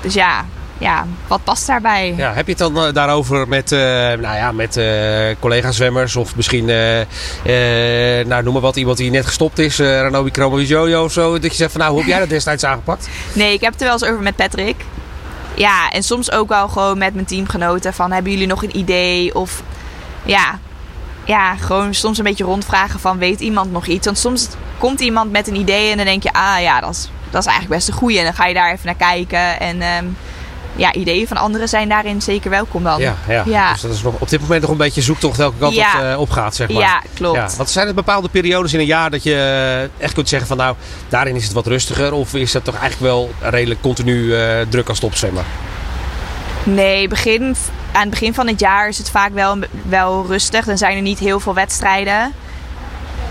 Dus 0.00 0.14
ja, 0.14 0.44
ja, 0.78 1.06
wat 1.26 1.44
past 1.44 1.66
daarbij? 1.66 2.14
Ja, 2.16 2.32
heb 2.32 2.46
je 2.46 2.52
het 2.52 2.74
dan 2.74 2.86
uh, 2.86 2.92
daarover 2.92 3.48
met, 3.48 3.72
uh, 3.72 3.80
nou 3.80 4.36
ja, 4.36 4.52
met 4.52 4.76
uh, 4.76 5.34
collega-zwemmers 5.40 6.16
of 6.16 6.36
misschien, 6.36 6.64
nou, 8.26 8.42
noem 8.42 8.52
maar 8.52 8.62
wat, 8.62 8.76
iemand 8.76 8.96
die 8.96 9.10
net 9.10 9.26
gestopt 9.26 9.58
is, 9.58 9.78
Ranobi 9.78 10.30
Kromowidjojo 10.30 11.04
of 11.04 11.12
zo, 11.12 11.38
dat 11.38 11.50
je 11.50 11.56
zegt 11.56 11.72
van 11.72 11.80
nou, 11.80 11.92
hoe 11.92 12.00
heb 12.00 12.10
jij 12.10 12.18
dat 12.18 12.28
destijds 12.28 12.64
aangepakt? 12.64 13.08
Nee, 13.32 13.52
ik 13.52 13.60
heb 13.60 13.72
het 13.72 13.80
er 13.80 13.86
wel 13.86 13.96
eens 13.96 14.08
over 14.08 14.22
met 14.22 14.36
Patrick. 14.36 14.76
Ja, 15.54 15.90
en 15.90 16.02
soms 16.02 16.32
ook 16.32 16.48
wel 16.48 16.68
gewoon 16.68 16.98
met 16.98 17.14
mijn 17.14 17.26
teamgenoten 17.26 17.94
van 17.94 18.12
hebben 18.12 18.32
jullie 18.32 18.46
nog 18.46 18.62
een 18.62 18.76
idee 18.76 19.34
of 19.34 19.62
ja, 20.26 20.58
ja, 21.24 21.56
gewoon 21.56 21.94
soms 21.94 22.18
een 22.18 22.24
beetje 22.24 22.44
rondvragen 22.44 23.00
van 23.00 23.18
weet 23.18 23.40
iemand 23.40 23.72
nog 23.72 23.86
iets? 23.86 24.04
Want 24.04 24.18
soms 24.18 24.48
komt 24.78 25.00
iemand 25.00 25.32
met 25.32 25.48
een 25.48 25.56
idee 25.56 25.90
en 25.90 25.96
dan 25.96 26.06
denk 26.06 26.22
je, 26.22 26.32
ah 26.32 26.60
ja, 26.60 26.80
dat 26.80 26.90
is, 26.90 27.10
dat 27.30 27.40
is 27.40 27.46
eigenlijk 27.46 27.76
best 27.76 27.88
een 27.88 27.94
goeie. 27.94 28.18
En 28.18 28.24
dan 28.24 28.34
ga 28.34 28.46
je 28.46 28.54
daar 28.54 28.72
even 28.72 28.86
naar 28.86 28.94
kijken 28.94 29.60
en... 29.60 29.82
Um, 29.82 30.16
ja, 30.76 30.92
ideeën 30.92 31.26
van 31.26 31.36
anderen 31.36 31.68
zijn 31.68 31.88
daarin 31.88 32.22
zeker 32.22 32.50
welkom 32.50 32.82
dan. 32.82 33.00
Ja, 33.00 33.16
ja. 33.28 33.42
ja. 33.46 33.72
dus 33.72 33.80
dat 33.80 33.90
is 33.90 34.02
nog 34.02 34.14
op 34.18 34.28
dit 34.28 34.40
moment 34.40 34.60
nog 34.60 34.70
een 34.70 34.76
beetje 34.76 35.02
zoektocht 35.02 35.36
welke 35.36 35.58
kant 35.58 35.74
ja. 35.74 35.96
het 35.96 36.12
uh, 36.12 36.20
opgaat, 36.20 36.54
zeg 36.54 36.68
maar. 36.68 36.82
Ja, 36.82 37.02
klopt. 37.14 37.36
Ja. 37.36 37.48
Wat 37.56 37.70
zijn 37.70 37.88
er 37.88 37.94
bepaalde 37.94 38.28
periodes 38.28 38.72
in 38.72 38.80
een 38.80 38.86
jaar 38.86 39.10
dat 39.10 39.22
je 39.22 39.90
echt 39.98 40.14
kunt 40.14 40.28
zeggen 40.28 40.48
van 40.48 40.56
nou, 40.56 40.76
daarin 41.08 41.36
is 41.36 41.44
het 41.44 41.52
wat 41.52 41.66
rustiger? 41.66 42.12
Of 42.12 42.34
is 42.34 42.52
dat 42.52 42.64
toch 42.64 42.78
eigenlijk 42.78 43.12
wel 43.12 43.30
redelijk 43.40 43.80
continu 43.80 44.16
uh, 44.16 44.60
druk 44.68 44.88
als 44.88 44.98
topzwemmer? 44.98 45.44
Nee, 46.62 47.08
begin, 47.08 47.56
aan 47.96 48.02
het 48.02 48.10
begin 48.10 48.34
van 48.34 48.46
het 48.46 48.60
jaar 48.60 48.88
is 48.88 48.98
het 48.98 49.10
vaak 49.10 49.32
wel, 49.32 49.56
wel 49.88 50.26
rustig. 50.26 50.64
Dan 50.64 50.78
zijn 50.78 50.96
er 50.96 51.02
niet 51.02 51.18
heel 51.18 51.40
veel 51.40 51.54
wedstrijden. 51.54 52.32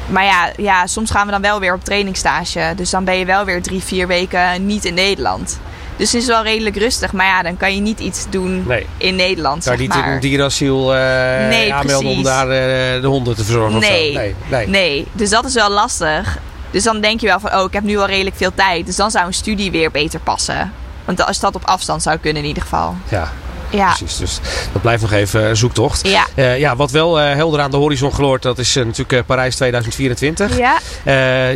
Maar 0.08 0.24
ja, 0.24 0.52
ja, 0.58 0.88
soms 0.88 1.12
gaan 1.12 1.26
we 1.26 1.32
dan 1.32 1.42
wel 1.42 1.60
weer 1.60 1.74
op 1.74 1.84
trainingstage. 1.84 2.74
Dus 2.76 2.90
dan 2.90 3.04
ben 3.04 3.18
je 3.18 3.26
wel 3.26 3.46
weer 3.46 3.62
drie, 3.62 3.84
vier 3.84 4.08
weken 4.08 4.66
niet 4.66 4.86
in 4.86 4.94
Nederland. 4.94 5.60
Dus 5.98 6.12
het 6.12 6.22
is 6.22 6.28
wel 6.28 6.44
redelijk 6.44 6.76
rustig. 6.76 7.14
Maar 7.14 7.26
ja, 7.26 7.42
dan 7.42 7.58
kan 7.58 7.76
je 7.76 7.82
niet 7.82 8.00
iets 8.00 8.26
doen 8.30 8.72
in 8.98 9.16
Nederland. 9.16 9.64
Kan 9.64 9.74
je 9.74 9.82
niet 9.82 9.96
een 9.96 10.20
dierenasiel 10.20 10.96
uh, 10.96 11.00
nee, 11.48 11.74
aanmelden 11.74 12.12
om 12.12 12.24
daar 12.24 12.48
uh, 12.48 13.02
de 13.02 13.08
honden 13.08 13.36
te 13.36 13.44
verzorgen? 13.44 13.80
Nee, 13.80 14.14
nee, 14.14 14.36
nee, 14.50 14.68
nee. 14.68 15.08
Dus 15.12 15.30
dat 15.30 15.46
is 15.46 15.54
wel 15.54 15.70
lastig. 15.70 16.38
Dus 16.72 16.84
dan 16.84 17.02
denk 17.02 17.20
je 17.20 17.28
wel 17.28 17.40
van, 17.40 17.56
oh, 17.56 17.64
ik 17.64 17.74
heb 17.74 17.84
nu 17.84 17.98
al 17.98 18.06
redelijk 18.06 18.36
veel 18.36 18.54
tijd. 18.56 18.86
Dus 18.86 18.96
dan 18.96 19.12
zou 19.12 19.26
een 19.26 19.34
studie 19.34 19.72
weer 19.72 19.92
beter 19.92 20.20
passen. 20.20 20.74
Want 21.06 21.26
als 21.26 21.40
dat 21.40 21.56
op 21.56 21.66
afstand 21.66 22.02
zou 22.02 22.18
kunnen 22.18 22.42
in 22.42 22.48
ieder 22.48 22.64
geval. 22.64 22.96
Ja, 23.10 23.32
ja. 23.76 23.94
Precies, 23.94 24.18
dus 24.18 24.40
dat 24.72 24.82
blijft 24.82 25.02
nog 25.02 25.12
even 25.12 25.50
een 25.50 25.58
zoektocht. 25.58 26.08
Ja. 26.08 26.28
Uh, 26.36 26.60
ja, 26.60 26.76
wat 26.76 26.92
wel 26.92 27.22
uh, 27.22 27.34
helder 27.34 27.60
aan 27.60 27.72
de 27.72 27.78
horizon 27.78 28.12
gloort, 28.12 28.42
dat 28.42 28.58
is 28.58 28.76
natuurlijk 28.76 29.26
Parijs 29.26 29.56
2024. 29.56 30.58
Ja. 30.58 30.78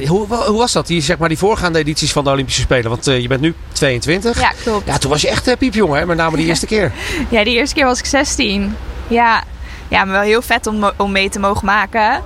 hoe, 0.07 0.25
hoe 0.27 0.57
was 0.57 0.71
dat, 0.71 0.87
die, 0.87 1.01
zeg 1.01 1.17
maar, 1.17 1.29
die 1.29 1.37
voorgaande 1.37 1.79
edities 1.79 2.11
van 2.11 2.23
de 2.23 2.29
Olympische 2.29 2.61
Spelen? 2.61 2.89
Want 2.89 3.05
je 3.05 3.27
bent 3.27 3.41
nu 3.41 3.55
22. 3.71 4.39
Ja, 4.39 4.51
klopt. 4.63 4.87
Ja, 4.87 4.97
toen 4.97 5.09
was 5.09 5.21
je 5.21 5.29
echt 5.29 5.57
piepjong, 5.57 5.93
hè? 5.93 6.05
Met 6.05 6.17
name 6.17 6.37
die 6.37 6.45
eerste 6.45 6.65
keer. 6.65 6.91
ja, 7.29 7.43
die 7.43 7.55
eerste 7.55 7.75
keer 7.75 7.85
was 7.85 7.99
ik 7.99 8.05
16. 8.05 8.75
Ja, 9.07 9.43
ja 9.87 10.03
maar 10.03 10.13
wel 10.13 10.21
heel 10.21 10.41
vet 10.41 10.67
om, 10.67 10.91
om 10.97 11.11
mee 11.11 11.29
te 11.29 11.39
mogen 11.39 11.65
maken. 11.65 12.23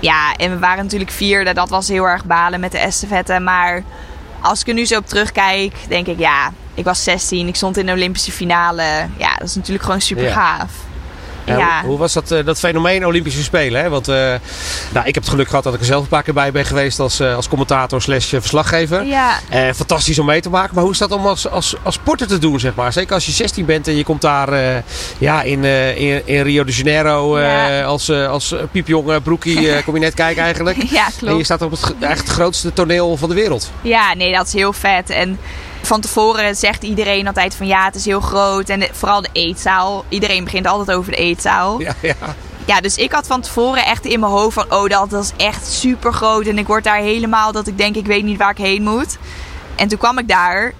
Ja, 0.00 0.36
en 0.36 0.50
we 0.50 0.58
waren 0.58 0.82
natuurlijk 0.82 1.10
vierde. 1.10 1.54
Dat 1.54 1.68
was 1.68 1.88
heel 1.88 2.04
erg 2.04 2.24
balen 2.24 2.60
met 2.60 2.72
de 2.72 2.78
estafette. 2.78 3.40
Maar 3.40 3.82
als 4.40 4.60
ik 4.60 4.68
er 4.68 4.74
nu 4.74 4.84
zo 4.84 4.98
op 4.98 5.06
terugkijk, 5.06 5.74
denk 5.88 6.06
ik 6.06 6.18
ja, 6.18 6.52
ik 6.74 6.84
was 6.84 7.02
16, 7.02 7.48
ik 7.48 7.56
stond 7.56 7.76
in 7.76 7.86
de 7.86 7.92
Olympische 7.92 8.32
finale. 8.32 8.82
Ja, 9.16 9.34
dat 9.38 9.48
is 9.48 9.54
natuurlijk 9.54 9.84
gewoon 9.84 10.00
super 10.00 10.30
gaaf. 10.30 10.70
Ja, 11.44 11.80
Hoe, 11.80 11.88
hoe, 11.88 11.98
was 11.98 12.12
dat, 12.12 12.30
uh, 12.30 12.44
dat 12.44 12.58
fenomeen 12.58 13.06
Olympische 13.06 13.42
Spelen? 13.42 13.82
Hè? 13.82 13.88
Want 13.88 14.08
uh, 14.08 14.14
nou, 14.92 15.06
ik 15.06 15.14
heb 15.14 15.22
het 15.22 15.28
geluk 15.28 15.48
gehad 15.48 15.64
dat 15.64 15.74
ik 15.74 15.80
er 15.80 15.86
zelf 15.86 16.02
een 16.02 16.08
paar 16.08 16.22
keer 16.22 16.34
bij 16.34 16.52
ben 16.52 16.64
geweest 16.64 17.00
als, 17.00 17.20
uh, 17.20 17.36
als 17.36 17.48
commentator 17.48 18.02
slash 18.02 18.26
verslaggever. 18.28 19.04
Ja. 19.04 19.38
fantastisch 19.74 20.18
om 20.18 20.26
mee 20.26 20.40
te 20.40 20.50
maken. 20.50 20.74
Maar 20.74 20.82
hoe 20.82 20.92
is 20.92 20.98
dat 20.98 21.10
om 21.10 21.26
als, 21.26 21.48
als, 21.48 21.74
als 21.82 21.94
sporter 21.94 22.26
te 22.26 22.38
doen, 22.38 22.60
zeg 22.60 22.74
maar? 22.74 22.92
Zeker 22.92 23.14
als 23.14 23.26
je 23.26 23.32
16 23.32 23.64
bent 23.64 23.88
en 23.88 23.96
je 23.96 24.04
komt 24.04 24.20
daar 24.20 24.82
ja, 25.18 25.42
in, 25.42 25.64
in, 25.64 26.26
in, 26.26 26.42
Rio 26.42 26.64
de 26.64 26.72
Janeiro 26.72 27.40
ja. 27.40 27.82
als, 27.82 28.10
als 28.10 28.54
piepjong 28.72 29.22
broekie 29.22 29.82
kom 29.82 29.94
je 29.94 30.00
net 30.00 30.14
kijken 30.14 30.42
eigenlijk. 30.42 30.82
Ja, 30.92 31.04
klopt. 31.04 31.32
En 31.32 31.36
je 31.36 31.44
staat 31.44 31.62
op 31.62 31.70
het, 31.70 31.94
echt 32.00 32.18
het 32.18 32.28
grootste 32.28 32.72
toneel 32.72 33.16
van 33.16 33.28
de 33.28 33.34
wereld. 33.34 33.70
Ja, 33.80 34.14
nee, 34.14 34.32
dat 34.32 34.46
is 34.46 34.52
heel 34.52 34.72
vet. 34.72 35.10
En 35.10 35.38
van 35.82 36.00
tevoren 36.00 36.56
zegt 36.56 36.82
iedereen 36.82 37.26
altijd 37.26 37.54
van 37.54 37.66
ja, 37.66 37.84
het 37.84 37.94
is 37.94 38.04
heel 38.04 38.20
groot. 38.20 38.68
En 38.68 38.88
vooral 38.92 39.22
de 39.22 39.28
eetzaal. 39.32 40.04
Iedereen 40.08 40.44
begint 40.44 40.66
altijd 40.66 40.96
over 40.96 41.10
de 41.12 41.18
eetzaal. 41.18 41.80
Ja, 41.80 41.94
ja. 42.02 42.14
Ja, 42.64 42.80
dus 42.80 42.96
ik 42.96 43.12
had 43.12 43.26
van 43.26 43.40
tevoren 43.40 43.84
echt 43.84 44.04
in 44.04 44.20
mijn 44.20 44.32
hoofd 44.32 44.54
van... 44.54 44.72
oh, 44.72 44.88
dat, 44.88 45.10
dat 45.10 45.22
is 45.24 45.44
echt 45.44 45.66
super 45.66 46.12
groot. 46.12 46.46
En 46.46 46.58
ik 46.58 46.66
word 46.66 46.84
daar 46.84 46.98
helemaal 46.98 47.52
dat 47.52 47.66
ik 47.66 47.78
denk, 47.78 47.96
ik 47.96 48.06
weet 48.06 48.24
niet 48.24 48.38
waar 48.38 48.50
ik 48.50 48.56
heen 48.58 48.82
moet. 48.82 49.18
En 49.74 49.88
toen 49.88 49.98
kwam 49.98 50.18
ik 50.18 50.28
daar. 50.28 50.72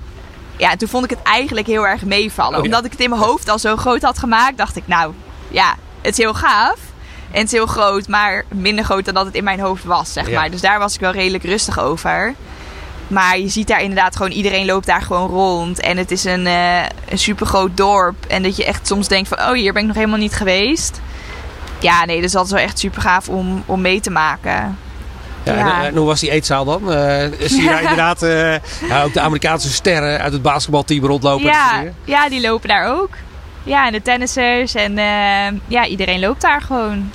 Ja, 0.57 0.77
toen 0.77 0.89
vond 0.89 1.05
ik 1.05 1.11
het 1.11 1.23
eigenlijk 1.23 1.67
heel 1.67 1.87
erg 1.87 2.05
meevallen. 2.05 2.59
Oh, 2.59 2.65
Omdat 2.65 2.85
ik 2.85 2.91
het 2.91 3.01
in 3.01 3.11
mijn 3.11 3.23
hoofd 3.23 3.49
al 3.49 3.59
zo 3.59 3.77
groot 3.77 4.03
had 4.03 4.19
gemaakt, 4.19 4.57
dacht 4.57 4.77
ik... 4.77 4.83
nou, 4.87 5.13
ja, 5.49 5.75
het 6.01 6.13
is 6.13 6.19
heel 6.19 6.35
gaaf. 6.35 6.79
En 7.31 7.39
het 7.39 7.47
is 7.47 7.53
heel 7.53 7.67
groot, 7.67 8.09
maar 8.09 8.45
minder 8.49 8.85
groot 8.85 9.05
dan 9.05 9.15
dat 9.15 9.27
het 9.27 9.35
in 9.35 9.45
mijn 9.45 9.61
hoofd 9.61 9.85
was, 9.85 10.13
zeg 10.13 10.31
maar. 10.31 10.51
Dus 10.51 10.61
daar 10.61 10.79
was 10.79 10.95
ik 10.95 11.01
wel 11.01 11.13
redelijk 11.13 11.45
rustig 11.45 11.79
over. 11.81 12.35
Maar 13.13 13.39
je 13.39 13.49
ziet 13.49 13.69
daar 13.69 13.83
inderdaad 13.83 14.17
gewoon, 14.17 14.31
iedereen 14.31 14.67
loopt 14.67 14.87
daar 14.87 15.03
gewoon 15.03 15.29
rond. 15.29 15.81
En 15.81 15.97
het 15.97 16.11
is 16.11 16.25
een, 16.25 16.47
uh, 16.47 16.83
een 17.09 17.19
super 17.19 17.47
groot 17.47 17.77
dorp. 17.77 18.27
En 18.27 18.43
dat 18.43 18.57
je 18.57 18.65
echt 18.65 18.87
soms 18.87 19.09
denkt 19.09 19.29
van, 19.29 19.39
oh 19.39 19.53
hier 19.53 19.73
ben 19.73 19.83
ik 19.83 19.89
nog 19.89 19.97
helemaal 19.97 20.19
niet 20.19 20.35
geweest. 20.35 21.01
Ja, 21.81 22.05
nee, 22.05 22.21
dus 22.21 22.33
dat 22.33 22.45
is 22.45 22.51
wel 22.51 22.61
echt 22.61 22.79
super 22.79 23.03
gaaf 23.03 23.29
om, 23.29 23.63
om 23.67 23.81
mee 23.81 24.01
te 24.01 24.11
maken. 24.11 24.79
Ja, 25.43 25.53
En, 25.53 25.87
en, 25.87 25.97
hoe 25.97 26.07
was 26.07 26.21
die 26.21 26.31
eetzaal 26.31 26.65
dan? 26.65 26.93
Uh, 26.93 27.25
zie 27.41 27.63
je 27.63 27.69
daar 27.69 27.81
inderdaad 27.81 28.23
uh, 28.23 28.55
ja, 28.89 29.03
ook 29.03 29.13
de 29.13 29.21
Amerikaanse 29.21 29.73
sterren 29.73 30.21
uit 30.21 30.33
het 30.33 30.43
basketbalteam 30.43 31.05
rondlopen? 31.05 31.47
Ja, 31.47 31.83
ja, 32.05 32.29
die 32.29 32.41
lopen 32.41 32.69
daar 32.69 32.87
ook. 32.87 33.11
Ja, 33.63 33.87
en 33.87 33.93
de 33.93 34.03
tennissers 34.03 34.75
en 34.75 34.95
ja, 35.67 35.87
iedereen 35.87 36.21
loopt 36.21 36.41
daar 36.41 36.61
gewoon. 36.61 37.11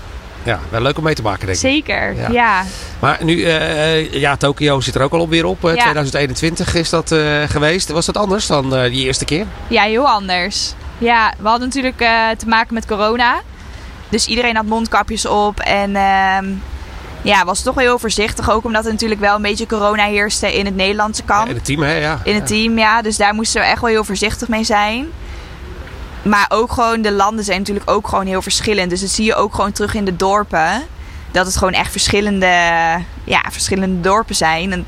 Ja, 0.47 0.59
wel 0.69 0.81
leuk 0.81 0.97
om 0.97 1.03
mee 1.03 1.15
te 1.15 1.21
maken, 1.21 1.45
denk 1.45 1.57
ik. 1.57 1.69
Zeker, 1.69 2.31
ja. 2.31 2.63
Maar 2.99 3.17
nu, 3.23 3.35
uh, 3.35 4.13
ja, 4.13 4.35
Tokio 4.35 4.79
zit 4.79 4.95
er 4.95 5.01
ook 5.01 5.13
al 5.13 5.19
op 5.19 5.29
weer 5.29 5.45
op. 5.45 5.61
Ja. 5.61 5.73
2021 5.73 6.75
is 6.75 6.89
dat 6.89 7.11
uh, 7.11 7.43
geweest. 7.43 7.89
Was 7.89 8.05
dat 8.05 8.17
anders 8.17 8.47
dan 8.47 8.75
uh, 8.75 8.83
die 8.83 9.05
eerste 9.05 9.25
keer? 9.25 9.45
Ja, 9.67 9.83
heel 9.83 10.07
anders. 10.07 10.73
Ja, 10.97 11.33
we 11.39 11.47
hadden 11.47 11.67
natuurlijk 11.67 11.97
te 12.37 12.47
maken 12.47 12.73
met 12.73 12.85
corona. 12.85 13.41
Dus 14.09 14.25
iedereen 14.25 14.55
had 14.55 14.65
mondkapjes 14.65 15.25
op. 15.25 15.59
En 15.59 15.95
ehm, 15.95 16.45
ja, 17.21 17.45
was 17.45 17.61
toch 17.61 17.75
wel 17.75 17.83
heel 17.83 17.99
voorzichtig. 17.99 18.49
Ook 18.49 18.65
omdat 18.65 18.85
er 18.85 18.91
natuurlijk 18.91 19.19
wel 19.19 19.35
een 19.35 19.41
beetje 19.41 19.67
corona 19.67 20.03
heerste 20.03 20.57
in 20.57 20.65
het 20.65 20.75
Nederlandse 20.75 21.23
kamp. 21.23 21.49
in 21.49 21.55
het 21.55 21.65
team, 21.65 21.81
hè? 21.81 21.93
Ja. 21.93 22.19
In 22.23 22.35
het 22.35 22.47
team, 22.47 22.77
ja. 22.77 23.01
Dus 23.01 23.17
daar 23.17 23.33
moesten 23.33 23.61
we 23.61 23.67
echt 23.67 23.81
wel 23.81 23.89
heel 23.89 24.03
voorzichtig 24.03 24.47
mee 24.47 24.63
zijn. 24.63 25.07
Maar 26.27 26.45
ook 26.49 26.71
gewoon, 26.71 27.01
de 27.01 27.11
landen 27.11 27.45
zijn 27.45 27.59
natuurlijk 27.59 27.89
ook 27.89 28.07
gewoon 28.07 28.25
heel 28.25 28.41
verschillend. 28.41 28.89
Dus 28.89 29.01
dat 29.01 29.09
zie 29.09 29.25
je 29.25 29.35
ook 29.35 29.55
gewoon 29.55 29.71
terug 29.71 29.93
in 29.93 30.05
de 30.05 30.15
dorpen. 30.15 30.83
Dat 31.31 31.45
het 31.45 31.57
gewoon 31.57 31.73
echt 31.73 31.91
verschillende, 31.91 32.47
ja, 33.23 33.43
verschillende 33.49 34.01
dorpen 34.01 34.35
zijn. 34.35 34.71
En 34.71 34.85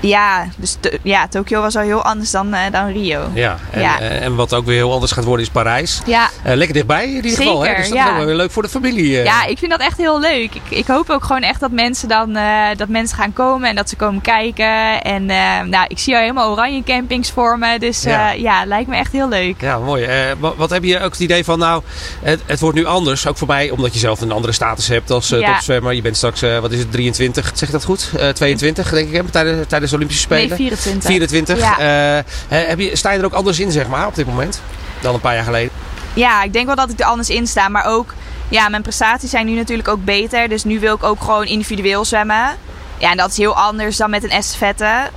ja, 0.00 0.46
dus 0.56 0.76
ja, 1.02 1.28
Tokio 1.28 1.60
was 1.60 1.76
al 1.76 1.82
heel 1.82 2.02
anders 2.02 2.30
dan, 2.30 2.54
uh, 2.54 2.60
dan 2.72 2.86
Rio. 2.86 3.30
Ja 3.34 3.58
en, 3.70 3.80
ja. 3.80 4.00
Eh, 4.00 4.24
en 4.24 4.34
wat 4.34 4.54
ook 4.54 4.64
weer 4.64 4.76
heel 4.76 4.92
anders 4.92 5.12
gaat 5.12 5.24
worden 5.24 5.46
is 5.46 5.52
Parijs. 5.52 6.00
Ja. 6.06 6.30
Uh, 6.46 6.54
lekker 6.54 6.74
dichtbij 6.74 7.08
in 7.08 7.14
ieder 7.14 7.30
geval. 7.30 7.62
Hè? 7.62 7.74
Dus 7.74 7.88
dat 7.88 7.96
ja. 7.96 8.10
is 8.10 8.16
wel 8.16 8.26
weer 8.26 8.34
leuk 8.34 8.50
voor 8.50 8.62
de 8.62 8.68
familie. 8.68 9.10
Ja, 9.10 9.44
ik 9.44 9.58
vind 9.58 9.70
dat 9.70 9.80
echt 9.80 9.96
heel 9.96 10.20
leuk. 10.20 10.54
Ik, 10.54 10.62
ik 10.68 10.86
hoop 10.86 11.10
ook 11.10 11.24
gewoon 11.24 11.42
echt 11.42 11.60
dat 11.60 11.70
mensen 11.70 12.08
dan 12.08 12.38
dat 12.76 12.88
mensen 12.88 13.16
gaan 13.16 13.32
komen 13.32 13.68
en 13.68 13.76
dat 13.76 13.88
ze 13.88 13.96
komen 13.96 14.20
kijken. 14.20 15.02
En 15.02 15.26
nou, 15.70 15.84
ik 15.88 15.98
zie 15.98 16.14
al 16.14 16.20
helemaal 16.20 16.50
oranje 16.50 16.82
campings 16.82 17.30
voor 17.30 17.58
me. 17.58 17.78
Dus 17.78 18.02
ja. 18.02 18.30
ja, 18.30 18.64
lijkt 18.64 18.88
me 18.88 18.96
echt 18.96 19.12
heel 19.12 19.28
leuk. 19.28 19.60
Ja, 19.60 19.78
mooi. 19.78 20.08
Wat, 20.38 20.56
wat, 20.56 20.70
heb 20.70 20.84
je 20.84 21.00
ook 21.00 21.12
het 21.12 21.20
idee 21.20 21.44
van, 21.44 21.58
nou, 21.58 21.82
het, 22.22 22.40
het, 22.46 22.60
wordt 22.60 22.76
nu 22.76 22.84
anders. 22.84 23.26
Ook 23.26 23.36
voor 23.36 23.46
mij, 23.46 23.70
omdat 23.70 23.92
je 23.92 23.98
zelf 23.98 24.20
een 24.20 24.32
andere 24.32 24.52
status 24.52 24.88
hebt 24.88 25.10
als 25.10 25.28
topzwemmer. 25.28 25.92
Je 25.92 26.02
bent 26.02 26.16
straks, 26.16 26.40
wat 26.40 26.72
is 26.72 26.78
het, 26.78 26.92
23, 26.92 27.50
zeg 27.54 27.68
ik 27.68 27.74
dat 27.74 27.84
goed? 27.84 28.10
22 28.34 28.90
denk 28.90 29.10
ik, 29.10 29.30
tijdens, 29.30 29.66
tijdens 29.68 29.85
Olympische 29.92 30.22
Spelen? 30.22 30.48
Nee, 30.48 30.56
24. 30.56 31.10
24. 31.10 31.58
Ja. 31.58 32.18
Uh, 32.18 32.24
heb 32.48 32.78
je, 32.78 32.96
sta 32.96 33.10
je 33.10 33.18
er 33.18 33.24
ook 33.24 33.32
anders 33.32 33.60
in, 33.60 33.72
zeg 33.72 33.86
maar, 33.86 34.06
op 34.06 34.14
dit 34.14 34.26
moment? 34.26 34.60
Dan 35.00 35.14
een 35.14 35.20
paar 35.20 35.34
jaar 35.34 35.44
geleden? 35.44 35.70
ja, 36.16 36.42
ik 36.42 36.52
denk 36.52 36.66
wel 36.66 36.74
dat 36.74 36.90
ik 36.90 37.00
er 37.00 37.06
anders 37.06 37.30
in 37.30 37.46
sta. 37.46 37.68
Maar 37.68 37.84
ook, 37.84 38.14
ja, 38.48 38.68
mijn 38.68 38.82
prestaties 38.82 39.30
zijn 39.30 39.46
nu 39.46 39.54
natuurlijk 39.54 39.88
ook 39.88 40.04
beter. 40.04 40.48
Dus 40.48 40.64
nu 40.64 40.80
wil 40.80 40.94
ik 40.94 41.02
ook 41.02 41.20
gewoon 41.20 41.46
individueel 41.46 42.04
zwemmen. 42.04 42.56
Ja, 42.98 43.10
en 43.10 43.16
dat 43.16 43.30
is 43.30 43.36
heel 43.36 43.56
anders 43.56 43.96
dan 43.96 44.10
met 44.10 44.24
een 44.24 44.30
estafette. 44.30 45.10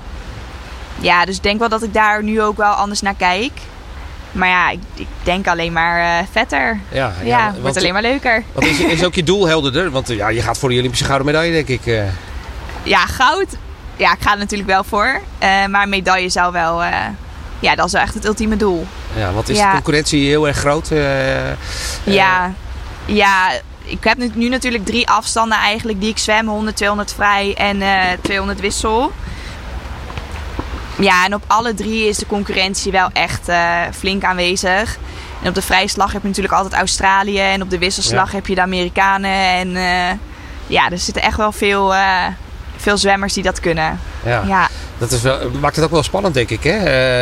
Ja, 0.99 1.25
dus 1.25 1.35
ik 1.35 1.43
denk 1.43 1.59
wel 1.59 1.69
dat 1.69 1.83
ik 1.83 1.93
daar 1.93 2.23
nu 2.23 2.41
ook 2.41 2.57
wel 2.57 2.71
anders 2.71 3.01
naar 3.01 3.15
kijk. 3.15 3.51
Maar 4.31 4.47
ja, 4.47 4.69
ik, 4.69 4.79
ik 4.95 5.07
denk 5.23 5.47
alleen 5.47 5.73
maar 5.73 6.21
uh, 6.21 6.27
vetter. 6.31 6.79
Ja, 6.91 7.13
ja, 7.19 7.27
ja 7.27 7.53
wordt 7.61 7.77
alleen 7.77 7.93
maar 7.93 8.01
leuker. 8.01 8.43
Wat 8.53 8.63
is, 8.65 8.79
is 8.79 9.03
ook 9.03 9.15
je 9.15 9.23
doel 9.23 9.47
helderder? 9.47 9.91
Want 9.91 10.07
ja, 10.07 10.29
je 10.29 10.41
gaat 10.41 10.57
voor 10.57 10.69
de 10.69 10.77
Olympische 10.77 11.05
gouden 11.05 11.25
medaille, 11.25 11.51
denk 11.51 11.67
ik. 11.67 12.03
Ja, 12.83 13.05
goud. 13.05 13.47
Ja, 13.99 14.13
ik 14.13 14.21
ga 14.21 14.31
er 14.31 14.37
natuurlijk 14.37 14.69
wel 14.69 14.83
voor. 14.83 15.21
Uh, 15.43 15.65
maar 15.65 15.89
medaille 15.89 16.29
zou 16.29 16.51
wel... 16.51 16.83
ja, 17.59 17.75
dat 17.75 17.85
is 17.85 17.91
wel 17.91 18.01
echt 18.01 18.13
het 18.13 18.25
ultieme 18.25 18.57
doel. 18.57 18.87
Ja, 19.15 19.31
wat 19.31 19.49
is 19.49 19.57
de 19.57 19.69
concurrentie 19.71 20.27
heel 20.27 20.47
erg 20.47 20.57
groot? 20.57 20.89
ja, 22.03 22.53
ja, 23.05 23.51
ik 23.83 24.03
heb 24.03 24.17
nu, 24.17 24.31
nu, 24.33 24.49
natuurlijk 24.49 24.85
drie 24.85 25.09
afstanden 25.09 25.57
eigenlijk 25.57 25.99
die 25.99 26.09
ik 26.09 26.17
zwem. 26.17 26.47
100, 26.47 26.75
200 26.75 27.13
vrij 27.13 27.55
en 27.55 27.81
200 28.21 28.59
wissel. 28.59 29.11
Ja, 30.99 31.25
en 31.25 31.33
op 31.33 31.43
alle 31.47 31.73
drie 31.73 32.07
is 32.07 32.17
de 32.17 32.25
concurrentie 32.25 32.91
wel 32.91 33.09
echt 33.13 33.49
flink 33.91 34.23
aanwezig. 34.23 34.97
En 35.41 35.47
op 35.47 35.55
de 35.55 35.61
vrije 35.61 35.87
slag 35.87 36.11
heb 36.11 36.21
je 36.21 36.27
natuurlijk 36.27 36.53
altijd 36.53 36.73
Australië. 36.73 37.39
En 37.39 37.61
op 37.61 37.69
de 37.69 37.77
wisselslag 37.77 38.31
heb 38.31 38.47
je 38.47 38.55
de 38.55 38.61
Amerikanen. 38.61 39.31
En 39.31 39.67
uh, 39.75 40.17
ja, 40.67 40.89
er 40.89 40.97
zitten 40.97 41.23
echt 41.23 41.37
wel 41.37 41.51
veel, 41.51 41.93
uh, 41.93 42.25
veel 42.81 42.97
zwemmers 42.97 43.33
die 43.33 43.43
dat 43.43 43.59
kunnen. 43.59 43.99
Ja. 44.25 44.43
ja. 44.47 44.69
Dat 44.97 45.11
is 45.11 45.21
wel, 45.21 45.49
maakt 45.59 45.75
het 45.75 45.85
ook 45.85 45.91
wel 45.91 46.03
spannend, 46.03 46.33
denk 46.33 46.49
ik. 46.49 46.63
Hè? 46.63 46.77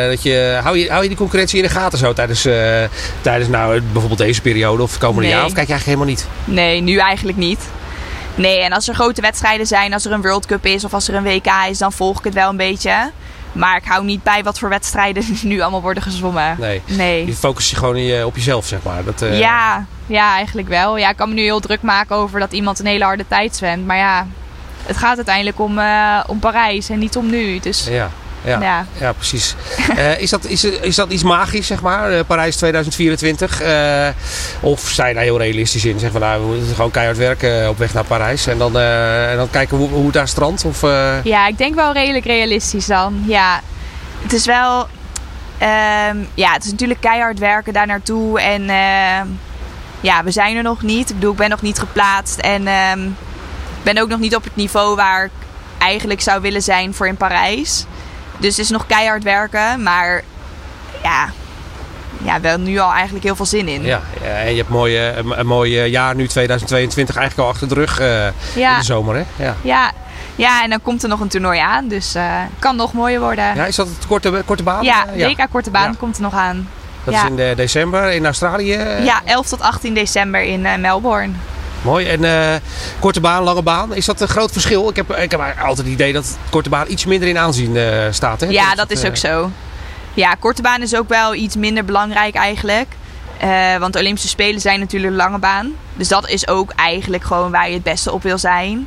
dat 0.08 0.22
je, 0.22 0.58
hou, 0.62 0.78
je, 0.78 0.90
hou 0.90 1.02
je 1.02 1.08
die 1.08 1.18
concurrentie 1.18 1.56
in 1.56 1.64
de 1.64 1.70
gaten 1.70 1.98
zo 1.98 2.12
tijdens, 2.12 2.42
tijdens 3.20 3.48
nou, 3.48 3.80
bijvoorbeeld 3.80 4.18
deze 4.18 4.40
periode 4.40 4.82
of 4.82 4.90
het 4.90 5.00
komende 5.00 5.22
nee. 5.22 5.30
jaar? 5.30 5.44
Of 5.44 5.52
kijk 5.52 5.66
je 5.66 5.72
eigenlijk 5.72 6.00
helemaal 6.00 6.26
niet? 6.44 6.54
Nee, 6.56 6.80
nu 6.80 6.98
eigenlijk 6.98 7.38
niet. 7.38 7.60
Nee, 8.38 8.60
en 8.60 8.72
als 8.72 8.88
er 8.88 8.94
grote 8.94 9.20
wedstrijden 9.20 9.66
zijn, 9.66 9.92
als 9.92 10.04
er 10.04 10.12
een 10.12 10.22
World 10.22 10.46
Cup 10.46 10.66
is 10.66 10.84
of 10.84 10.94
als 10.94 11.08
er 11.08 11.14
een 11.14 11.22
WK 11.22 11.50
is, 11.68 11.78
dan 11.78 11.92
volg 11.92 12.18
ik 12.18 12.24
het 12.24 12.34
wel 12.34 12.48
een 12.48 12.56
beetje. 12.56 13.10
Maar 13.52 13.76
ik 13.76 13.84
hou 13.84 14.04
niet 14.04 14.22
bij 14.22 14.42
wat 14.42 14.58
voor 14.58 14.68
wedstrijden 14.68 15.24
nu 15.42 15.60
allemaal 15.60 15.82
worden 15.82 16.02
gezwommen. 16.02 16.56
Nee. 16.58 16.82
nee. 16.86 17.26
Je 17.26 17.34
focust 17.34 17.70
je 17.70 17.76
gewoon 17.76 18.24
op 18.24 18.36
jezelf, 18.36 18.66
zeg 18.66 18.82
maar. 18.82 19.04
Dat, 19.04 19.22
uh... 19.22 19.38
ja, 19.38 19.86
ja, 20.06 20.34
eigenlijk 20.34 20.68
wel. 20.68 20.96
Ja, 20.96 21.10
ik 21.10 21.16
kan 21.16 21.28
me 21.28 21.34
nu 21.34 21.42
heel 21.42 21.60
druk 21.60 21.82
maken 21.82 22.16
over 22.16 22.40
dat 22.40 22.52
iemand 22.52 22.78
een 22.78 22.86
hele 22.86 23.04
harde 23.04 23.24
tijd 23.28 23.56
zwemt. 23.56 23.86
Maar 23.86 23.96
ja, 23.96 24.26
het 24.88 24.96
gaat 24.96 25.16
uiteindelijk 25.16 25.60
om, 25.60 25.78
uh, 25.78 26.20
om 26.26 26.38
Parijs 26.38 26.88
en 26.88 26.98
niet 26.98 27.16
om 27.16 27.30
nu. 27.30 27.58
Dus 27.58 27.86
ja. 27.90 28.10
Ja, 28.44 28.60
ja. 28.60 28.86
ja 28.98 29.12
precies. 29.12 29.54
uh, 29.96 30.20
is, 30.24 30.30
dat, 30.30 30.44
is, 30.44 30.64
is 30.64 30.94
dat 30.94 31.10
iets 31.10 31.22
magisch, 31.22 31.66
zeg 31.66 31.80
maar, 31.80 32.12
uh, 32.12 32.20
Parijs 32.26 32.56
2024? 32.56 33.62
Uh, 33.62 34.08
of 34.60 34.80
zijn 34.80 35.14
daar 35.14 35.22
heel 35.22 35.38
realistisch 35.38 35.84
in? 35.84 35.98
Zeg 35.98 36.10
van, 36.10 36.20
nou, 36.20 36.40
we 36.40 36.54
moeten 36.56 36.74
gewoon 36.74 36.90
keihard 36.90 37.18
werken 37.18 37.68
op 37.68 37.78
weg 37.78 37.94
naar 37.94 38.04
Parijs 38.04 38.46
en 38.46 38.58
dan, 38.58 38.78
en 38.78 39.36
dan 39.36 39.50
kijken 39.50 39.76
hoe, 39.76 39.88
hoe 39.88 40.04
het 40.04 40.12
daar 40.12 40.28
strandt? 40.28 40.64
Of, 40.64 40.80
Ja, 41.22 41.46
ik 41.46 41.58
denk 41.58 41.74
wel 41.74 41.92
redelijk 41.92 42.24
realistisch 42.24 42.86
dan. 42.86 43.24
Ja, 43.26 43.60
het 44.22 44.32
is 44.32 44.46
wel... 44.46 44.88
Um, 45.62 46.28
ja, 46.34 46.52
het 46.52 46.64
is 46.64 46.70
natuurlijk 46.70 47.00
keihard 47.00 47.38
werken 47.38 47.72
daar 47.72 47.86
naartoe. 47.86 48.40
En 48.40 48.62
ja, 50.00 50.24
we 50.24 50.30
zijn 50.30 50.56
er 50.56 50.62
nog 50.62 50.82
niet. 50.82 51.08
Ik 51.10 51.14
bedoel, 51.14 51.32
ik 51.32 51.38
ben 51.38 51.50
nog 51.50 51.62
niet 51.62 51.78
geplaatst. 51.78 52.38
En 52.38 52.68
um, 52.68 53.06
ik 53.06 53.27
ben 53.92 54.02
ook 54.02 54.08
nog 54.08 54.18
niet 54.18 54.36
op 54.36 54.44
het 54.44 54.56
niveau 54.56 54.96
waar 54.96 55.24
ik 55.24 55.30
eigenlijk 55.78 56.20
zou 56.20 56.40
willen 56.40 56.62
zijn 56.62 56.94
voor 56.94 57.06
in 57.06 57.16
Parijs. 57.16 57.84
Dus 58.38 58.56
het 58.56 58.64
is 58.64 58.70
nog 58.70 58.86
keihard 58.86 59.22
werken, 59.22 59.82
maar 59.82 60.22
ja, 61.02 61.28
ja, 62.24 62.40
wel 62.40 62.58
nu 62.58 62.78
al 62.78 62.92
eigenlijk 62.92 63.24
heel 63.24 63.36
veel 63.36 63.46
zin 63.46 63.68
in. 63.68 63.82
Ja, 63.82 64.00
en 64.22 64.50
je 64.50 64.56
hebt 64.56 64.68
mooie, 64.68 65.12
een, 65.16 65.38
een 65.38 65.46
mooi 65.46 65.84
jaar 65.84 66.14
nu 66.14 66.26
2022 66.26 67.16
eigenlijk 67.16 67.48
al 67.48 67.54
achter 67.54 67.68
de 67.68 67.74
rug 67.74 68.00
uh, 68.00 68.06
ja. 68.54 68.72
in 68.72 68.78
de 68.78 68.84
zomer. 68.84 69.14
Hè? 69.14 69.44
Ja. 69.44 69.56
ja. 69.62 69.92
Ja, 70.34 70.62
en 70.62 70.70
dan 70.70 70.82
komt 70.82 71.02
er 71.02 71.08
nog 71.08 71.20
een 71.20 71.28
toernooi 71.28 71.58
aan, 71.58 71.88
dus 71.88 72.16
uh, 72.16 72.34
kan 72.58 72.76
nog 72.76 72.92
mooier 72.92 73.20
worden. 73.20 73.54
Ja, 73.54 73.66
is 73.66 73.76
dat 73.76 73.88
het 73.88 74.06
korte, 74.06 74.42
korte 74.44 74.62
baan? 74.62 74.84
Ja, 74.84 75.06
WK 75.14 75.46
korte 75.50 75.70
baan 75.70 75.96
komt 75.96 76.16
er 76.16 76.22
nog 76.22 76.34
aan. 76.34 76.68
Dat 77.04 77.14
is 77.14 77.22
in 77.22 77.36
de 77.36 77.52
december 77.56 78.12
in 78.12 78.24
Australië? 78.24 78.78
Ja, 79.00 79.20
11 79.24 79.46
tot 79.46 79.60
18 79.60 79.94
december 79.94 80.42
in 80.42 80.60
uh, 80.60 80.76
Melbourne. 80.76 81.32
Mooi. 81.82 82.06
En 82.06 82.22
uh, 82.22 82.54
korte 82.98 83.20
baan, 83.20 83.42
lange 83.42 83.62
baan, 83.62 83.94
is 83.94 84.04
dat 84.04 84.20
een 84.20 84.28
groot 84.28 84.52
verschil? 84.52 84.88
Ik 84.88 84.96
heb, 84.96 85.16
ik 85.16 85.30
heb 85.30 85.40
altijd 85.40 85.76
het 85.76 85.86
idee 85.86 86.12
dat 86.12 86.38
korte 86.50 86.68
baan 86.68 86.86
iets 86.88 87.04
minder 87.04 87.28
in 87.28 87.38
aanzien 87.38 87.74
uh, 87.74 88.04
staat. 88.10 88.40
Hè? 88.40 88.46
Ja, 88.46 88.74
dat, 88.74 88.90
is 88.90 89.04
ook 89.04 89.16
zo. 89.16 89.50
Ja, 90.14 90.34
korte 90.34 90.62
baan 90.62 90.82
is 90.82 90.94
ook 90.94 91.08
wel 91.08 91.34
iets 91.34 91.56
minder 91.56 91.84
belangrijk 91.84 92.34
eigenlijk. 92.34 92.88
Uh, 93.44 93.76
want 93.76 93.92
de 93.92 93.98
Olympische 93.98 94.28
Spelen 94.28 94.60
zijn 94.60 94.80
natuurlijk 94.80 95.14
lange 95.14 95.38
baan. 95.38 95.72
Dus 95.94 96.08
dat 96.08 96.28
is 96.28 96.48
ook 96.48 96.72
eigenlijk 96.76 97.24
gewoon 97.24 97.50
waar 97.50 97.68
je 97.68 97.74
het 97.74 97.82
beste 97.82 98.12
op 98.12 98.22
wil 98.22 98.38
zijn. 98.38 98.86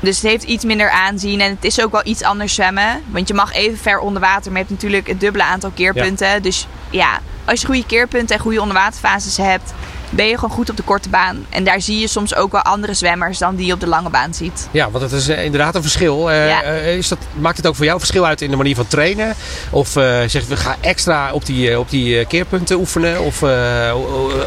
Dus 0.00 0.16
het 0.16 0.30
heeft 0.30 0.42
iets 0.42 0.64
minder 0.64 0.90
aanzien 0.90 1.40
en 1.40 1.50
het 1.50 1.64
is 1.64 1.80
ook 1.80 1.92
wel 1.92 2.00
iets 2.04 2.22
anders 2.22 2.54
zwemmen. 2.54 3.02
Want 3.10 3.28
je 3.28 3.34
mag 3.34 3.52
even 3.52 3.78
ver 3.78 3.98
onder 3.98 4.20
water, 4.20 4.52
maar 4.52 4.60
je 4.60 4.66
hebt 4.66 4.82
natuurlijk 4.82 5.06
het 5.06 5.20
dubbele 5.20 5.44
aantal 5.44 5.70
keerpunten. 5.74 6.28
Ja. 6.28 6.38
Dus 6.38 6.66
ja, 6.90 7.20
als 7.44 7.60
je 7.60 7.66
goede 7.66 7.86
keerpunten 7.86 8.36
en 8.36 8.42
goede 8.42 8.60
onderwaterfases 8.60 9.36
hebt, 9.36 9.72
ben 10.14 10.26
je 10.26 10.34
gewoon 10.38 10.54
goed 10.54 10.70
op 10.70 10.76
de 10.76 10.82
korte 10.82 11.08
baan. 11.08 11.46
En 11.48 11.64
daar 11.64 11.80
zie 11.80 11.98
je 11.98 12.06
soms 12.06 12.34
ook 12.34 12.52
wel 12.52 12.60
andere 12.60 12.94
zwemmers 12.94 13.38
dan 13.38 13.56
die 13.56 13.66
je 13.66 13.72
op 13.72 13.80
de 13.80 13.86
lange 13.86 14.10
baan 14.10 14.34
ziet. 14.34 14.68
Ja, 14.70 14.90
want 14.90 15.10
het 15.10 15.12
is 15.12 15.28
inderdaad 15.28 15.74
een 15.74 15.82
verschil. 15.82 16.30
Uh, 16.30 16.48
ja. 16.48 16.62
is 16.62 17.08
dat, 17.08 17.18
maakt 17.38 17.56
het 17.56 17.66
ook 17.66 17.76
voor 17.76 17.84
jou 17.84 17.98
verschil 17.98 18.26
uit 18.26 18.40
in 18.40 18.50
de 18.50 18.56
manier 18.56 18.74
van 18.74 18.86
trainen? 18.86 19.34
Of 19.70 19.88
zeg 20.26 20.46
we 20.46 20.56
gaan 20.56 20.76
extra 20.80 21.32
op 21.32 21.46
die, 21.46 21.78
op 21.78 21.90
die 21.90 22.24
keerpunten 22.24 22.78
oefenen? 22.78 23.20
Of 23.20 23.38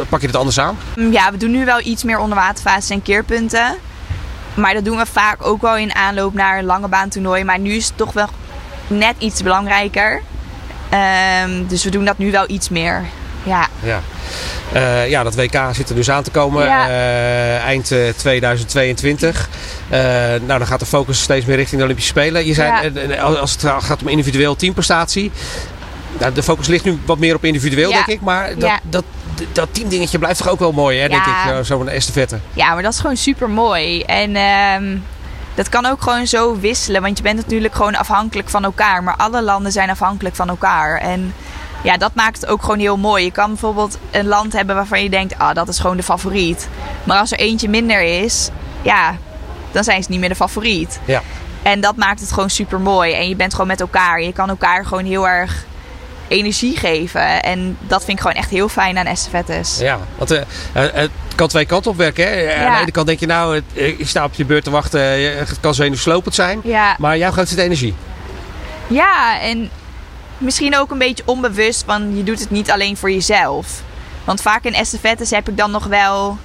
pak 0.10 0.22
je 0.22 0.28
het 0.28 0.36
anders 0.36 0.60
aan? 0.60 0.78
Ja, 1.12 1.32
we 1.32 1.38
doen 1.38 1.52
nu 1.52 1.66
wel 1.66 1.80
iets 1.80 2.04
meer 2.04 2.20
onderwaterfases 2.20 2.90
en 2.90 3.02
keerpunten. 3.02 3.76
Maar 4.54 4.74
dat 4.74 4.86
doen 4.86 4.98
we 4.98 5.06
vaak 5.06 5.46
ook 5.46 5.62
wel 5.62 5.78
in 5.78 5.96
aanloop 5.96 6.34
naar 6.34 6.58
een 6.58 6.66
lange 6.66 6.88
baantoernooi. 6.88 7.44
Maar 7.44 7.60
nu 7.60 7.74
is 7.74 7.88
het 7.88 7.98
toch 7.98 8.14
wel 8.14 8.30
net 8.88 9.16
iets 9.18 9.44
belangrijker. 9.44 10.22
Um, 11.44 11.68
dus 11.68 11.84
we 11.84 11.90
doen 11.90 12.06
dat 12.06 12.18
nu 12.18 12.32
wel 12.32 12.50
iets 12.50 12.70
meer. 12.70 13.04
Ja. 13.46 13.68
Ja. 13.84 14.02
Uh, 14.74 15.10
ja, 15.10 15.24
dat 15.24 15.36
WK 15.36 15.60
zit 15.72 15.90
er 15.90 15.96
dus 15.96 16.10
aan 16.10 16.24
te 16.24 16.32
komen 16.32 16.66
ja. 16.66 16.88
uh, 16.88 17.64
eind 17.64 17.92
uh, 17.92 18.10
2022. 18.10 19.50
nou, 19.90 20.48
dan 20.48 20.68
gaat 20.68 20.80
de 20.80 20.86
focus 20.86 21.22
steeds 21.22 21.46
meer 21.46 21.56
richting 21.56 21.78
de 21.78 21.84
Olympische 21.84 22.12
Spelen. 22.12 22.46
Je 22.46 22.54
zei, 22.54 22.92
ja. 23.08 23.24
als 23.24 23.52
het 23.52 23.62
gaat 23.84 24.02
om 24.02 24.08
individueel 24.08 24.56
teamprestatie. 24.56 25.32
Nou, 26.20 26.34
de 26.34 26.44
focus 26.44 26.68
ligt 26.68 26.84
nu 26.84 27.00
wat 27.06 27.18
meer 27.18 27.36
op 27.36 27.44
individueel, 27.44 27.92
denk 27.92 28.08
ik. 28.08 28.22
Maar 28.22 28.58
dat, 28.58 28.80
dat, 28.84 29.04
dat 29.52 29.68
teamdingetje 29.72 30.20
blijft 30.20 30.38
toch 30.38 30.50
ook 30.50 30.60
wel 30.60 30.72
mooi, 30.72 31.00
hè, 31.00 31.08
denk 31.08 31.26
ik, 31.26 31.66
zo'n 31.66 31.90
estafette. 31.90 32.40
Ja, 32.54 32.74
maar 32.74 32.84
dat 32.84 32.94
is 32.94 33.00
gewoon 33.00 33.18
super 33.18 33.50
mooi. 33.50 34.02
En 34.02 34.36
ehm, 34.36 34.98
dat 35.56 35.70
kan 35.70 35.86
ook 35.86 36.02
gewoon 36.02 36.28
zo 36.28 36.60
wisselen. 36.60 37.02
Want 37.02 37.18
je 37.18 37.24
bent 37.24 37.36
natuurlijk 37.36 37.76
gewoon 37.76 37.96
afhankelijk 37.96 38.50
van 38.50 38.64
elkaar. 38.64 39.04
Maar 39.04 39.16
alle 39.16 39.42
landen 39.42 39.72
zijn 39.72 39.90
afhankelijk 39.90 40.36
van 40.36 40.50
elkaar. 40.50 40.98
En 40.98 41.34
ja, 41.86 41.98
dat 41.98 42.14
maakt 42.14 42.42
het 42.42 42.50
ook 42.50 42.62
gewoon 42.62 42.80
heel 42.80 42.98
mooi. 42.98 43.24
Je 43.24 43.32
kan 43.32 43.48
bijvoorbeeld 43.48 43.98
een 44.12 44.28
land 44.28 44.54
hebben 44.54 44.76
waarvan 44.76 45.04
je 45.04 45.10
denkt, 45.10 45.38
ah, 45.38 45.54
dat 45.54 45.68
is 45.68 45.80
gewoon 45.80 45.98
de 45.98 46.04
favoriet. 46.04 46.68
Maar 47.04 47.20
als 47.20 47.32
er 47.32 47.40
eentje 47.40 47.70
minder 47.70 48.02
is, 48.02 48.50
ja, 48.82 49.16
dan 49.72 49.84
zijn 49.84 50.04
ze 50.04 50.12
niet 50.12 50.20
meer 50.20 50.30
de 50.30 50.36
favoriet. 50.36 51.00
Ja. 51.06 51.22
En 51.62 51.82
dat 51.82 51.96
maakt 51.96 52.20
het 52.20 52.32
gewoon 52.32 52.50
super 52.50 52.80
mooi. 52.80 53.14
En 53.14 53.30
je 53.30 53.36
bent 53.36 53.52
gewoon 53.52 53.68
met 53.68 53.82
elkaar. 53.82 54.22
Je 54.22 54.34
kan 54.34 54.50
elkaar 54.50 54.86
gewoon 54.86 55.06
heel 55.06 55.28
erg 55.28 55.66
energie 56.28 56.78
geven. 56.78 57.44
En 57.44 57.78
dat 57.82 58.04
vind 58.04 58.18
ik 58.18 58.24
gewoon 58.24 58.38
echt 58.42 58.50
heel 58.50 58.70
fijn 58.70 58.98
aan 58.98 59.06
estafettes. 59.06 59.78
Ja, 59.80 60.00
want 60.18 60.32
uh, 60.32 60.42
het 60.74 61.12
kan 61.36 61.48
twee 61.48 61.66
kanten 61.66 61.92
op 61.92 61.98
werken. 61.98 62.28
Hè? 62.28 62.34
Ja. 62.34 62.66
Aan 62.66 62.74
de 62.74 62.82
ene 62.82 62.92
kant 62.92 63.08
denk 63.08 63.20
je 63.20 63.26
nou, 63.26 63.62
je 63.74 63.96
staat 64.00 64.26
op 64.26 64.34
je 64.34 64.46
beurt 64.46 64.64
te 64.64 64.70
wachten. 64.70 65.02
Het 65.38 65.60
kan 65.60 65.74
zo 65.74 65.94
slopend 65.94 66.36
zijn. 66.36 66.60
Ja. 66.64 66.96
Maar 67.00 67.18
jou 67.18 67.34
geeft 67.34 67.50
het 67.50 67.60
energie. 67.60 67.96
Ja, 68.88 69.42
en 69.42 69.70
misschien 70.38 70.78
ook 70.78 70.92
een 70.92 70.98
beetje 70.98 71.24
onbewust. 71.26 71.86
Want 71.86 72.18
je 72.18 72.24
doet 72.24 72.40
het 72.40 72.50
niet 72.50 72.72
alleen 72.72 72.98
voor 72.98 73.12
jezelf. 73.12 73.82
Want 74.24 74.42
vaak 74.42 74.64
in 74.64 74.74
estafettes 74.74 75.30
heb 75.30 75.50
ik 75.50 75.58
dan 75.58 75.72
nog 75.72 75.86
wel 75.86 76.38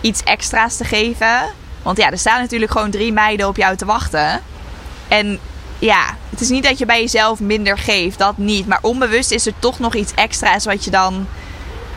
iets 0.00 0.22
extra's 0.22 0.76
te 0.76 0.84
geven. 0.84 1.40
Want 1.82 1.98
ja, 1.98 2.10
er 2.10 2.18
staan 2.18 2.40
natuurlijk 2.40 2.72
gewoon 2.72 2.90
drie 2.90 3.12
meiden 3.12 3.48
op 3.48 3.56
jou 3.56 3.76
te 3.76 3.84
wachten. 3.84 4.40
En 5.08 5.38
ja, 5.78 6.16
het 6.30 6.40
is 6.40 6.48
niet 6.48 6.64
dat 6.64 6.78
je 6.78 6.86
bij 6.86 7.00
jezelf 7.00 7.40
minder 7.40 7.78
geeft, 7.78 8.18
dat 8.18 8.38
niet. 8.38 8.66
Maar 8.66 8.78
onbewust 8.82 9.30
is 9.30 9.46
er 9.46 9.52
toch 9.58 9.78
nog 9.78 9.94
iets 9.94 10.12
extra's 10.14 10.64
wat 10.64 10.84
je 10.84 10.90
dan 10.90 11.26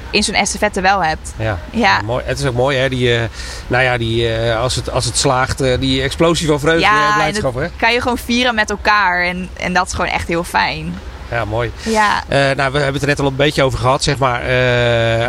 in 0.10 0.24
zo'n 0.24 0.36
estafette 0.36 0.82
wel 0.82 1.04
hebt. 1.04 1.34
Ja, 1.38 1.60
ja. 1.72 2.02
mooi. 2.02 2.24
het 2.26 2.40
is 2.40 2.46
ook 2.46 2.56
mooi 2.56 2.78
hè, 2.78 2.90
die, 2.90 3.10
uh, 3.10 3.24
nou 3.68 3.84
ja, 3.84 3.98
die, 3.98 4.38
uh, 4.38 4.60
als, 4.60 4.76
het, 4.76 4.90
als 4.90 5.06
het 5.06 5.18
slaagt, 5.18 5.62
uh, 5.62 5.80
die 5.80 6.02
explosie 6.02 6.48
van 6.48 6.60
vreugde 6.60 6.82
ja, 6.82 7.08
en 7.08 7.14
blijdschap. 7.14 7.56
Hè? 7.56 7.68
kan 7.78 7.94
je 7.94 8.02
gewoon 8.02 8.18
vieren 8.18 8.56
met 8.56 8.70
elkaar 8.70 9.26
en, 9.26 9.50
en 9.54 9.74
dat 9.74 9.86
is 9.86 9.94
gewoon 9.94 10.12
echt 10.12 10.28
heel 10.28 10.44
fijn. 10.44 11.00
Ja, 11.32 11.46
mooi. 11.46 11.72
Ja. 11.84 12.24
nou, 12.30 12.56
we 12.56 12.78
hebben 12.78 12.94
het 12.94 13.02
er 13.02 13.08
net 13.08 13.20
al 13.20 13.26
een 13.26 13.36
beetje 13.36 13.64
over 13.64 13.80
gehad, 13.80 14.04
zeg 14.04 14.18
maar, 14.18 14.42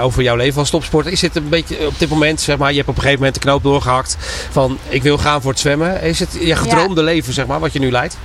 over 0.00 0.22
jouw 0.22 0.36
leven 0.36 0.58
als 0.58 0.70
topsporter. 0.70 1.12
Is 1.12 1.22
het 1.22 1.36
een 1.36 1.48
beetje 1.48 1.86
op 1.86 1.98
dit 1.98 2.08
moment, 2.08 2.40
zeg 2.40 2.56
maar, 2.58 2.70
je 2.70 2.76
hebt 2.76 2.88
op 2.88 2.94
een 2.94 3.02
gegeven 3.02 3.24
moment 3.24 3.42
de 3.42 3.48
knoop 3.48 3.62
doorgehakt 3.62 4.16
van 4.50 4.78
ik 4.88 5.02
wil 5.02 5.18
gaan 5.18 5.42
voor 5.42 5.50
het 5.50 5.60
zwemmen. 5.60 6.02
Is 6.02 6.20
het 6.20 6.36
je 6.40 6.56
gedroomde 6.56 7.02
leven, 7.02 7.32
zeg 7.32 7.46
maar, 7.46 7.60
wat 7.60 7.72
je 7.72 7.78
nu 7.78 7.90
leidt? 7.90 8.18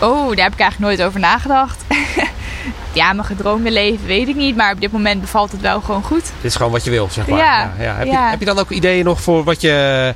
Oh, 0.00 0.28
daar 0.36 0.44
heb 0.44 0.52
ik 0.52 0.60
eigenlijk 0.60 0.78
nooit 0.78 1.02
over 1.02 1.20
nagedacht. 1.20 1.84
Ja, 2.92 3.12
mijn 3.12 3.26
gedroomde 3.26 3.70
leven 3.70 4.06
weet 4.06 4.28
ik 4.28 4.34
niet, 4.34 4.56
maar 4.56 4.72
op 4.72 4.80
dit 4.80 4.92
moment 4.92 5.20
bevalt 5.20 5.52
het 5.52 5.60
wel 5.60 5.80
gewoon 5.80 6.02
goed. 6.02 6.22
Dit 6.22 6.32
is 6.50 6.54
gewoon 6.56 6.72
wat 6.72 6.84
je 6.84 6.90
wil, 6.90 7.08
zeg 7.10 7.26
maar. 7.26 7.38
Ja, 7.38 7.72
Heb, 7.76 8.04
Je, 8.06 8.10
ja. 8.10 8.30
heb 8.30 8.38
je 8.38 8.44
dan 8.44 8.58
ook 8.58 8.70
ideeën 8.70 9.04
nog 9.04 9.20
voor 9.20 9.44
wat 9.44 9.60
je, 9.60 10.14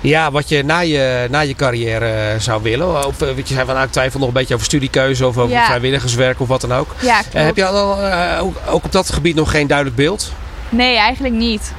ja, 0.00 0.30
wat 0.30 0.48
je 0.48 0.62
na 0.64 0.78
je, 0.80 1.26
na 1.30 1.40
je 1.40 1.54
carrière 1.54 2.06
eh, 2.06 2.38
zou 2.40 2.62
willen? 2.62 3.06
Of 3.06 3.20
eh, 3.22 3.34
weet 3.34 3.48
je 3.48 3.54
zei 3.54 3.66
van, 3.66 3.74
nou, 3.74 3.86
ik 3.86 3.92
twijfel 3.92 4.18
nog 4.18 4.28
een 4.28 4.34
beetje 4.34 4.54
over 4.54 4.66
studiekeuze 4.66 5.26
of 5.26 5.38
over 5.38 5.54
Ja. 5.56 5.64
vrijwilligerswerk 5.64 6.40
of 6.40 6.48
wat 6.48 6.60
dan 6.60 6.72
ook. 6.72 6.94
Ja, 7.00 7.20
Eh, 7.32 7.44
heb 7.44 7.56
je 7.56 7.66
al, 7.66 7.98
ook, 8.40 8.56
ook 8.68 8.84
op 8.84 8.92
dat 8.92 9.12
gebied 9.12 9.34
nog 9.34 9.50
geen 9.50 9.66
duidelijk 9.66 9.96
beeld? 9.96 10.32
Nee, 10.68 10.96
eigenlijk 10.96 11.34
niet. 11.34 11.72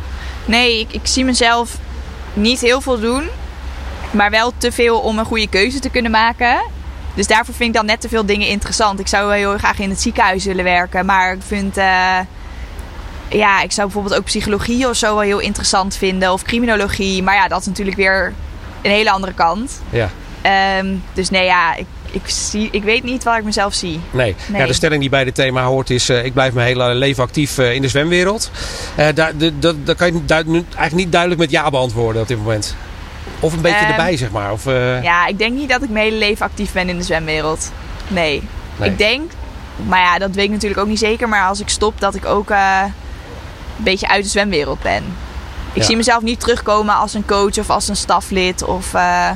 Nee, 0.46 0.80
ik, 0.80 0.88
ik 0.94 1.02
zie 1.04 1.26
mezelf 1.26 1.78
niet 2.34 2.60
heel 2.60 2.82
veel 2.82 3.00
doen, 3.00 3.24
maar 4.12 4.30
wel 4.30 4.54
te 4.58 4.72
veel 4.72 5.00
om 5.00 5.20
een 5.20 5.26
goede 5.26 5.48
keuze 5.48 5.80
te 5.80 5.90
kunnen 5.90 6.12
maken. 6.12 6.62
Dus 7.14 7.28
daarvoor 7.28 7.54
vind 7.56 7.70
ik 7.70 7.76
dan 7.76 7.86
net 7.86 8.02
te 8.02 8.10
veel 8.10 8.26
dingen 8.26 8.48
interessant. 8.48 9.00
Ik 9.00 9.08
zou 9.08 9.24
wel 9.28 9.36
heel 9.36 9.58
graag 9.58 9.80
in 9.80 9.90
het 9.90 10.02
ziekenhuis 10.02 10.46
willen 10.46 10.64
werken, 10.64 11.06
maar 11.06 11.34
ik 11.34 11.42
vind. 11.48 11.78
eh, 11.78 12.18
ja, 13.30 13.62
ik 13.62 13.72
zou 13.72 13.88
bijvoorbeeld 13.88 14.16
ook 14.16 14.24
psychologie 14.26 14.90
of 14.90 14.96
zo 14.96 15.08
wel 15.14 15.24
heel 15.24 15.40
interessant 15.40 15.96
vinden, 15.96 16.32
of 16.32 16.44
criminologie. 16.44 17.24
Maar 17.24 17.36
ja, 17.36 17.48
dat 17.48 17.60
is 17.62 17.66
natuurlijk 17.66 17.98
weer 17.98 18.34
een 18.82 18.92
hele 18.92 19.12
andere 19.12 19.34
kant. 19.34 19.82
Ja. 19.90 20.10
Ehm, 20.42 20.88
dus 21.14 21.30
nee, 21.30 21.46
ja, 21.46 21.76
ik, 21.76 21.86
ik, 22.12 22.22
zie, 22.26 22.68
ik 22.72 22.84
weet 22.84 23.04
niet 23.04 23.24
waar 23.24 23.38
ik 23.38 23.44
mezelf 23.44 23.74
zie. 23.74 24.00
Nee. 24.12 24.36
Nee. 24.48 24.62
Ja, 24.62 24.68
de 24.68 24.74
stelling 24.74 25.02
die 25.02 25.10
bij 25.10 25.24
dit 25.24 25.36
thema 25.36 25.64
hoort 25.64 25.90
is: 25.90 26.10
eh, 26.10 26.26
ik 26.26 26.34
blijf 26.34 26.54
mijn 26.54 26.68
hele 26.68 26.94
leven 26.94 27.24
actief 27.24 27.58
eh, 27.58 27.74
in 27.74 27.82
de 27.82 27.88
zwemwereld. 27.88 28.52
Eh 28.96 29.08
daar, 29.14 29.38
de, 29.38 29.54
kan 29.98 30.14
je 30.14 30.26
duid- 30.26 30.48
eigenlijk 30.48 30.94
niet 30.94 31.12
duidelijk 31.12 31.42
met 31.42 31.52
ja 31.52 31.70
beantwoorden 31.70 32.22
op 32.22 32.28
dit 32.28 32.38
moment. 32.38 32.76
Of 33.44 33.54
een 33.54 33.62
beetje 33.62 33.78
Ehm, 33.80 33.90
erbij, 33.90 34.18
zeg 34.18 34.32
maar. 34.32 34.52
Of, 34.52 34.66
eh, 34.66 35.04
Ja, 35.04 35.26
ik 35.28 35.38
denk 35.38 35.56
niet 35.58 35.70
dat 35.70 35.84
ik 35.84 35.90
mijn 35.90 36.06
hele 36.06 36.18
leven 36.18 36.46
actief 36.46 36.72
ben 36.72 36.90
in 36.90 36.98
de 36.98 37.04
zwemwereld. 37.04 37.72
Nee. 38.08 38.44
Nee. 38.78 38.90
Ik 38.90 38.98
denk, 38.98 39.32
maar 39.88 40.00
ja, 40.00 40.18
dat 40.20 40.36
weet 40.36 40.46
ik 40.46 40.52
natuurlijk 40.52 40.82
ook 40.82 40.88
niet 40.88 41.00
zeker. 41.00 41.30
Maar 41.30 41.48
als 41.48 41.60
ik 41.60 41.70
stop, 41.70 42.00
dat 42.00 42.16
ik 42.16 42.26
ook 42.26 42.50
eh, 42.50 42.82
een 43.78 43.84
beetje 43.84 44.08
uit 44.08 44.24
de 44.24 44.30
zwemwereld 44.30 44.82
ben. 44.82 45.04
Ik 45.74 45.82
Ja. 45.82 45.88
zie 45.88 45.96
mezelf 45.98 46.22
niet 46.24 46.40
terugkomen 46.40 46.96
als 46.96 47.14
een 47.14 47.26
coach 47.26 47.58
of 47.58 47.70
als 47.70 47.88
een 47.88 47.96
staflid. 47.96 48.64
Of, 48.64 48.94
eh, 48.94 49.30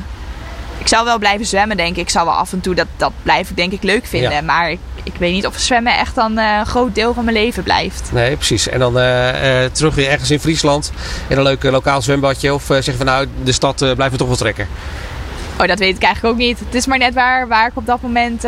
ik 0.78 0.88
zou 0.88 1.06
wel 1.06 1.18
blijven 1.18 1.46
zwemmen, 1.46 1.78
denk 1.78 1.96
ik. 1.96 2.02
Ik 2.02 2.10
zou 2.10 2.26
wel 2.26 2.36
af 2.36 2.54
en 2.54 2.62
toe, 2.62 2.76
dat, 2.76 2.88
dat 2.98 3.12
blijf 3.24 3.50
ik 3.50 3.56
denk 3.56 3.72
ik 3.72 3.84
leuk 3.84 4.06
vinden. 4.06 4.32
Ja. 4.32 4.42
Maar 4.42 4.72
ik, 4.72 4.80
ik 5.08 5.20
weet 5.20 5.34
niet 5.34 5.46
of 5.46 5.58
zwemmen 5.58 5.98
echt 5.98 6.16
dan 6.16 6.38
eh, 6.38 6.58
een 6.60 6.66
groot 6.66 6.96
deel 6.96 7.14
van 7.14 7.24
mijn 7.24 7.38
leven 7.38 7.64
blijft. 7.64 8.12
Nee, 8.12 8.36
precies. 8.36 8.68
En 8.68 8.80
dan 8.80 9.00
eh, 9.00 9.64
eh, 9.64 9.72
terug 9.72 9.96
weer 9.96 10.10
ergens 10.10 10.32
in 10.32 10.40
Friesland. 10.40 10.92
In 11.28 11.38
een 11.38 11.44
leuk 11.44 11.64
lokaal 11.64 12.02
zwembadje. 12.02 12.54
Of 12.54 12.64
zeggen 12.66 12.98
van 12.98 13.06
nou, 13.06 13.28
de 13.44 13.52
stad 13.52 13.78
blijft 13.78 14.12
me 14.12 14.18
toch 14.18 14.28
wel 14.28 14.36
trekken. 14.36 14.68
Oh, 15.60 15.68
dat 15.68 15.80
weet 15.80 15.96
ik 15.96 16.04
eigenlijk 16.04 16.34
ook 16.34 16.42
niet. 16.42 16.60
Het 16.60 16.76
is 16.76 16.86
maar 16.86 16.98
net 16.98 17.14
waar, 17.14 17.48
waar 17.48 17.68
ik 17.68 17.78
op 17.78 17.86
dat 17.86 18.02
moment... 18.02 18.46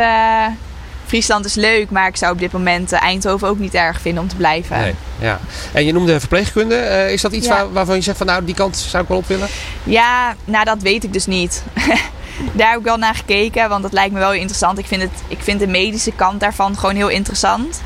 Friesland 1.05 1.45
is 1.45 1.53
leuk, 1.55 1.89
maar 1.89 2.07
ik 2.07 2.15
zou 2.15 2.33
op 2.33 2.39
dit 2.39 2.51
moment 2.51 2.91
Eindhoven 2.91 3.47
ook 3.47 3.59
niet 3.59 3.73
erg 3.73 4.01
vinden 4.01 4.23
om 4.23 4.29
te 4.29 4.35
blijven. 4.35 4.79
Nee. 4.79 4.95
Ja. 5.19 5.39
En 5.71 5.85
je 5.85 5.93
noemde 5.93 6.19
verpleegkunde. 6.19 7.07
Is 7.11 7.21
dat 7.21 7.31
iets 7.31 7.47
Ja. 7.47 7.53
waar, 7.53 7.71
waarvan 7.71 7.95
je 7.95 8.01
zegt 8.01 8.17
van 8.17 8.25
nou, 8.25 8.45
die 8.45 8.55
kant 8.55 8.77
zou 8.77 9.03
ik 9.03 9.09
wel 9.09 9.17
op 9.17 9.27
willen? 9.27 9.47
Ja, 9.83 10.35
nou 10.45 10.65
dat 10.65 10.81
weet 10.81 11.03
ik 11.03 11.13
dus 11.13 11.25
niet. 11.25 11.63
Daar 12.51 12.69
heb 12.69 12.79
ik 12.79 12.85
wel 12.85 12.97
naar 12.97 13.15
gekeken, 13.15 13.69
want 13.69 13.83
dat 13.83 13.93
lijkt 13.93 14.13
me 14.13 14.19
wel 14.19 14.33
interessant. 14.33 14.77
Ik 14.77 14.85
vind, 14.85 15.01
het, 15.01 15.23
ik 15.27 15.39
vind 15.41 15.59
de 15.59 15.67
medische 15.67 16.11
kant 16.11 16.39
daarvan 16.39 16.77
gewoon 16.77 16.95
heel 16.95 17.07
interessant. 17.09 17.81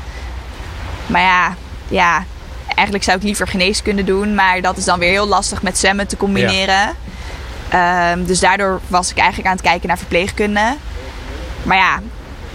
Maar 1.06 1.22
ja, 1.22 1.56
ja, 1.88 2.24
eigenlijk 2.66 3.04
zou 3.04 3.16
ik 3.16 3.22
liever 3.22 3.48
geneeskunde 3.48 4.04
doen. 4.04 4.34
Maar 4.34 4.60
dat 4.60 4.76
is 4.76 4.84
dan 4.84 4.98
weer 4.98 5.10
heel 5.10 5.28
lastig 5.28 5.62
met 5.62 5.78
zwemmen 5.78 6.06
te 6.06 6.16
combineren. 6.16 6.96
Ehm, 7.68 8.24
dus 8.24 8.40
daardoor 8.40 8.80
was 8.88 9.10
ik 9.10 9.18
eigenlijk 9.18 9.48
aan 9.48 9.56
het 9.56 9.64
kijken 9.64 9.88
naar 9.88 9.98
verpleegkunde. 9.98 10.76
Maar 11.62 11.76
ja, 11.76 12.00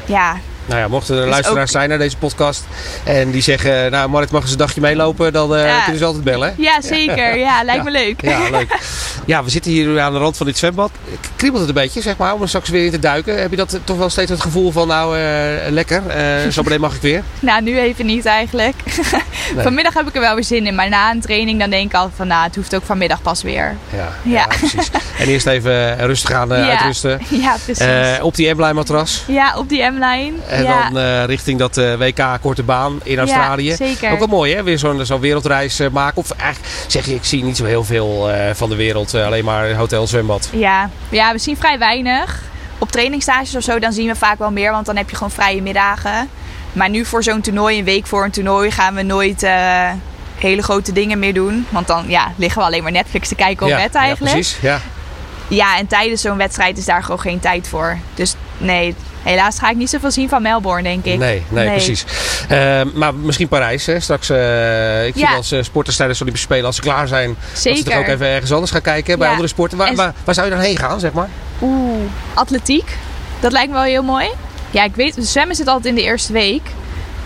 ja, 0.06 0.38
Nou 0.70 0.82
ja, 0.82 0.88
mochten 0.88 1.16
er 1.16 1.22
Dus 1.22 1.30
luisteraars 1.32 1.62
ook- 1.70 1.70
zijn 1.76 1.90
naar 1.90 1.98
deze 1.98 2.18
podcast. 2.18 2.64
En 3.04 3.32
die 3.32 3.42
zeggen, 3.42 3.92
nou 3.92 4.10
Marit 4.10 4.32
mag 4.32 4.42
eens 4.42 4.52
een 4.52 4.58
dagje 4.58 4.82
meelopen. 4.82 5.34
Dan 5.34 5.56
eh, 5.56 5.66
Ja. 5.66 5.82
kunnen 5.82 6.00
ze 6.00 6.06
altijd 6.06 6.24
bellen. 6.24 6.48
hè? 6.58 6.64
ja 6.64 6.82
zeker. 6.82 7.38
Ja, 7.38 7.64
lijkt 7.64 7.84
me 7.84 7.92
leuk. 7.92 8.22
Ja, 8.22 8.50
leuk. 8.52 8.78
Ja, 9.26 9.44
we 9.44 9.50
zitten 9.50 9.72
hier 9.72 10.00
aan 10.00 10.14
de 10.14 10.20
rand 10.20 10.38
van 10.38 10.46
dit 10.46 10.58
zwembad. 10.58 10.92
Kriebelt 11.36 11.60
het 11.60 11.70
een 11.70 11.82
beetje, 11.82 12.02
zeg 12.02 12.18
maar, 12.18 12.34
om 12.34 12.42
er 12.42 12.48
straks 12.48 12.70
weer 12.70 12.86
in 12.86 12.92
te 12.92 13.00
duiken? 13.00 13.42
Heb 13.42 13.50
je 13.50 13.56
dat 13.58 13.80
toch 13.84 13.98
wel 13.98 14.10
steeds 14.10 14.30
het 14.32 14.42
gevoel 14.42 14.72
van, 14.72 14.88
nou, 14.88 15.18
eh, 15.18 15.24
lekker, 15.70 16.08
eh, 16.08 16.50
zo 16.52 16.62
meteen 16.64 16.80
mag 16.82 16.96
ik 16.96 17.02
weer? 17.02 17.24
Nou, 17.40 17.62
nu 17.64 17.80
even 17.80 18.06
niet 18.06 18.26
eigenlijk. 18.26 18.76
Nee. 19.56 19.64
Vanmiddag 19.64 19.94
heb 19.94 20.08
ik 20.08 20.16
er 20.16 20.22
wel 20.22 20.36
weer 20.36 20.44
zin 20.44 20.66
in. 20.68 20.76
Maar 20.76 20.90
na 20.90 21.12
een 21.12 21.22
training 21.22 21.60
dan 21.60 21.70
denk 21.70 21.86
ik 21.86 21.94
altijd 21.94 22.16
van, 22.16 22.28
nou, 22.28 22.44
het 22.44 22.56
hoeft 22.56 22.76
ook 22.76 22.84
vanmiddag 22.86 23.22
pas 23.22 23.42
weer. 23.42 23.76
Ja, 23.96 24.10
ja. 24.24 24.46
Precies. 24.48 24.90
En 25.20 25.28
eerst 25.28 25.46
even 25.48 25.98
rustig 26.06 26.32
aan 26.32 26.50
Ja. 26.50 26.70
uitrusten. 26.70 27.22
Ja, 27.42 27.56
precies. 27.66 28.22
Op 28.22 28.36
die 28.36 28.54
M-line 28.54 28.74
matras. 28.74 29.24
ja, 29.28 29.54
op 29.58 29.70
die 29.70 29.84
M-line. 29.84 30.32
En 30.60 30.66
ja. 30.66 30.90
dan 30.90 31.02
eh, 31.02 31.26
richting 31.26 31.60
dat 31.60 31.78
eh, 31.78 31.94
WK 31.96 32.38
korte 32.42 32.64
baan 32.64 33.00
in 33.04 33.20
Australië. 33.20 33.70
Ja, 33.70 33.76
zeker. 33.76 34.12
Ook 34.12 34.20
wel 34.20 34.28
mooi 34.28 34.56
hè, 34.56 34.64
weer 34.64 34.80
zo'n 34.80 35.06
zo'n 35.06 35.20
wereldreis 35.20 35.80
eh, 35.80 35.90
maken. 35.90 36.18
Of 36.18 36.32
eigenlijk 36.32 36.74
zeg 36.88 37.06
je, 37.06 37.14
ik 37.16 37.26
zie 37.26 37.44
niet 37.44 37.58
zo 37.58 37.66
heel 37.66 37.84
veel 37.84 38.30
van 38.54 38.70
de 38.70 38.76
wereld. 38.76 39.14
alleen 39.16 39.46
maar 39.46 39.74
hotel, 39.74 40.08
zwembad. 40.08 40.50
Ja. 40.52 40.90
ja, 41.10 41.32
we 41.32 41.38
zien 41.38 41.58
vrij 41.58 41.80
weinig. 41.80 42.42
Op 42.78 42.92
trainingsstages 42.92 43.56
of 43.56 43.64
zo, 43.64 43.80
dan 43.80 43.94
zien 43.94 44.08
we 44.08 44.16
vaak 44.16 44.38
wel 44.40 44.52
meer. 44.52 44.72
Want 44.72 44.86
dan 44.86 44.96
heb 44.96 45.10
je 45.10 45.16
gewoon 45.16 45.32
vrije 45.32 45.62
middagen. 45.62 46.30
Maar 46.74 46.90
nu 46.90 47.06
voor 47.06 47.24
zo'n 47.24 47.42
toernooi, 47.42 47.78
een 47.80 47.86
week 47.86 48.08
voor 48.08 48.24
een 48.24 48.32
toernooi, 48.32 48.72
gaan 48.72 48.96
we 48.96 49.02
nooit 49.02 49.48
hele 50.36 50.62
grote 50.62 50.92
dingen 50.92 51.20
meer 51.20 51.34
doen. 51.34 51.68
Want 51.70 51.88
dan 51.88 52.06
ja, 52.08 52.32
liggen 52.36 52.62
we 52.62 52.68
alleen 52.68 52.84
maar 52.84 52.92
Netflix 52.92 53.28
te 53.28 53.36
kijken 53.36 53.66
op 53.66 53.72
ja, 53.72 53.78
bed 53.78 53.94
ja, 53.94 54.00
eigenlijk. 54.00 54.34
precies. 54.34 54.58
Ja. 54.62 54.82
Ja, 55.50 55.78
en 55.78 55.88
tijdens 55.88 56.22
zo'n 56.22 56.38
wedstrijd 56.38 56.78
is 56.78 56.86
daar 56.86 57.04
gewoon 57.04 57.20
geen 57.20 57.40
tijd 57.40 57.68
voor. 57.68 57.98
Dus 58.14 58.36
nee, 58.58 58.96
helaas 59.24 59.60
ga 59.60 59.70
ik 59.70 59.76
niet 59.76 59.90
zoveel 59.90 60.12
zien 60.12 60.30
van 60.30 60.42
Melbourne, 60.42 60.84
denk 60.84 61.06
ik. 61.06 61.18
Nee, 61.18 61.44
nee, 61.50 61.70
precies. 61.70 62.06
Eh, 62.50 62.82
maar 62.94 63.14
misschien 63.16 63.48
Parijs. 63.48 63.86
Hè? 63.86 64.00
Straks, 64.00 64.30
eh, 64.30 65.06
ik 65.06 65.14
zie 65.14 65.22
Ja. 65.22 65.28
wel 65.28 65.38
eens 65.38 65.52
eh, 65.52 65.64
sporters 65.64 65.96
tijdens 65.96 66.18
de 66.18 66.24
Olympische 66.24 66.52
Spelen, 66.52 66.68
als 66.68 66.76
ze 66.76 66.82
klaar 66.82 67.08
zijn, 67.08 67.28
dat 67.54 67.62
ze 67.62 67.70
toch 67.70 67.78
Zeker. 67.78 67.98
ook 68.00 68.08
even 68.08 68.28
ergens 68.28 68.52
anders 68.52 68.72
gaan 68.72 68.82
kijken 68.82 69.20
bij 69.20 69.30
andere 69.30 69.48
sporten. 69.48 69.78
Waar, 69.78 69.96
waar, 69.96 70.14
waar 70.24 70.36
zou 70.36 70.48
je 70.48 70.54
dan 70.54 70.62
heen 70.64 70.78
gaan, 70.78 71.00
zeg 71.00 71.12
maar? 71.12 71.30
Oeh, 71.62 72.10
atletiek. 72.34 72.98
Dat 73.40 73.52
lijkt 73.52 73.68
me 73.68 73.74
wel 73.74 73.84
heel 73.84 74.04
mooi. 74.04 74.30
Ja, 74.72 74.84
ik 74.84 74.96
weet, 74.96 75.16
zwemmen 75.20 75.56
zit 75.56 75.68
altijd 75.68 75.86
in 75.86 75.96
de 75.96 76.02
eerste 76.08 76.34
week. 76.34 76.62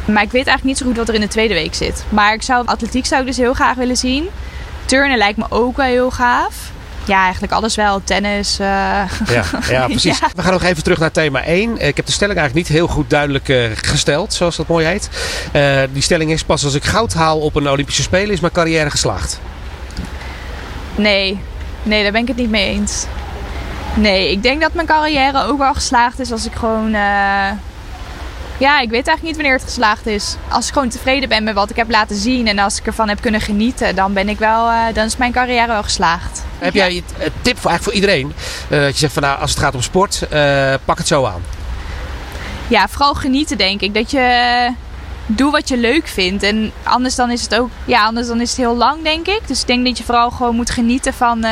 Maar 0.05 0.23
ik 0.23 0.31
weet 0.31 0.47
eigenlijk 0.47 0.63
niet 0.63 0.77
zo 0.77 0.85
goed 0.85 0.97
wat 0.97 1.07
er 1.07 1.13
in 1.13 1.21
de 1.21 1.27
tweede 1.27 1.53
week 1.53 1.73
zit. 1.75 2.03
Maar 2.09 2.33
ik 2.33 2.41
zou, 2.41 2.65
atletiek 2.67 3.05
zou 3.05 3.21
ik 3.21 3.27
dus 3.27 3.37
heel 3.37 3.53
graag 3.53 3.75
willen 3.75 3.97
zien. 3.97 4.29
Turnen 4.85 5.17
lijkt 5.17 5.37
me 5.37 5.45
ook 5.49 5.77
wel 5.77 5.85
heel 5.85 6.11
gaaf. 6.11 6.55
Ja, 7.05 7.23
eigenlijk 7.23 7.53
alles 7.53 7.75
wel. 7.75 8.01
Tennis. 8.03 8.59
eh, 8.59 8.65
Ja, 8.67 9.43
ja 9.69 9.85
precies. 9.97 10.19
Ja. 10.19 10.29
We 10.35 10.41
gaan 10.41 10.51
nog 10.53 10.63
even 10.63 10.83
terug 10.83 10.99
naar 10.99 11.11
thema 11.11 11.43
1. 11.43 11.77
Ik 11.77 11.95
heb 11.95 12.05
de 12.05 12.11
stelling 12.11 12.39
eigenlijk 12.39 12.67
niet 12.67 12.77
heel 12.77 12.87
goed 12.87 13.09
duidelijk 13.09 13.49
eh, 13.49 13.63
gesteld, 13.73 14.33
zoals 14.33 14.55
dat 14.55 14.67
mooi 14.67 14.85
heet. 14.85 15.09
Eh, 15.51 15.81
die 15.91 16.01
stelling 16.01 16.31
is: 16.31 16.43
pas 16.43 16.63
als 16.63 16.73
ik 16.73 16.83
goud 16.83 17.13
haal 17.13 17.39
op 17.39 17.55
een 17.55 17.69
Olympische 17.69 18.01
Spelen, 18.01 18.31
is 18.33 18.39
mijn 18.39 18.53
carrière 18.53 18.89
geslaagd. 18.89 19.39
Nee, 20.95 21.39
nee, 21.83 22.03
daar 22.03 22.11
ben 22.11 22.21
ik 22.21 22.27
het 22.27 22.37
niet 22.37 22.49
mee 22.49 22.67
eens. 22.69 23.05
Nee, 23.93 24.31
ik 24.31 24.43
denk 24.43 24.61
dat 24.61 24.73
mijn 24.73 24.87
carrière 24.87 25.43
ook 25.45 25.57
wel 25.57 25.73
geslaagd 25.73 26.19
is 26.19 26.31
als 26.31 26.45
ik 26.45 26.53
gewoon. 26.55 26.95
Ja, 28.63 28.79
ik 28.79 28.89
weet 28.89 29.07
eigenlijk 29.07 29.21
niet 29.21 29.35
wanneer 29.35 29.53
het 29.53 29.63
geslaagd 29.63 30.07
is. 30.07 30.35
Als 30.49 30.67
ik 30.67 30.73
gewoon 30.73 30.89
tevreden 30.89 31.29
ben 31.29 31.43
met 31.43 31.53
wat 31.53 31.69
ik 31.69 31.75
heb 31.75 31.89
laten 31.89 32.15
zien 32.15 32.47
en 32.47 32.59
als 32.59 32.79
ik 32.79 32.85
ervan 32.85 33.09
heb 33.09 33.21
kunnen 33.21 33.41
genieten, 33.41 33.95
dan 33.95 34.13
ben 34.13 34.29
ik 34.29 34.39
wel. 34.39 34.69
eh, 34.69 34.93
dan 34.93 35.05
is 35.05 35.17
mijn 35.17 35.31
carrière 35.31 35.67
wel 35.67 35.83
geslaagd. 35.83 36.43
Heb 36.59 36.73
jij 36.73 36.95
een 36.95 37.03
tip 37.41 37.59
voor, 37.59 37.69
eigenlijk 37.69 37.83
voor 37.83 37.93
iedereen? 37.93 38.33
Eh, 38.69 38.79
dat 38.79 38.93
je 38.93 38.97
zegt 38.99 39.13
van 39.13 39.21
nou, 39.23 39.39
als 39.39 39.49
het 39.49 39.59
gaat 39.59 39.75
om 39.75 39.81
sport, 39.81 40.27
eh, 40.29 40.73
pak 40.85 40.97
het 40.97 41.07
zo 41.07 41.25
aan. 41.25 41.41
Ja, 42.67 42.87
vooral 42.87 43.13
genieten 43.13 43.57
denk 43.57 43.81
ik. 43.81 43.93
Dat 43.93 44.11
je 44.11 44.69
doe 45.25 45.51
wat 45.51 45.67
je 45.69 45.77
leuk 45.77 46.07
vindt. 46.07 46.43
En 46.43 46.71
anders 46.83 47.15
dan 47.15 47.31
is 47.31 47.41
het 47.41 47.55
ook, 47.55 47.69
ja, 47.85 48.03
anders 48.05 48.27
dan 48.27 48.41
is 48.41 48.49
het 48.49 48.57
heel 48.59 48.75
lang 48.75 49.03
denk 49.03 49.27
ik. 49.27 49.41
Dus 49.47 49.61
ik 49.61 49.67
denk 49.67 49.85
dat 49.85 49.97
je 49.97 50.03
vooral 50.03 50.31
gewoon 50.31 50.55
moet 50.55 50.69
genieten 50.69 51.13
van, 51.13 51.43
eh, 51.43 51.51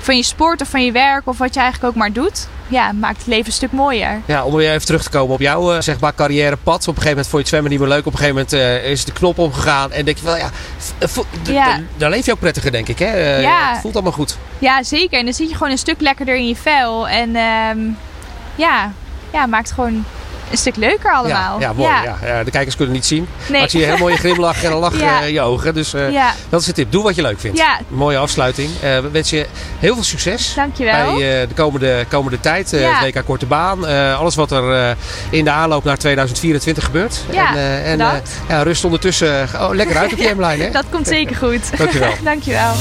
van 0.00 0.16
je 0.16 0.22
sport 0.22 0.60
of 0.60 0.68
van 0.68 0.84
je 0.84 0.92
werk 0.92 1.26
of 1.28 1.38
wat 1.38 1.54
je 1.54 1.60
eigenlijk 1.60 1.92
ook 1.92 1.98
maar 1.98 2.12
doet. 2.12 2.48
Ja, 2.68 2.92
maakt 2.92 3.18
het 3.18 3.26
leven 3.26 3.46
een 3.46 3.52
stuk 3.52 3.72
mooier. 3.72 4.20
Ja, 4.24 4.44
om 4.44 4.54
weer 4.54 4.72
even 4.72 4.86
terug 4.86 5.02
te 5.02 5.10
komen 5.10 5.34
op 5.34 5.40
jouw 5.40 5.72
eh, 5.72 5.80
zeg 5.80 6.00
maar 6.00 6.14
carrièrepad. 6.14 6.80
Op 6.80 6.86
een 6.96 7.02
gegeven 7.02 7.08
moment 7.08 7.26
vond 7.28 7.30
je 7.32 7.38
het 7.38 7.48
zwemmen 7.48 7.70
niet 7.70 7.80
meer 7.80 7.88
leuk. 7.88 8.06
Op 8.06 8.12
een 8.12 8.18
gegeven 8.18 8.34
moment 8.34 8.52
eh, 8.52 8.90
is 8.90 9.04
de 9.04 9.12
knop 9.12 9.38
omgegaan. 9.38 9.92
En 9.92 10.04
denk 10.04 10.16
je 10.18 10.24
wel, 10.24 10.36
ja, 10.36 10.50
Ja. 11.42 11.80
daar 11.96 12.10
leef 12.10 12.26
je 12.26 12.32
ook 12.32 12.38
prettiger, 12.38 12.72
denk 12.72 12.88
ik. 12.88 12.98
Hè? 12.98 13.38
Ja. 13.40 13.70
Het 13.72 13.80
voelt 13.80 13.94
allemaal 13.94 14.12
goed. 14.12 14.36
Ja, 14.58 14.82
zeker. 14.82 15.18
En 15.18 15.24
dan 15.24 15.34
zit 15.34 15.48
je 15.48 15.54
gewoon 15.54 15.72
een 15.72 15.78
stuk 15.78 16.00
lekkerder 16.00 16.36
in 16.36 16.48
je 16.48 16.56
vel. 16.56 17.08
En 17.08 17.36
ehm, 17.36 17.78
ja, 18.54 18.92
ja, 19.32 19.46
maakt 19.46 19.70
gewoon 19.72 20.04
een 20.50 20.56
stuk 20.58 20.76
leuker 20.76 21.12
allemaal. 21.12 21.60
Ja, 21.60 21.66
ja 21.66 21.72
mooi. 21.72 21.88
Ja. 21.92 22.16
Ja, 22.26 22.44
de 22.44 22.50
kijkers 22.50 22.76
kunnen 22.76 22.94
het 22.94 23.02
niet 23.02 23.18
zien. 23.18 23.28
Nee. 23.42 23.50
Maar 23.52 23.62
ik 23.62 23.70
zie 23.70 23.82
een 23.82 23.88
heel 23.88 23.98
mooie 23.98 24.16
grimlach 24.26 24.62
en 24.64 24.72
een 24.72 24.78
lach 24.78 24.98
Ja. 25.00 25.20
eh, 25.20 25.26
in 25.26 25.32
je 25.32 25.40
ogen. 25.40 25.74
Dus 25.74 25.94
eh, 25.94 26.10
Ja, 26.12 26.32
dat 26.48 26.60
is 26.60 26.66
de 26.66 26.72
tip. 26.72 26.92
Doe 26.92 27.02
wat 27.02 27.14
je 27.14 27.22
leuk 27.22 27.40
vindt. 27.40 27.58
Ja. 27.58 27.78
Mooie 27.88 28.18
afsluiting. 28.18 28.70
Eh, 28.82 28.98
we 28.98 29.10
wensen 29.10 29.38
je 29.38 29.46
heel 29.78 29.94
veel 29.94 30.04
succes. 30.04 30.52
dankjewel. 30.54 31.14
Bij 31.16 31.42
eh, 31.42 31.48
de 31.48 31.54
komende, 31.54 32.04
komende 32.08 32.40
tijd, 32.40 32.72
eh, 32.72 32.80
Ja. 32.80 32.98
het 33.04 33.14
WK 33.14 33.24
Korte 33.24 33.46
Baan. 33.46 33.86
eh, 33.86 34.18
alles 34.18 34.34
wat 34.34 34.50
er 34.50 34.72
eh, 34.88 34.90
in 35.30 35.44
de 35.44 35.50
aanloop 35.50 35.84
naar 35.84 35.98
2024 35.98 36.84
gebeurt. 36.84 37.20
Ja, 37.30 37.48
en 37.50 37.56
eh, 37.56 37.92
en 37.92 38.00
eh, 38.00 38.06
ja, 38.48 38.62
rust 38.62 38.84
ondertussen 38.84 39.48
oh, 39.54 39.68
lekker 39.72 39.96
uit 39.96 40.12
op 40.12 40.18
die 40.18 40.34
M-line. 40.34 40.64
Hè? 40.64 40.70
Dat 40.70 40.84
komt 40.90 41.06
zeker 41.06 41.36
goed. 41.36 41.78
Dankjewel. 41.78 42.12
dankjewel. 42.24 42.72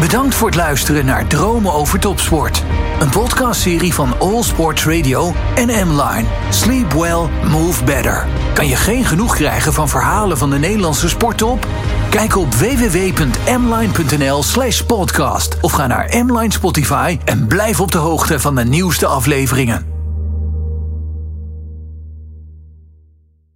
Bedankt 0.00 0.34
voor 0.34 0.46
het 0.46 0.56
luisteren 0.56 1.04
naar 1.06 1.26
Dromen 1.26 1.72
over 1.72 1.98
Topsport. 1.98 2.62
Een 2.98 3.10
podcastserie 3.10 3.94
van 3.94 4.14
All 4.18 4.42
Sports 4.42 4.84
Radio 4.86 5.34
en 5.54 5.66
M-Line. 5.88 6.24
Sleep 6.50 6.91
well, 6.92 7.28
move 7.50 7.84
better. 7.84 8.26
Kan 8.54 8.68
je 8.68 8.76
geen 8.76 9.04
genoeg 9.04 9.34
krijgen 9.34 9.72
van 9.72 9.88
verhalen 9.88 10.38
van 10.38 10.50
de 10.50 10.58
Nederlandse 10.58 11.08
sporttop? 11.08 11.66
Kijk 12.10 12.36
op 12.36 12.54
www.mline.nl 12.54 14.42
slash 14.42 14.80
podcast 14.80 15.56
of 15.60 15.72
ga 15.72 15.86
naar 15.86 16.24
M-Line 16.24 16.52
Spotify 16.52 17.18
en 17.24 17.46
blijf 17.46 17.80
op 17.80 17.92
de 17.92 17.98
hoogte 17.98 18.40
van 18.40 18.54
de 18.54 18.64
nieuwste 18.64 19.06
afleveringen. 19.06 19.91